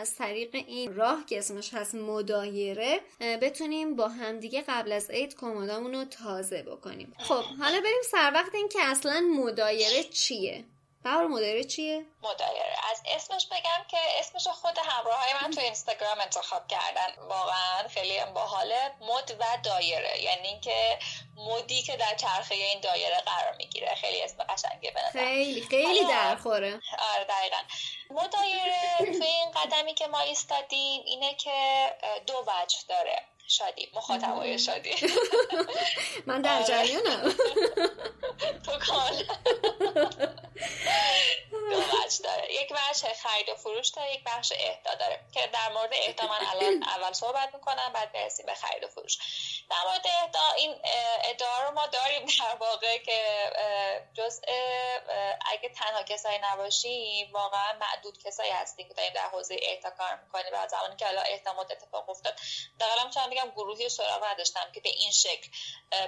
[0.00, 5.94] از طریق این راه که اسمش هست مدایره بتونیم با همدیگه قبل از عید کمدامون
[5.94, 7.12] رو تازه بکنیم.
[7.18, 10.64] خب حالا بریم سر وقت این که اصلا مدایره چیه؟
[11.04, 16.20] بهار مدایره چیه؟ مدایره از اسمش بگم که اسمش خود همراه های من تو اینستاگرام
[16.20, 17.22] انتخاب کردن.
[17.28, 18.92] واقعا خیلی باحاله.
[19.00, 20.22] مد و دایره.
[20.22, 20.98] یعنی اینکه
[21.36, 23.94] مدی که در چرخه این دایره قرار می‌گیره.
[23.94, 26.80] خیلی اسم قشنگه به خیلی خیلی درخوره.
[27.14, 27.56] آره دقیقا.
[28.10, 31.88] مدایره تو این قدمی که ما ایستادیم اینه که
[32.26, 33.22] دو وجه داره.
[33.48, 34.94] شادی مخاطبای شادی.
[36.26, 36.64] من در آره.
[36.64, 37.34] جریانم.
[38.64, 39.24] تو کال
[41.70, 42.54] دو بخش داره.
[42.54, 45.20] یک بخش خرید و فروش داره یک بخش اهدا داره.
[45.32, 49.18] که در مورد اهدا من الان اول صحبت می‌کنم بعد برسیم به خرید و فروش.
[49.70, 50.74] در مورد اهدا این
[51.24, 53.22] ادعا رو ما داریم در واقع که
[54.14, 54.40] جز
[55.46, 60.52] اگه تنها کسایی نباشیم واقعا معدود کسایی هستیم که داریم در حوزه اهدا کار می‌کنیم.
[60.52, 62.34] و زمانی که الان اهدامات اتفاق افتاد
[62.80, 65.48] دقیقا می‌تونم بگم گروهی سراغ نداشتم که به این شکل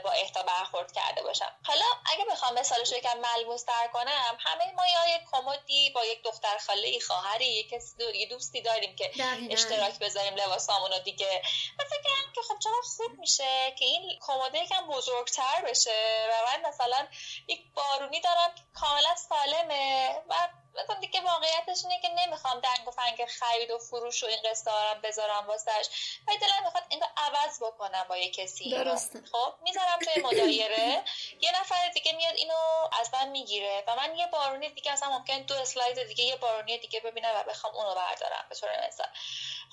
[0.05, 1.57] با اهدا برخورد کرده باشم.
[1.67, 6.23] حالا اگه بخوام مثالش یکم ملموس تر کنم همه ما یا یک کمدی با یک
[6.25, 7.73] دختر خاله ای خواهری یک
[8.15, 9.11] یه دوستی داریم که
[9.51, 11.43] اشتراک بذاریم لباسامونو دیگه.
[11.79, 16.69] و فکر که خب چرا خوب میشه که این کمد یکم بزرگتر بشه و من
[16.69, 17.09] مثلا
[17.49, 22.91] یک بارونی دارم که کاملا سالمه و مثلا دیگه واقعیتش اینه که نمی‌خوام دنگ و
[22.91, 24.71] فنگ خرید و فروش و این قصه
[25.03, 25.89] بذارم واسش.
[26.29, 28.71] ولی دلم می‌خواد اینو عوض بکنم با یه کسی.
[28.71, 29.23] درسته.
[29.33, 31.05] خب می‌ذارم توی مدایره.
[31.41, 35.39] یه نفر دیگه میاد اینو از من می‌گیره و من یه بارونی دیگه اصلا ممکن
[35.39, 39.09] دو اسلاید دیگه یه بارونی دیگه ببینم و بخوام اونو بردارم به طور مثال.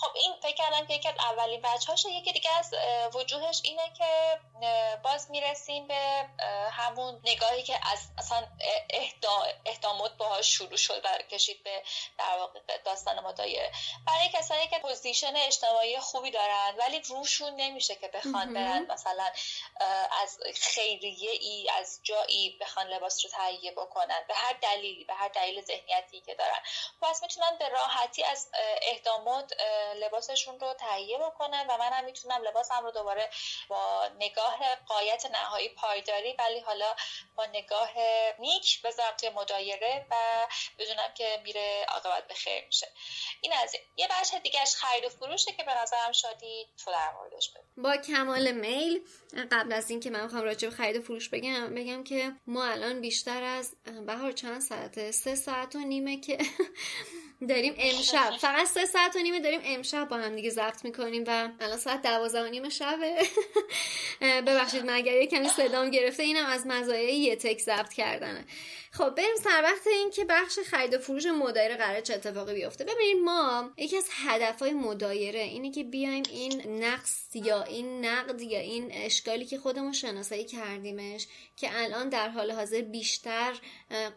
[0.01, 2.73] خب این فکر کردم که یکی از اولین بچه‌هاشه یکی دیگه از
[3.13, 4.39] وجوهش اینه که
[5.03, 6.25] باز می‌رسیم به
[6.71, 8.47] همون نگاهی که از اصلا
[9.65, 11.83] اهدامات باهاش شروع شد و کشید به
[12.17, 13.71] در واقع داستان مدایره
[14.07, 19.31] برای کسایی که پوزیشن اجتماعی خوبی دارن ولی روشون نمیشه که بخوان برن مثلا
[20.23, 25.27] از خیریه ای از جایی بخوان لباس رو تهیه بکنن به هر دلیلی به هر
[25.27, 26.59] دلیل ذهنیتی که دارن.
[27.01, 28.49] پس می‌تونن به راحتی از
[28.81, 29.53] اهدامات
[29.95, 33.29] لباسشون رو تهیه بکنن و منم می‌تونم لباسم رو دوباره
[33.67, 36.95] با نگاه قایت نهایی پایداری ولی حالا
[37.35, 37.89] با نگاه
[38.39, 40.15] نیک بذارم توی مدایره و
[40.79, 42.87] بدونم که میره عاقبت به خیر میشه.
[43.41, 47.51] این از یه بخش دیگهش خرید و فروشه که به نظرم شادی تو در موردش
[47.77, 49.01] با کمال میل
[49.51, 53.01] قبل از اینکه من می‌خوام راجع به خرید و فروش بگم بگم که ما الان
[53.01, 53.75] بیشتر از
[54.07, 56.37] بهار چند ساعته؟ سه ساعت و نیمه که
[57.49, 58.31] داریم امشب.
[58.39, 62.01] فقط سه ساعت و نیمه داریم امشب با هم دیگه ضبط می‌کنیم و الان ساعت
[62.01, 63.15] دوازده و نیم شبه.
[64.47, 68.45] ببخشید من اگر کمی صدام گرفته اینم از مزایای یه تک ضبط کردنه.
[68.91, 72.83] خب بریم سر وقت این که بخش خرید و فروش مدایره قرار چه اتفاقی بیفته.
[72.83, 78.59] ببینید ما یکی از هدفهای مدایره اینه که بیایم این نقص یا این نقد یا
[78.59, 83.53] این اشکالی که خودمون شناسایی کردیمش که الان در حال حاضر بیشتر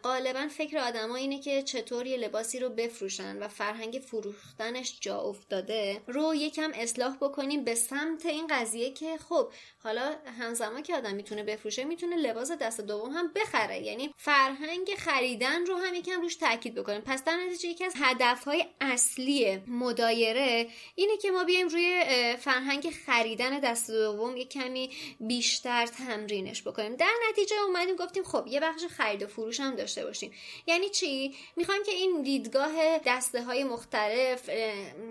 [0.03, 6.01] غالبا فکر آدما اینه که چطور یه لباسی رو بفروشن و فرهنگ فروختنش جا افتاده
[6.07, 9.51] رو یکم اصلاح بکنیم به سمت این قضیه که خب
[9.83, 13.79] حالا همزمان که آدم می‌تونه بفروشه می‌تونه لباس دست دوم هم بخره.
[13.79, 17.01] یعنی فرهنگ خریدن رو هم یکم روش تاکید بکنیم.
[17.01, 22.03] پس در نتیجه یکی از هدفهای اصلی مدایره اینه که ما بیایم روی
[22.39, 26.95] فرهنگ خریدن دست دوم یک کمی بیشتر تمرینش بکنیم.
[26.95, 30.31] در نتیجه اومدیم گفتیم خب یه بخش خرید و فروش هم داشته باشیم.
[30.67, 34.49] یعنی چی؟ می‌خوایم که این دیدگاه دسته های مختلف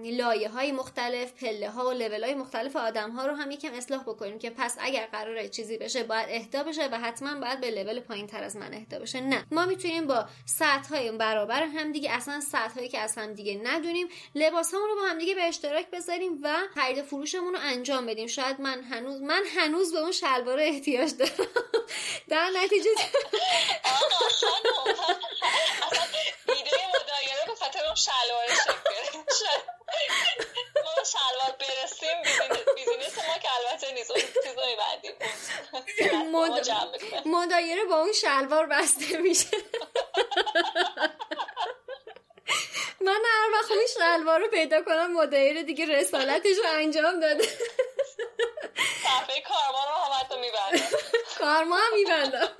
[0.04, 4.02] لایه های مختلف پله ها و لول های مختلف آدم ها رو هم یکم اصلاح
[4.02, 8.00] بکنیم که پس اگر قراره چیزی بشه باید اهدا بشه و حتما باید به لول
[8.00, 9.20] پایین تر از من اهدا بشه.
[9.20, 9.46] نه.
[9.50, 13.60] ما می‌تونیم با سطح های برابر هم دیگه اصلا سطح هایی که از هم دیگه
[13.64, 18.26] ندونیم لباس رو با هم دیگه به اشتراک بذاریم و خرید فروشمون رو انجام بدیم.
[18.26, 21.32] شاید من هنوز من هنوز به اون شلوار احتیاج دارم.
[22.28, 22.90] در نتیجه
[26.48, 28.46] ایده مدایره به خاطر اون شلوار
[30.84, 32.16] ما شلوار برسیم
[32.74, 35.14] بیزینس ما که البته نیست اون چیز رو میبندیم
[37.26, 39.46] مدایره با اون شلوار بسته میشه.
[43.00, 47.44] من هر وقت اون شلوار رو پیدا کنم مدایره دیگه رسالتش رو انجام داده.
[49.02, 50.98] صفحه کارما رو هم حتی میبندم.
[51.38, 52.52] کارما هم میبندم.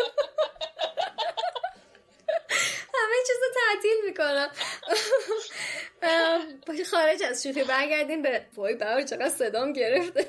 [2.95, 4.51] همه چیز رو تعطیل می‌کنم.
[6.91, 10.27] خارج از شوخی برگردیم به وای بر چقدر صدام گرفته.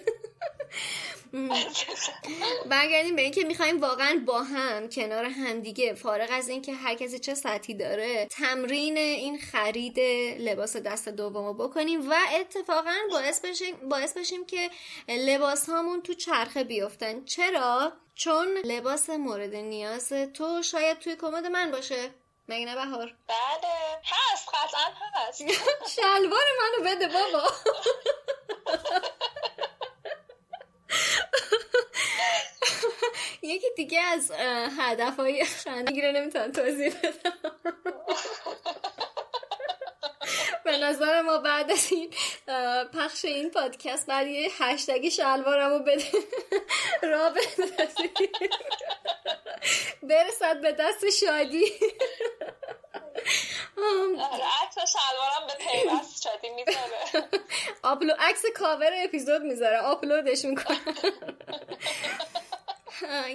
[2.71, 7.33] برگردیم به اینکه می‌خوایم واقعا با هم کنار همدیگه فارغ از اینکه هر کسی چه
[7.33, 9.99] سطحی داره تمرین این خرید
[10.39, 14.69] لباس دست دوم بکنیم و اتفاقا باعث بشیم, باعث بشیم که
[15.07, 17.25] لباس هامون تو چرخه بیفتن.
[17.25, 22.09] چرا؟ چون لباس مورد نیاز تو شاید توی کمد من باشه.
[22.47, 23.99] مگه نه بهار؟ بله.
[24.03, 24.49] هست.
[24.49, 25.41] قطعا هست.
[25.95, 27.47] شلوار منو بده بابا.
[33.51, 34.31] یکی دیگه از
[34.79, 37.33] هدف های خندگی رو نمی‌تونم توضیح بدم.
[40.65, 42.13] به نظر ما بعد از این
[42.93, 46.05] پخش این پادکست بعد یه هشتگی شلوارمو بده.
[47.11, 47.33] را
[50.03, 51.65] برسد به دست شادی.
[54.63, 57.27] عکس شلوارم به پیوست شادی می‌ذاره.
[57.83, 59.77] آپلو عکس کاور اپیزود می‌ذاره.
[59.77, 60.77] آپلودش می‌کنه.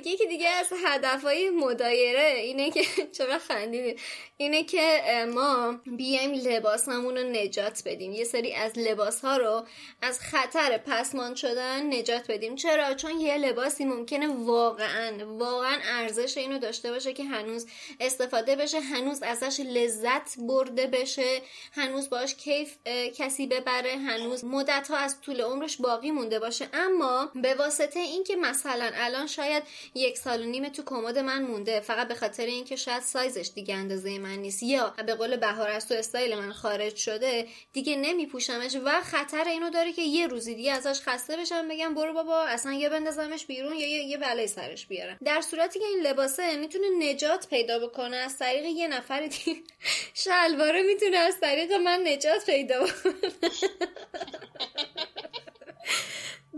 [0.04, 2.82] یکی دیگه از هدفهای مدایره اینه که
[3.18, 3.96] چرا خندیدیم
[4.36, 5.02] اینه که
[5.34, 8.12] ما بیایم لباسمون رو نجات بدیم.
[8.12, 9.66] یه سری از لباس ها رو
[10.02, 12.56] از خطر پسمان شدن نجات بدیم.
[12.56, 17.66] چرا؟ چون یه لباسی ممکنه واقعا واقعا ارزش اینو داشته باشه که هنوز
[18.00, 22.76] استفاده بشه هنوز ازش لذت برده بشه هنوز باش کیف
[23.14, 26.68] کسی ببره هنوز مدت ها از طول عمرش باقی مونده باشه.
[26.72, 29.55] اما به واسطه اینکه مثلا الان شاید
[29.94, 31.80] یک سال و نیم تو کمد من مونده.
[31.80, 34.62] فقط به خاطر اینکه شاید سایزش دیگه اندازه من نیست.
[34.62, 39.70] یا به قول بهار از تو استایل من خارج شده دیگه نمیپوشمش و خطر اینو
[39.70, 43.72] داره که یه روزی دیگه ازش خسته بشم بگم برو بابا اصلا یه بندازمش بیرون
[43.76, 45.18] یا یه, یه بلای سرش بیارم.
[45.24, 49.60] در صورتی که این لباسه می‌تونه نجات پیدا بکنه از طریق یه نفر دیگه
[50.24, 53.14] شلواره می‌تونه از طریق من نجات پیدا بکنه.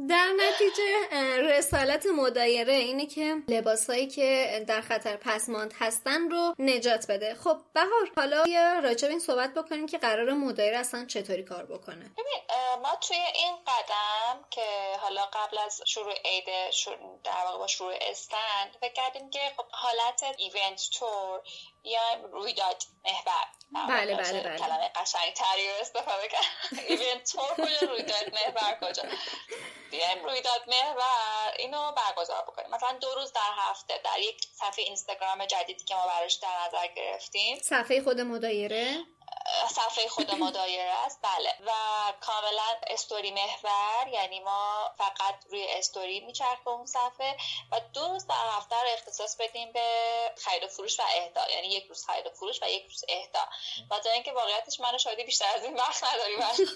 [0.08, 1.08] در نتیجه
[1.40, 7.34] رسالت مدایره اینه که لباسهایی که در خطر پسماند هستن رو نجات بده.
[7.34, 12.10] خب بهار حالا یا راجع این صحبت بکنیم که قرار مدایره اصلا چطوری کار بکنه.
[12.82, 14.66] ما توی این قدم که
[15.00, 20.24] حالا قبل از شروع عید شروع در واقع با شروع استند فکر که خب حالت
[20.38, 21.42] ایونت تور
[21.84, 24.58] یا رویداد محور بله بله بله.
[24.58, 29.02] کلمه قشنگ تری استفاده کرد ایونت تور کجا رویداد محور کجا.
[29.90, 32.70] بیایم رویداد محور اینو برگزار بکنیم.
[32.70, 36.86] مثلا دو روز در هفته در یک صفحه اینستاگرام جدیدی که ما براش در نظر
[36.96, 37.58] گرفتیم.
[37.58, 38.96] صفحه خود مدایره.
[39.70, 41.20] صفحه خود ما دایره است.
[41.22, 41.54] بله.
[41.66, 41.70] و
[42.20, 47.36] کاملا استوری محور یعنی ما فقط روی استوری میچرخه اون صفحه
[47.72, 49.80] و دو روز در هفته رو اختصاص بدیم به
[50.36, 51.50] خرید و فروش و اهدا.
[51.50, 53.40] یعنی یک روز خرید و فروش و یک روز اهدا.
[53.90, 56.38] و تا اینکه واقعیتش من شادی بیشتر از این وقت نداریم.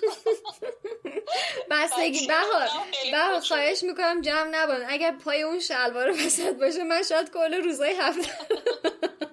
[1.71, 2.69] بستگی بهار
[3.13, 7.95] بهار خواهش می‌کنم جمع نبان اگر پای اون شلوار وسط باشه من شاید کل روزای
[8.01, 8.33] هفته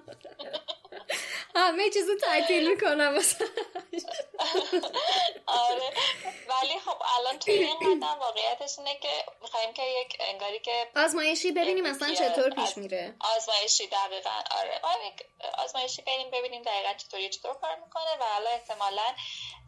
[1.54, 3.18] همه چیزو تعطیل می‌کنم
[5.46, 5.92] آره.
[6.48, 9.08] ولی خب الان توی این قدم واقعیتش اینه که
[9.66, 13.14] می‌خوایم که یک انگاری که آزمایشی ببینیم اصلا چطور پیش میره.
[13.36, 14.80] آزمایشی دقیقا آره.
[15.58, 19.14] آزمایشی ببینیم ببینیم دقیقا چطوری چطور کار می‌کنه و حالا احتمالا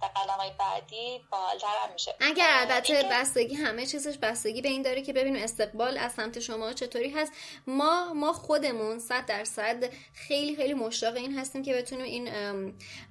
[0.03, 2.15] در قدم های بعدی بالتر هم میشه.
[2.21, 6.73] اگر البته بستگی همه چیزش بستگی به این داره که ببینیم استقبال از سمت شما
[6.73, 7.33] چطوری هست.
[7.67, 12.29] ما ما خودمون صد درصد خیلی خیلی مشتاق این هستیم که بتونیم این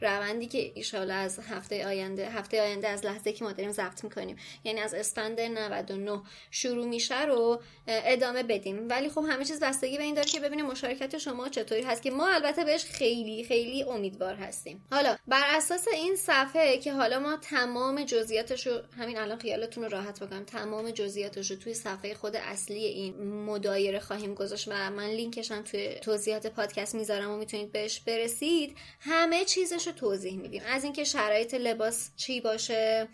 [0.02, 4.40] روندی که ایشالا از هفته آینده هفته آینده از لحظه که ما داریم ضبط می‌کنیم.
[4.64, 6.22] یعنی از استند 99
[6.52, 8.90] شروع میشه رو ادامه بدیم.
[8.90, 12.12] ولی خب همه چیز بستگی به این داره که ببینیم مشارکت شما چطوری هست که
[12.12, 14.86] ما البته بهش خیلی خیلی امیدوار هستیم.
[14.92, 19.90] حالا بر اساس این صفحه که حالا ما تمام جزئیاتش رو همین الان خیالتون رو
[19.90, 25.10] راحت بکنم تمام جزئیاتش رو توی صفحه خود اصلی این مدایره خواهیم گذاشت و من
[25.10, 30.62] لینکش هم توی توضیحات پادکست می‌ذارم و می‌تونید بهش برسید همه چیزش رو توضیح میدیم.
[30.68, 33.08] از اینکه شرایط لباس چی باشه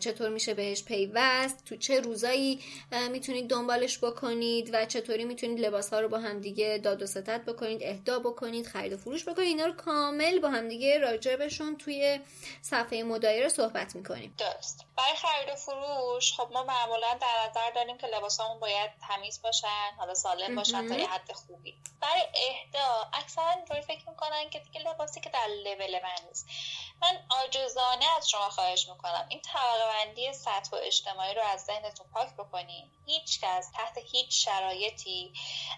[0.00, 2.64] چطور میشه بهش پیوست؟ تو چه روزایی
[3.10, 7.44] می‌تونید دنبالش بکنید و چطوری می‌تونید لباس ها رو با هم دیگه داد و ستت
[7.44, 12.20] بکنید اهدا بکنید خرید و فروش بکنید؟ اینا رو کامل با هم دیگه راجبشون توی
[12.62, 14.34] صفحه مدایره صحبت می‌کنیم.
[14.38, 14.86] درست.
[14.96, 19.90] برای خرید و فروش خب ما معمولا در نظر داریم که لباسامون باید تمیز باشن
[19.98, 21.74] حالا سالم باشن تا یه حد خوبی.
[22.00, 26.46] برای اهدا اکثرا اینطوری فکر می‌کنن که دیگه لباسی که در لول من نیست.
[27.02, 29.26] من آجزانه از شما خواهش می‌کنم.
[29.28, 32.90] این طبقه بندی سطح و اجتماعی رو از ذهنتون پاک بکنین.
[33.06, 35.32] هیچ کس تحت هیچ شرایطی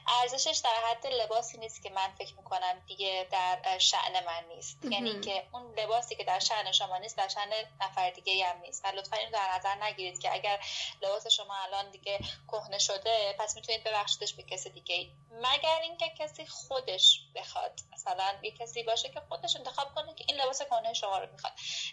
[0.09, 4.79] ارزشش در حد لباسی نیست که من فکر می‌کنم دیگه در شعن من نیست.
[4.85, 8.85] یعنی که اون لباسی که در شعن شما نیست در شعن نفر دیگه هم نیست.
[8.85, 10.61] و لطفا اینو در نظر نگیرید که اگر
[11.03, 12.19] لباس شما الان دیگه
[12.49, 17.81] کهنه شده پس می‌تونید ببخشیدش به کسی دیگه مگر اینکه کسی خودش بخواد.
[17.93, 21.53] مثلا یه کسی باشه که خودش انتخاب کنه که این لباس کهنه شما رو می‌خواد.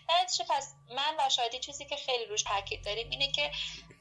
[0.09, 3.51] در پس من و شادی چیزی که خیلی روش تاکید داریم اینه که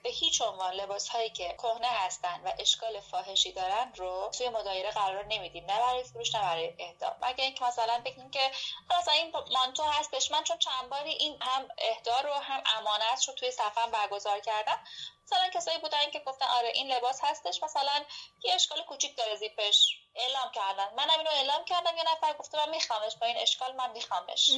[0.02, 4.90] به هیچ عنوان لباس هایی که کهنه هستن و اشکال فاحشی دارن رو توی مدایره
[4.90, 7.16] قرار نمیدیم نه برای فروش نه برای اهدا.
[7.22, 8.50] مگه اینکه مثلا بگیم که
[8.98, 13.34] مثلا این مانتو هستش من چون چند باری این هم اهدا رو هم امانت رو
[13.34, 14.78] توی صفحه برگزار کردم
[15.26, 18.04] مثلا کسایی بودن که گفتن آره این لباس هستش مثلا
[18.44, 19.98] یه اشکال کوچیک داره زیپش.
[20.14, 20.94] اعلام کردن.
[20.96, 24.50] منم اینو اعلام کردم یه نفر گفته من میخوامش با این اشکال من میخوامش.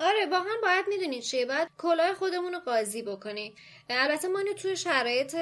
[0.00, 3.56] آره واقعا باید می‌دونید چیه؟ باید کلاه خودمون رو قاضی بکنی
[3.98, 5.34] البته ما اینو توی شرایط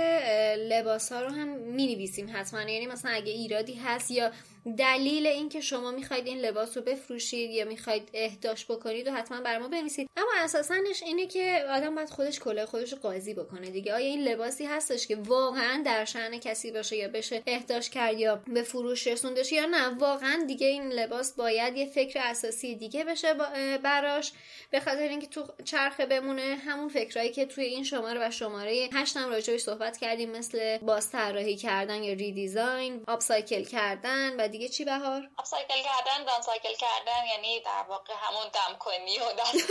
[0.59, 2.61] لباس ها رو هم می‌نویسیم حتما.
[2.61, 4.33] یعنی مثلا اگه ایرادی هست یا
[4.79, 9.59] دلیل اینکه شما می‌خواید این لباس رو بفروشید یا می‌خواید اهداش بکنید و حتما بر
[9.59, 10.11] ما بنویسید.
[10.17, 13.95] اما اساسنش اینه که آدم باید خودش کلاه خودش رو قاضی بکنه دیگه.
[13.95, 18.43] آیا این لباسی هستش که واقعا در شأن کسی باشه یا بشه اهداش کرد یا
[18.47, 23.35] به فروش رسوندش یا نه؟ واقعا دیگه این لباس باید یه فکر اساسی دیگه بشه
[23.83, 24.33] براش
[24.71, 26.57] به خاطر اینکه تو چرخه بمونه.
[26.67, 31.57] همون فکرایی که توی این شماره و شماره هشتم راجبش صحبت کردیم مثل باز طراحی
[31.57, 37.61] کردن یا ریدیزاین آپسایکل کردن و دیگه چی بهار؟ آپسایکل کردن دان سایکل کردن یعنی
[37.61, 39.71] در واقع همون دم کنی و دست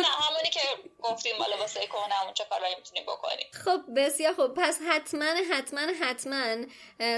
[0.00, 0.60] نه همونی که
[1.02, 3.04] گفتیم مال واسه کهنمون چه کارایی می‌تونیم
[3.68, 6.56] خب بسیار خب پس حتما حتما حتما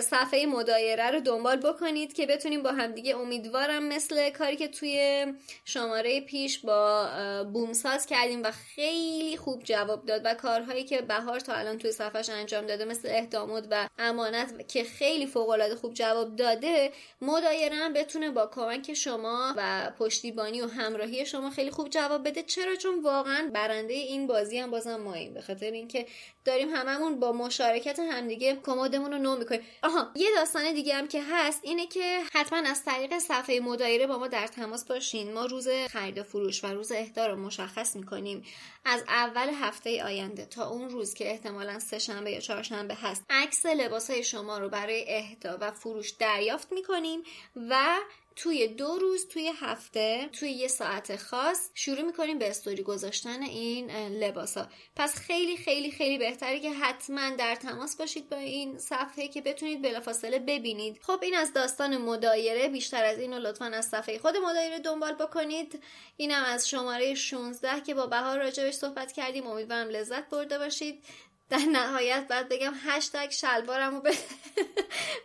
[0.00, 5.26] صفحه مدایره رو دنبال بکنید که بتونیم با همدیگه امیدوارم مثل کاری که توی
[5.64, 7.08] شماره پیش با
[7.52, 12.28] بومساز کردیم و خیلی خوب جواب داد و کارهایی که بهار تا الان توی صفحش
[12.28, 17.92] انجام داده مثل اهدامود و امانت که خیلی فوق العاده خوب جواب داده مدایره هم
[17.92, 22.42] بتونه با کمک شما و پشتیبانی و همراهی شما خیلی خوب جواب بده.
[22.42, 26.06] چرا؟ چون واقعا برنده این بازی هم بازم ماییم به خاطر اینکه
[26.44, 29.60] داریم هممون با مشارکت همدیگه کمدمون رو نو می‌کنیم.
[29.82, 34.18] آها یه داستان دیگه هم که هست اینه که حتما از طریق صفحه مدایره با
[34.18, 35.32] ما در تماس باشین.
[35.32, 38.44] ما روز خرید و فروش و روز اهدا رو مشخص می‌کنیم.
[38.84, 43.66] از اول هفته آینده تا اون روز که احتمالا سه شنبه یا چهارشنبه هست عکس
[43.66, 47.22] لباس های شما رو برای اهدا و فروش دریافت می‌کنیم
[47.70, 47.96] و
[48.40, 53.90] توی دو روز توی هفته توی یه ساعت خاص شروع می‌کنیم به استوری گذاشتن این
[53.90, 59.28] لباس ها پس خیلی خیلی خیلی بهتره که حتما در تماس باشید با این صفحه
[59.28, 60.98] که بتونید بلافاصله ببینید.
[61.02, 65.82] خب این از داستان مدایره بیشتر از اینو لطفا از صفحه خود مدایره دنبال بکنید.
[66.16, 69.46] اینم از شماره 16 که با بهار راجبش صحبت کردیم.
[69.46, 71.04] امیدوارم لذت برده باشید.
[71.50, 74.18] در نهایت بعد بگم هشتگ شلوارمو به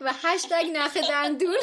[0.02, 1.58] و هشتگ نخ دندون.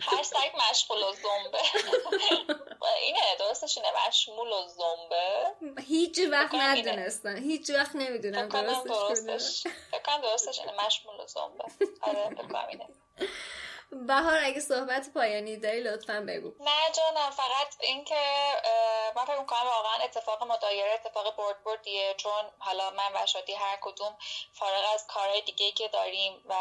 [0.00, 1.58] هشتگ مشغول و زنبه.
[3.02, 5.82] اینه درستش اینه مشمول و زنبه.
[5.82, 7.36] هیچ وقت ندونستم.
[7.36, 11.64] هیچ وقت نمی‌دونم درستش فکر درستش اینه مشمول و زنبه.
[12.00, 12.88] آره فکر اینه.
[13.92, 16.52] بهار اگه صحبت پایانی داری لطفا بگو.
[16.60, 18.22] نه جانم فقط اینکه
[19.16, 23.78] من فکر می‌کنم واقعا اتفاق مدایره اتفاق برد بردیه چون حالا من و شادی هر
[23.80, 24.16] کدوم
[24.52, 26.54] فارغ از کارهای دیگه که داریم و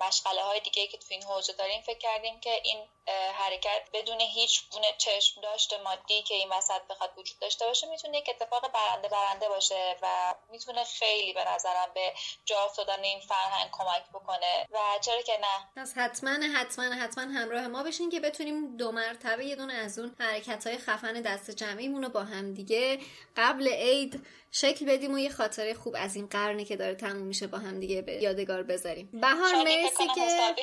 [0.00, 2.88] مشغله های دیگه که تو این حوزه داریم فکر کردیم که این
[3.34, 8.18] حرکت بدون هیچ گونه چشم داشته مادی که این وسط بخواد وجود داشته باشه می‌تونه
[8.18, 12.12] یک اتفاق برنده برنده باشه و می‌تونه خیلی به نظرم به
[12.44, 14.66] جا افتادن این فرهنگ کمک بکنه.
[14.70, 19.44] و چرا که نه؟ پس حتما حتما حتما همراه ما بشین که بتونیم دو مرتبه
[19.44, 22.98] یه دونه از اون حرکت های خفن دست جمعیمون رو با هم دیگه
[23.36, 24.26] قبل عید
[24.56, 27.80] شکل بدیم و یه خاطره خوب از این قرنی که داره تموم میشه با هم
[27.80, 29.08] دیگه به یادگار بذاریم.
[29.12, 30.54] بهار مرسی که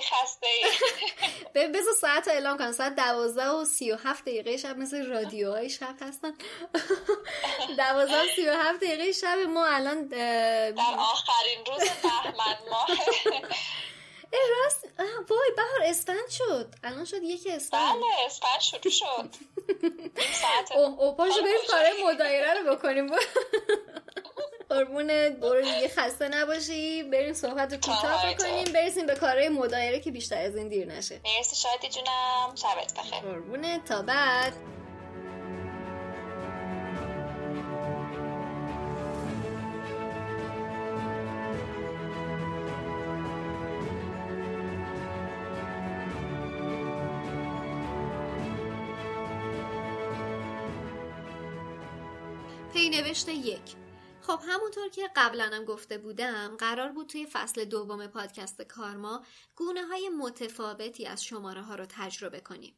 [1.74, 2.72] بذار ساعت رو اعلام کنم.
[2.72, 6.32] ساعت دوازده و سی و هفت دقیقه شب مثل رادیوهای شب هستن.
[7.78, 12.88] دوازده و سی و هفت دقیقه شب ما الان در آخرین روز بهمن ماه.
[14.64, 14.88] راست.
[15.30, 16.76] وای بهار اسفند شد.
[16.84, 17.96] الان شد یکی اسفند.
[17.96, 19.30] بله اسفند شروع شد؟
[21.00, 23.08] او پاشو بریم کار مدایره رو بکنیم.
[24.70, 27.04] قربونت برو دیگه خسته نباشی.
[27.04, 28.74] بریم صحبت رو کوتاه بکنیم.
[28.74, 31.22] برسیم به کارهای مدایره که بیشتر از این دیر نشه.
[31.38, 32.56] مرسی شادی جونم.
[32.56, 33.20] شبت بخیر.
[33.20, 34.54] قربونت تا بعد.
[52.80, 53.76] نوشته یک.
[54.22, 59.26] خب همونطور که قبلا هم گفته بودم قرار بود توی فصل دوم پادکست کارما
[59.56, 62.76] گونه های متفاوتی از شماره ها رو تجربه کنیم.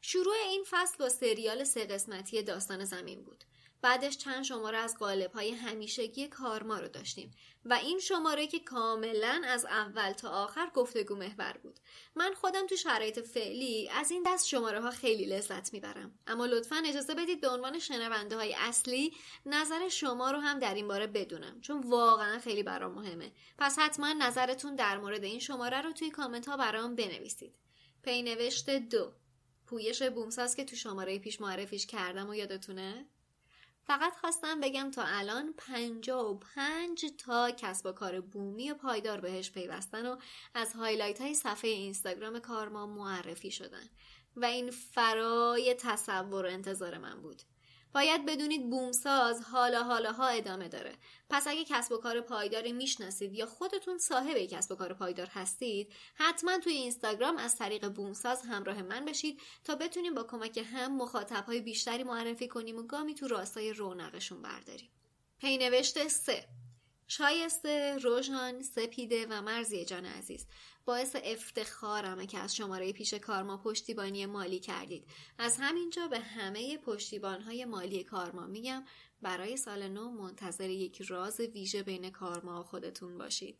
[0.00, 3.44] شروع این فصل با سریال سه قسمتی داستان زمین بود.
[3.82, 7.30] بعدش چند شماره از قالب های همیشگی کارما رو داشتیم
[7.64, 11.80] و این شماره که کاملا از اول تا آخر گفتگو محور بود.
[12.14, 16.18] من خودم تو شرایط فعلی از این دست شماره ها خیلی لذت می‌برم.
[16.26, 19.12] اما لطفا اجازه بدید به عنوان شنونده های اصلی
[19.46, 23.32] نظر شما رو هم در این باره بدونم چون واقعا خیلی برام مهمه.
[23.58, 27.54] پس حتما نظرتون در مورد این شماره رو توی کامنت ها برام بنویسید.
[28.02, 29.12] پینوشت دو.
[29.66, 33.06] پویش بومساز که تو شماره پیش معرفیش کردم و یادتونه؟
[33.88, 35.54] فقط خواستم بگم تا الان
[36.38, 40.16] پنج تا کسب و کار بومی و پایدار بهش پیوستن و
[40.54, 43.88] از highlight های صفحه اینستاگرام کارما معرفی شدن.
[44.36, 47.42] و این فرای تصور و انتظار من بود.
[47.98, 50.94] باید بدونید بومساز حالا حالا ها ادامه داره.
[51.30, 55.92] پس اگه کسب و کار پایداری می‌شناسید یا خودتون صاحب کسب و کار پایدار هستید
[56.14, 61.44] حتما توی اینستاگرام از طریق بومساز همراه من بشید تا بتونیم با کمک هم مخاطب
[61.44, 64.90] های بیشتری معرفی کنیم و گامی تو راستای رونقشون برداریم.
[65.38, 66.48] پینوشت سه.
[67.08, 70.46] شایسته، روژان، سپیده و مرزی جان عزیز.
[70.88, 75.04] باعث افتخارمه که از شماره پیش کارما پشتیبانی مالی کردید.
[75.38, 78.84] از همینجا به همه پشتیبانهای مالی کارما میگم
[79.22, 83.58] برای سال نو منتظر یک راز ویژه بین کارما و خودتون باشید.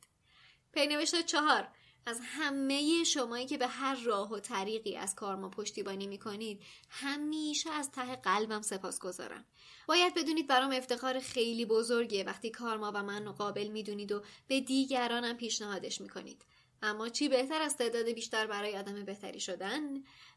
[0.72, 1.68] پینوشت چهار.
[2.06, 7.90] از همه شمایی که به هر راه و طریقی از کارما پشتیبانی می‌کنید همیشه از
[7.90, 9.44] ته قلبم سپاس گذارم.
[9.88, 12.24] باید بدونید برام افتخار خیلی بزرگیه.
[12.24, 16.44] وقتی کارما و من قابل می‌دونید و به دیگرانم پیشنهادش می‌کنید.
[16.82, 19.80] اما چی بهتر از تعداد بیشتر برای آدم بهتری شدن؟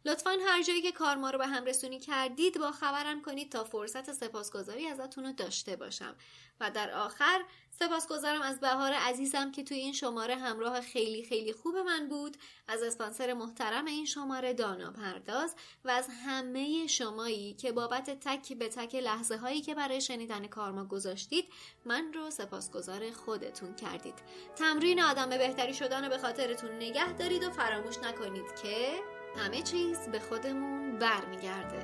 [0.05, 3.63] لطفا هر جایی که کار ما رو به هم رسونی کردید با خبرم کنید تا
[3.63, 6.15] فرصت سپاسگزاری ازتون رو داشته باشم.
[6.61, 7.41] و در آخر
[7.79, 12.37] سپاسگزارم از بهار عزیزم که توی این شماره همراه خیلی خیلی خوب من بود
[12.67, 15.55] از اسپانسر محترم این شماره دانا پرداز
[15.85, 20.85] و از همه شمایی که بابت تک به تک لحظه هایی که برای شنیدن کارما
[20.85, 21.45] گذاشتید
[21.85, 24.15] من رو سپاسگزار خودتون کردید.
[24.55, 29.03] تمرین آدم بهتری شدن به خاطرتون نگه دارید و فراموش نکنید که
[29.37, 31.79] همه چیز به خودمون برمیگرده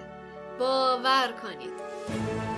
[0.60, 2.57] باور کنید.